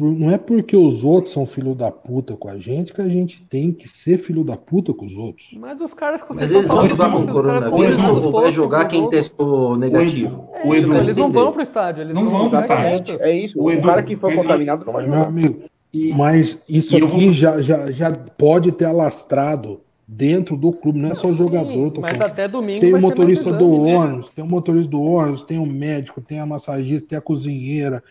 [0.00, 3.42] Não é porque os outros são filho da puta com a gente que a gente
[3.42, 5.50] tem que ser filho da puta com os outros.
[5.58, 8.84] Mas os caras que Mas vocês eles vão jogar com caras coronavírus ou vai jogar
[8.86, 10.48] quem testou negativo?
[10.54, 13.16] É O Edu- eles não vão pro estádio, eles Não vão pro estádio.
[13.20, 13.58] é isso.
[13.60, 15.28] O O, Edu- cara que mas- contaminado não vai Meu jogar.
[15.28, 15.62] amigo,
[15.92, 20.98] E, mas isso E aqui vou- já, já, já pode ter alastrado dentro do clube,
[20.98, 21.90] não é só o jogador.
[21.90, 22.30] tô mas falando.
[22.32, 23.98] até domingo Tem o motorista do exame, né?
[23.98, 28.02] ônibus, tem o motorista do ônibus, tem o médico, tem a massagista, tem a cozinheira.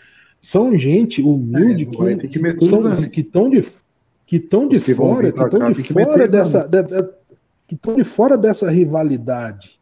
[0.41, 3.09] São gente humilde É, que são, exame.
[3.09, 3.63] que estão de
[4.25, 7.09] que estão de que fora, que estão de que fora dessa de- de-
[7.67, 9.79] que estão de fora dessa rivalidade.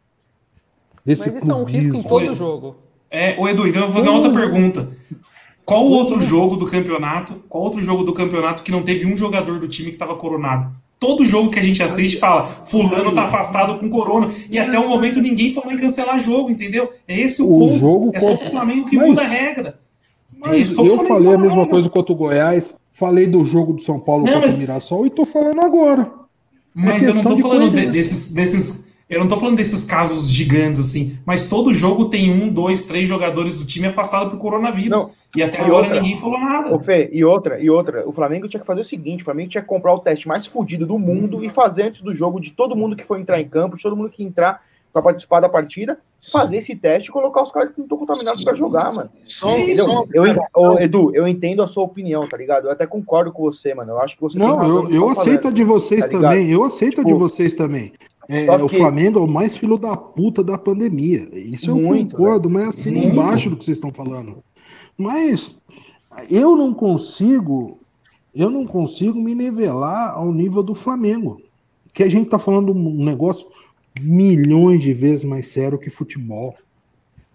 [1.04, 2.08] Desse Mas isso é um risco em clubismo.
[2.08, 2.76] todo jogo.
[3.10, 4.88] é, ô Edu, então eu vou fazer uma outra pergunta.
[5.64, 7.34] Qual outro jogo do campeonato?
[7.48, 10.68] Qual outro jogo do campeonato que não teve um jogador do time que estava coronado?
[10.98, 14.30] Todo jogo que a gente assiste fala, fulano tá afastado com corona.
[14.50, 16.92] E até o momento ninguém falou em cancelar jogo, entendeu?
[17.08, 17.74] É esse o, O ponto.
[17.76, 19.78] jogo é só o Flamengo que Mas- muda a regra.
[20.40, 23.98] Mas eu Flamengo falei a mesma coisa contra o Goiás, falei do jogo do São
[24.00, 26.10] Paulo Não, contra mas- o Mirassol e tô falando agora.
[26.74, 28.90] Mas É eu não tô falando de- desses, desses.
[29.08, 33.08] Eu não tô falando desses casos gigantes assim, mas todo jogo tem um, dois, três
[33.08, 35.00] jogadores do time afastados por coronavírus.
[35.02, 35.10] Não.
[35.34, 36.72] E até E agora outra- ninguém falou nada.
[36.72, 39.50] Ô, Fê, e outra, e outra, o Flamengo tinha que fazer o seguinte: o Flamengo
[39.50, 42.50] tinha que comprar o teste mais fodido do mundo e fazer antes do jogo de
[42.50, 44.62] todo mundo que for entrar em campo, de todo mundo que entrar
[44.92, 45.98] pra participar da partida,
[46.32, 49.10] fazer esse teste e colocar os caras que não estão contaminados pra jogar, mano.
[49.22, 50.24] Só uma Eu,
[50.56, 52.66] ô, Edu, eu entendo a sua opinião, tá ligado?
[52.66, 53.92] Eu até concordo com você, mano.
[53.92, 55.56] Eu acho que você tem Não, eu, que eu aceito a falando.
[55.56, 56.50] de vocês tá também.
[56.50, 57.92] Eu aceito a de Tipo, vocês também.
[58.28, 61.26] É, só o que- Flamengo é o mais filho da puta da pandemia.
[61.32, 63.08] Isso eu Muito, concordo, mas assim Muito.
[63.08, 64.38] embaixo do que vocês estão falando.
[64.96, 65.56] Mas
[66.30, 67.78] eu não consigo,
[68.34, 71.40] eu não consigo me nivelar ao nível do Flamengo.
[71.92, 73.48] Que a gente tá falando um negócio
[74.00, 76.54] milhões de vezes mais sério que futebol.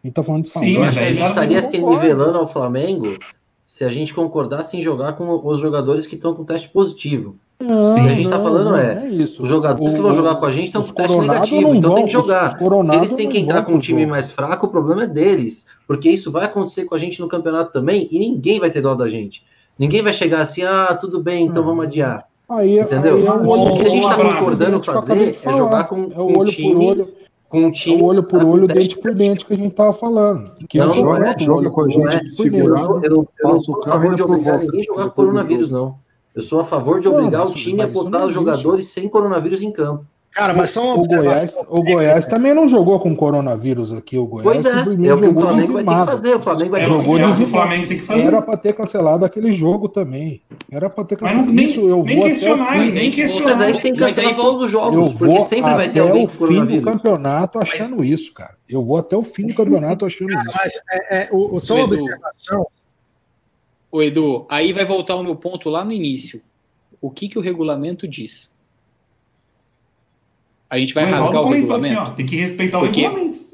[0.03, 0.72] A gente tá falando de saúde.
[0.72, 2.02] Sim, mas acho que a gente estaria se concordo.
[2.03, 3.18] nivelando ao Flamengo
[3.65, 7.36] se a gente concordasse em jogar com os jogadores que estão com teste positivo.
[7.60, 8.02] Não, Sim.
[8.02, 9.41] O que a gente tá falando é, não isso.
[9.41, 12.06] Os jogadores que vão jogar com a gente estão com teste negativo, então vão- tem
[12.06, 12.49] que jogar.
[12.52, 14.11] Se eles têm que entrar com um time jogo.
[14.11, 15.65] mais fraco, o problema é deles.
[15.88, 18.94] Porque isso vai acontecer com a gente no campeonato também e ninguém vai ter dó
[18.94, 19.44] da gente.
[19.80, 21.68] Ninguém vai chegar assim, ah, tudo bem, então Hum.
[21.68, 22.27] vamos adiar.
[22.48, 23.16] Aí, Entendeu?
[23.16, 25.14] aí é o olho O que a gente Um está concordando de fazer
[25.44, 25.84] é jogar falar.
[25.86, 27.08] com, É um olho time, por olho,
[27.50, 29.92] com um é time o olho por olho, dente por dente que a gente tava
[29.94, 30.52] falando.
[30.70, 31.36] Que Não, sou não é.
[31.40, 32.30] Joga olho com a gente dente.
[32.30, 32.96] segurado.
[32.98, 35.70] Eu, eu, não- eu não sou a favor de obrigar ninguém a jogar com coronavírus,
[35.72, 35.96] não.
[36.36, 38.88] Eu sou a favor de Não, obrigar mas- o time a botar não os jogadores
[38.90, 40.06] sem coronavírus em campo.
[40.32, 44.18] Cara, mas só uma O Goiás, o Goiás também não jogou com coronavírus aqui.
[44.18, 46.06] O Goiás Pois é, é o que o Flamengo vai ter que dizimado.
[46.12, 46.36] fazer.
[46.36, 47.52] O Flamengo vai É ter que jogou que o dizimado.
[47.52, 48.22] Flamengo tem que fazer.
[48.26, 50.42] Era pra ter cancelado aquele jogo também.
[50.76, 51.47] Era pra ter Mas cancelado.
[51.47, 52.91] não, nem, Isso eu nem vou até o questionar, fim.
[52.91, 53.45] nem questionar.
[53.52, 55.73] Mas aí você tem que Mas cancelar aí todos os Eu jogos, vou porque sempre
[55.73, 58.57] vai ter até alguém o fim do campeonato achando isso, cara.
[58.68, 60.57] Eu vou até o fim do campeonato achando isso.
[60.57, 62.68] Mas é, é, o, o- só uma observação.
[63.91, 66.41] Ô, Edu, aí vai voltar o meu ponto lá no início.
[66.99, 68.52] O que, que o regulamento diz?
[70.69, 71.99] A gente vai O Evaldo rasgar o aqui, regulamento?
[72.02, 73.02] ó, tem que respeitar o Por quê?
[73.03, 73.45] regulamento.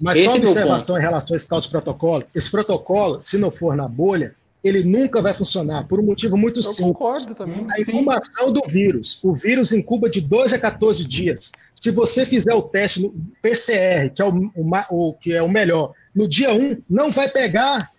[0.00, 2.24] Mas Esse só é uma observação em relação a esse tal de protocolo.
[2.34, 6.58] Esse protocolo, se não for na bolha, ele nunca vai funcionar, por um motivo muito
[6.60, 6.86] Eu simples.
[6.92, 7.66] concordo também.
[7.72, 9.18] A incubação do vírus.
[9.22, 11.52] O vírus incuba de 2 a 14 dias.
[11.74, 15.48] Se você fizer o teste no PCR, que é o, o o- que é o
[15.48, 17.90] melhor, no dia 1, não vai pegar.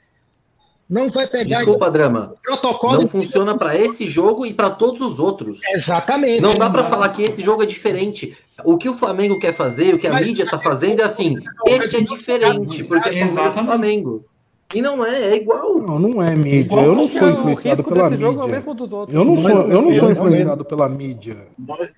[0.87, 1.59] Não vai pegar.
[1.59, 2.33] Desculpa, Drama.
[2.37, 5.61] O protocolo Não funciona para esse jogo e para todos os outros.
[5.73, 6.41] Exatamente.
[6.41, 8.37] Não dá para falar que esse jogo é diferente.
[8.65, 11.37] O que o Flamengo quer fazer, o que a Mas- mídia tá fazendo é assim:
[11.65, 13.65] esse é diferente, porque é Exatamente.
[13.65, 14.25] Flamengo.
[14.73, 15.79] E não é, é igual.
[15.79, 16.59] Não, não é mídia.
[16.61, 18.55] Igual Eu não sou influenciado pela jogo é o mídia.
[18.55, 19.15] mesmo dos outros.
[19.15, 21.47] Eu não Mas sou, eu não eu sou influenciado pela mídia.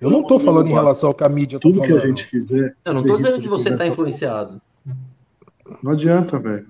[0.00, 2.24] Eu não estou falando em relação ao que a mídia tá Tudo que a gente
[2.24, 2.74] fizer.
[2.84, 4.60] Eu não risco dizendo que você tá começar- influenciado.
[5.82, 6.66] Não adianta, velho.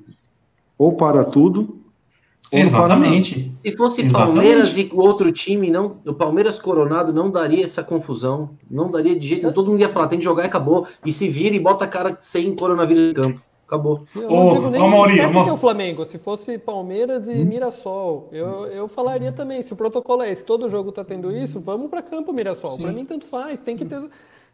[0.79, 1.61] Ou para tudo.
[1.61, 2.61] ou não para.
[2.61, 3.53] Exatamente.
[3.57, 4.35] Se fosse Exatamente.
[4.35, 8.51] Palmeiras e o outro time, não, o Palmeiras Coronado não daria essa confusão.
[8.71, 9.55] Não daria de jeito nenhum.
[9.55, 10.87] Todo mundo ia falar, tem que jogar e acabou.
[11.05, 13.41] E se vira e bota a cara sem coronavírus em campo.
[13.67, 14.05] Acabou.
[14.15, 16.05] Eu Ô, não digo nem ô, Mauri, esquece uma- que é o Flamengo.
[16.05, 19.63] Se fosse Palmeiras e Mirassol, eu, eu falaria também.
[19.63, 22.77] Se o protocolo é esse, todo jogo tá tendo isso, vamos para campo, Mirassol.
[22.79, 23.61] Para mim, tanto faz.
[23.61, 24.03] Tem que ter.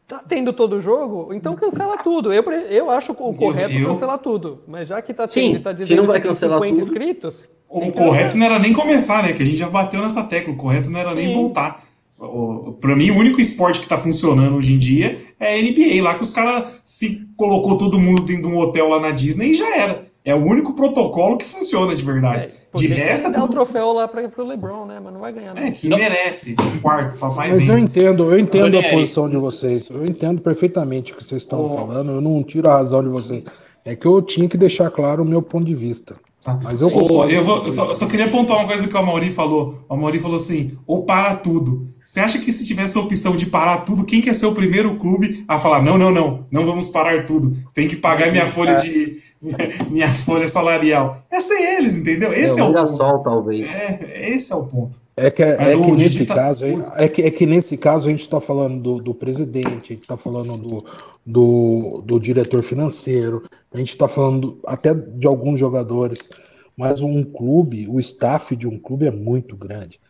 [0.07, 2.33] Tá tendo todo jogo, então cancela tudo.
[2.33, 4.61] Eu, eu acho o correto eu- cancelar tudo.
[4.67, 6.59] Mas já que tá Sim, tendo e tá se dizendo não vai que tem cancelar
[6.59, 7.35] 50 tudo- inscritos.
[7.69, 9.33] O correto não era nem começar, né?
[9.33, 10.53] Que a gente já bateu nessa tecla.
[10.53, 11.35] O correto não era nem Sim.
[11.35, 11.85] voltar.
[12.21, 16.03] O- Pra mim, o único esporte que tá funcionando hoje em dia é a NBA,
[16.03, 19.51] lá que os caras se colocou todo mundo dentro de um hotel lá na Disney
[19.51, 20.09] e já era.
[20.23, 22.49] É o único protocolo que funciona de verdade.
[22.75, 25.01] É, de resto, é o tudo troféu lá para pro LeBron, né?
[25.03, 25.57] Mas não vai ganhar.
[25.57, 25.73] é, Não.
[25.73, 26.55] que merece.
[26.61, 27.85] Um quarto, papai Mas eu vem.
[27.85, 28.97] entendo, eu entendo a Ranieri.
[28.97, 29.89] posição de vocês.
[29.89, 31.71] Eu entendo perfeitamente o que vocês estão Ô.
[31.71, 32.13] falando.
[32.13, 33.45] Eu não tiro a razão de vocês.
[33.83, 36.15] É que eu tinha que deixar claro o meu ponto de vista.
[36.45, 36.59] Tá.
[36.63, 37.33] Mas eu concordo.
[37.33, 39.85] eu, vou- eu só, eu só queria apontar uma coisa que o Mauri falou.
[39.89, 41.89] O Mauri falou assim: ou para tudo.
[42.11, 44.97] Você acha que se tivesse a opção de parar tudo, quem quer ser o primeiro
[44.97, 47.57] clube a falar: não, não, não, não vamos parar tudo.
[47.73, 49.19] Tem que pagar minha folha de.
[49.89, 51.23] minha folha salarial.
[51.31, 52.33] É ser eles, entendeu?
[52.33, 52.83] Esse é, é o ponto.
[52.83, 53.71] Mirassol, talvez.
[53.71, 55.01] É, esse é o ponto.
[55.17, 56.65] É que, Mas é que nesse tá- caso,
[56.97, 60.03] é que, é que nesse caso a gente está falando do, do presidente, a gente
[60.03, 60.85] está falando do,
[61.25, 66.29] do, do diretor financeiro, a gente está falando até de alguns jogadores,
[66.77, 70.01] mas um clube, o staff de um clube é muito grande.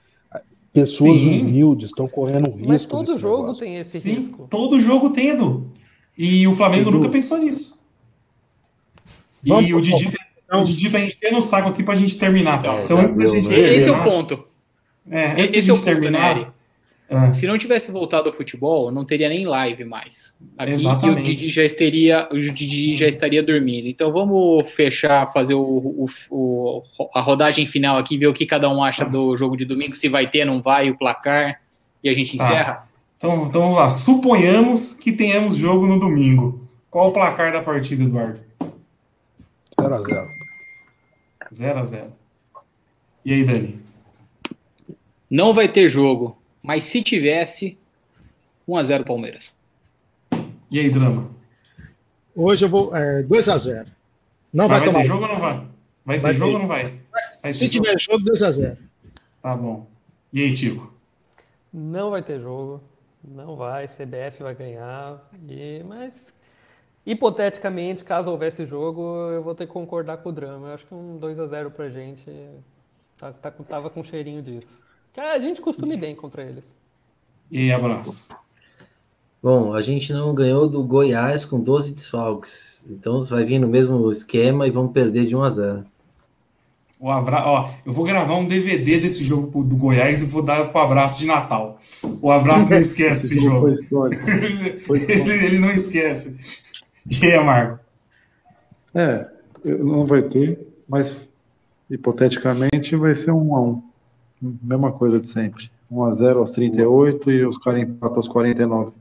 [0.72, 1.40] Pessoas Sim.
[1.42, 2.68] humildes estão correndo risco.
[2.68, 3.64] Mas todo jogo negócio.
[3.64, 4.46] tem esse Sim, risco.
[4.48, 5.66] todo jogo tendo.
[6.16, 6.98] E o Flamengo Edu.
[6.98, 7.78] nunca pensou nisso.
[9.44, 10.10] Vamos e o Didi,
[10.52, 12.58] o Didi tá enchendo o saco aqui pra gente terminar.
[12.60, 13.54] Então, Então, antes da gente né?
[13.58, 14.44] Esse é terminar, o ponto.
[15.10, 16.54] É, antes Esse da é o gente ponto, terminar.
[17.12, 20.36] Ah, Se não tivesse voltado ao futebol, não teria nem live mais.
[20.56, 21.22] Aqui e o Exatamente.
[21.34, 23.88] Didi já estaria, o Didi já estaria dormindo.
[23.88, 26.82] Então vamos fechar, fazer o, o- o-
[27.12, 30.08] a rodagem final aqui, ver o que cada um acha do jogo de domingo, se
[30.08, 31.60] vai ter, não vai, o placar,
[32.02, 32.44] e a gente Tá.
[32.44, 32.88] encerra.
[33.16, 33.90] Então, então vamos lá.
[33.90, 36.66] Suponhamos que tenhamos jogo no domingo.
[36.90, 38.38] Qual o placar da partida, Eduardo?
[39.78, 40.28] 0x0.
[41.52, 42.04] 0x0.
[43.24, 43.80] E aí, Dani?
[45.30, 46.36] Não vai ter jogo,
[46.70, 47.76] mas se tivesse,
[48.68, 49.56] 1x0 Palmeiras.
[50.70, 51.28] E aí, Drama?
[52.32, 52.94] Hoje eu vou.
[52.96, 53.88] É, 2x0.
[54.52, 55.00] Não Vai, vai, vai tomar.
[55.02, 55.66] ter jogo ou não vai?
[56.04, 56.54] Vai ter Vai jogo ter.
[56.54, 57.00] ou não vai?
[57.42, 57.84] Vai Se ter jogo?
[57.86, 58.76] tiver jogo, 2x0.
[59.42, 59.88] Tá bom.
[60.32, 60.94] E aí, Tico?
[61.72, 62.80] Não vai ter jogo.
[63.24, 63.88] Não vai.
[63.88, 65.28] CBF vai ganhar.
[65.48, 66.32] E, mas,
[67.04, 69.02] hipoteticamente, caso houvesse jogo,
[69.32, 70.68] eu vou ter que concordar com o drama.
[70.68, 72.30] Eu acho que um 2x0 pra gente
[73.16, 74.78] tá, tá, com- tava com cheirinho disso.
[75.12, 76.76] Que a gente costuma ir bem contra eles.
[77.50, 78.28] E aí, abraço.
[79.42, 82.86] Bom, a gente não ganhou do Goiás com 12 desfalques.
[82.90, 85.84] Então vai vir no mesmo esquema e vamos perder de 1 a 0.
[87.00, 87.46] O abra...
[87.46, 91.18] Ó, eu vou gravar um DVD desse jogo do Goiás e vou dar pro abraço
[91.18, 91.78] de Natal.
[92.20, 93.60] O abraço não esquece esse Esse jogo jogo.
[93.62, 94.22] foi histórico.
[94.86, 95.30] Foi histórico.
[95.30, 96.36] ele, ele não esquece.
[97.22, 97.78] E aí, Amargo?
[98.94, 99.26] É,
[99.64, 101.26] não vai ter, mas
[101.90, 103.89] hipoteticamente vai ser um a um.
[104.40, 105.70] Mesma coisa de sempre.
[105.90, 108.92] 1 a 0 aos 38 e os caras empatam aos 49.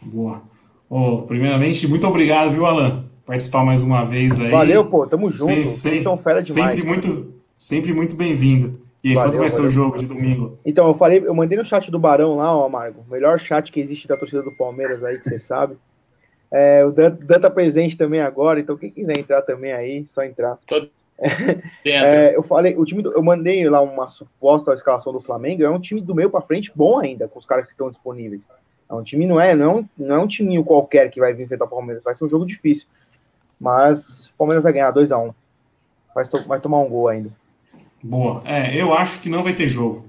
[0.00, 0.42] Boa.
[0.88, 3.04] Ô, primeiramente, muito obrigado, viu, Alan?
[3.24, 4.50] Participar mais uma vez aí.
[4.50, 5.68] Valeu, pô, tamo junto.
[5.68, 6.70] Sem- são fera demais.
[6.74, 8.80] Sempre muito, sempre muito bem-vindo.
[9.02, 9.72] E aí, Valeu, quanto vai ser o valeu.
[9.72, 10.58] jogo de domingo?
[10.64, 13.04] Então, eu falei, eu mandei no chat do Barão lá, ó, Amargo.
[13.10, 15.76] Melhor chat que existe da torcida do Palmeiras aí, que você sabe.
[16.50, 20.22] É, o Dan, Dan tá presente também agora, então quem quiser entrar também aí, só
[20.22, 20.58] entrar.
[20.68, 20.90] Dentro.
[21.84, 25.70] É, eu falei, o time do- eu mandei lá uma suposta escalação do Flamengo, é
[25.70, 28.42] um time do meio pra frente bom ainda, com os caras que estão disponíveis.
[28.90, 31.32] É um time, não é, não é um, não é um timinho qualquer que vai
[31.32, 32.86] vir enfrentar o Palmeiras, vai ser um jogo difícil.
[33.58, 35.32] Mas o Palmeiras vai ganhar 2x1.
[36.14, 37.30] Vai, to- vai tomar um gol ainda.
[38.02, 38.42] Boa.
[38.44, 40.04] É, eu acho que não vai ter jogo.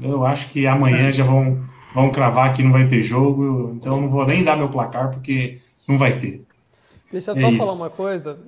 [0.00, 1.58] Eu acho que amanhã já vão,
[1.94, 3.72] vão cravar que não vai ter jogo.
[3.74, 5.58] Então eu não vou nem dar meu placar, porque
[5.88, 6.44] não vai ter.
[7.10, 7.58] Deixa eu É só isso.
[7.58, 8.38] falar uma coisa.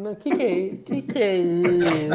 [0.00, 0.76] O que, que é isso?
[0.84, 2.08] Que que é isso?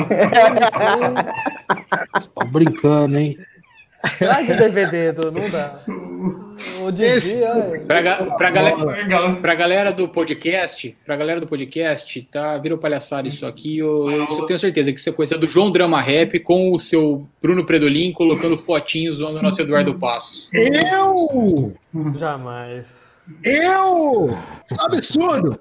[2.33, 3.37] Tô brincando, hein?
[4.19, 5.75] Traz o DVD, Edu, não dá.
[6.81, 8.01] O Didi, Esse- ai, Pra,
[8.37, 8.75] pra, galera,
[9.41, 13.77] pra galera do podcast, pra galera do podcast, tá, virou palhaçada isso aqui.
[13.77, 17.25] Eu, eu- tenho certeza que isso é coisa do João Drama Rap com o seu
[17.41, 20.49] Bruno Predolin colocando fotinhos zoando o nosso Eduardo Passos.
[20.53, 21.73] Eu!
[22.15, 23.13] jamais.
[23.43, 24.37] Eu!
[24.69, 25.59] Isso é um absurdo!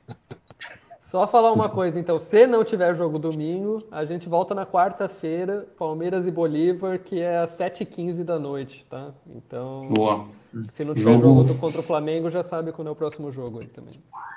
[1.12, 2.18] Só falar uma coisa, então.
[2.18, 7.36] Se não tiver jogo domingo, a gente volta na quarta-feira, Palmeiras e Bolívar, que é
[7.36, 9.10] às 7h15 da noite, tá?
[9.36, 10.24] Então, Boa.
[10.70, 13.30] se não tiver Jogo- jogo do- contra o Flamengo, já sabe quando é o próximo
[13.30, 13.92] jogo aí também.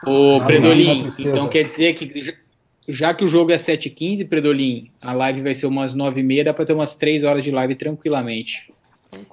[0.06, 2.36] Ô, Predolin, então quer dizer que
[2.90, 6.66] já- que o jogo é 7h15, Predolin, a live vai ser umas 9h30, dá pra
[6.66, 8.70] ter umas 3 horas de live tranquilamente.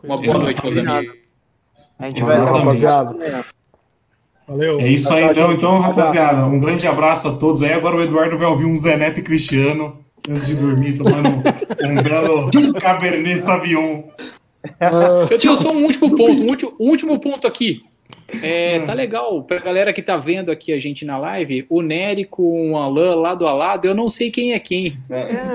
[0.04, 1.16] Uma boa noite, meus amigos.
[1.98, 3.44] A gente vai rapaziada.
[4.46, 4.80] Valeu.
[4.80, 6.44] É isso aí, então, então, rapaziada.
[6.44, 7.72] Um grande abraço a todos aí.
[7.72, 9.98] Agora o Eduardo vai ouvir um Zé Neto e Cristiano
[10.28, 11.28] antes de dormir, tomando
[11.82, 14.02] um belo Cabernet Sauvignon.
[15.30, 17.82] Eu tenho só um último ponto, um último, um último ponto aqui.
[18.42, 22.24] É, tá legal, pra galera que tá vendo aqui a gente na live, o Nery
[22.24, 24.96] com o Alan lado a lado, eu não sei quem é quem.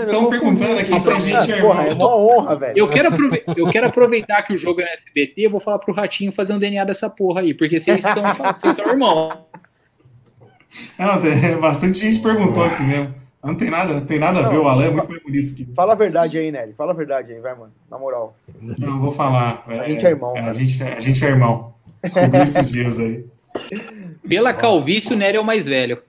[0.05, 2.07] Estão perguntando aqui se a gente é Porra, é irmão.
[2.07, 2.77] uma honra, velho.
[2.77, 5.79] Eu quero, aprove- eu quero aproveitar que o jogo é no SBT, eu vou falar
[5.79, 8.13] pro Ratinho fazer um DNA dessa porra aí, porque vocês são,
[8.53, 9.33] vocês são irmãos.
[10.99, 13.13] Não, tem- bastante gente perguntou aqui mesmo.
[13.43, 15.65] Não tem nada, não tem nada a ver, o Alan é muito mais bonito que
[15.73, 16.73] Fala a verdade aí, Nery.
[16.73, 17.71] Fala a verdade aí, vai, mano.
[17.89, 18.35] Na moral.
[18.77, 19.63] Não vou falar.
[19.67, 21.73] A gente é irmão, A gente, a gente é irmão.
[22.03, 23.25] Descobri esses dias aí.
[24.27, 25.99] Pela calvície, o Nery é o mais velho.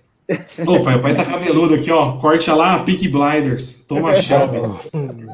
[0.66, 2.12] Ô, pai, o pai tá cabeludo aqui, ó.
[2.19, 3.86] Corte lá, Peak Blinders.
[3.86, 4.59] Toma Shelby.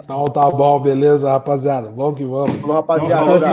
[0.05, 1.90] Então tá bom, beleza, rapaziada.
[1.90, 2.60] Vamos que vamos.
[2.60, 3.24] Falou, rapaziada.
[3.24, 3.40] Falou,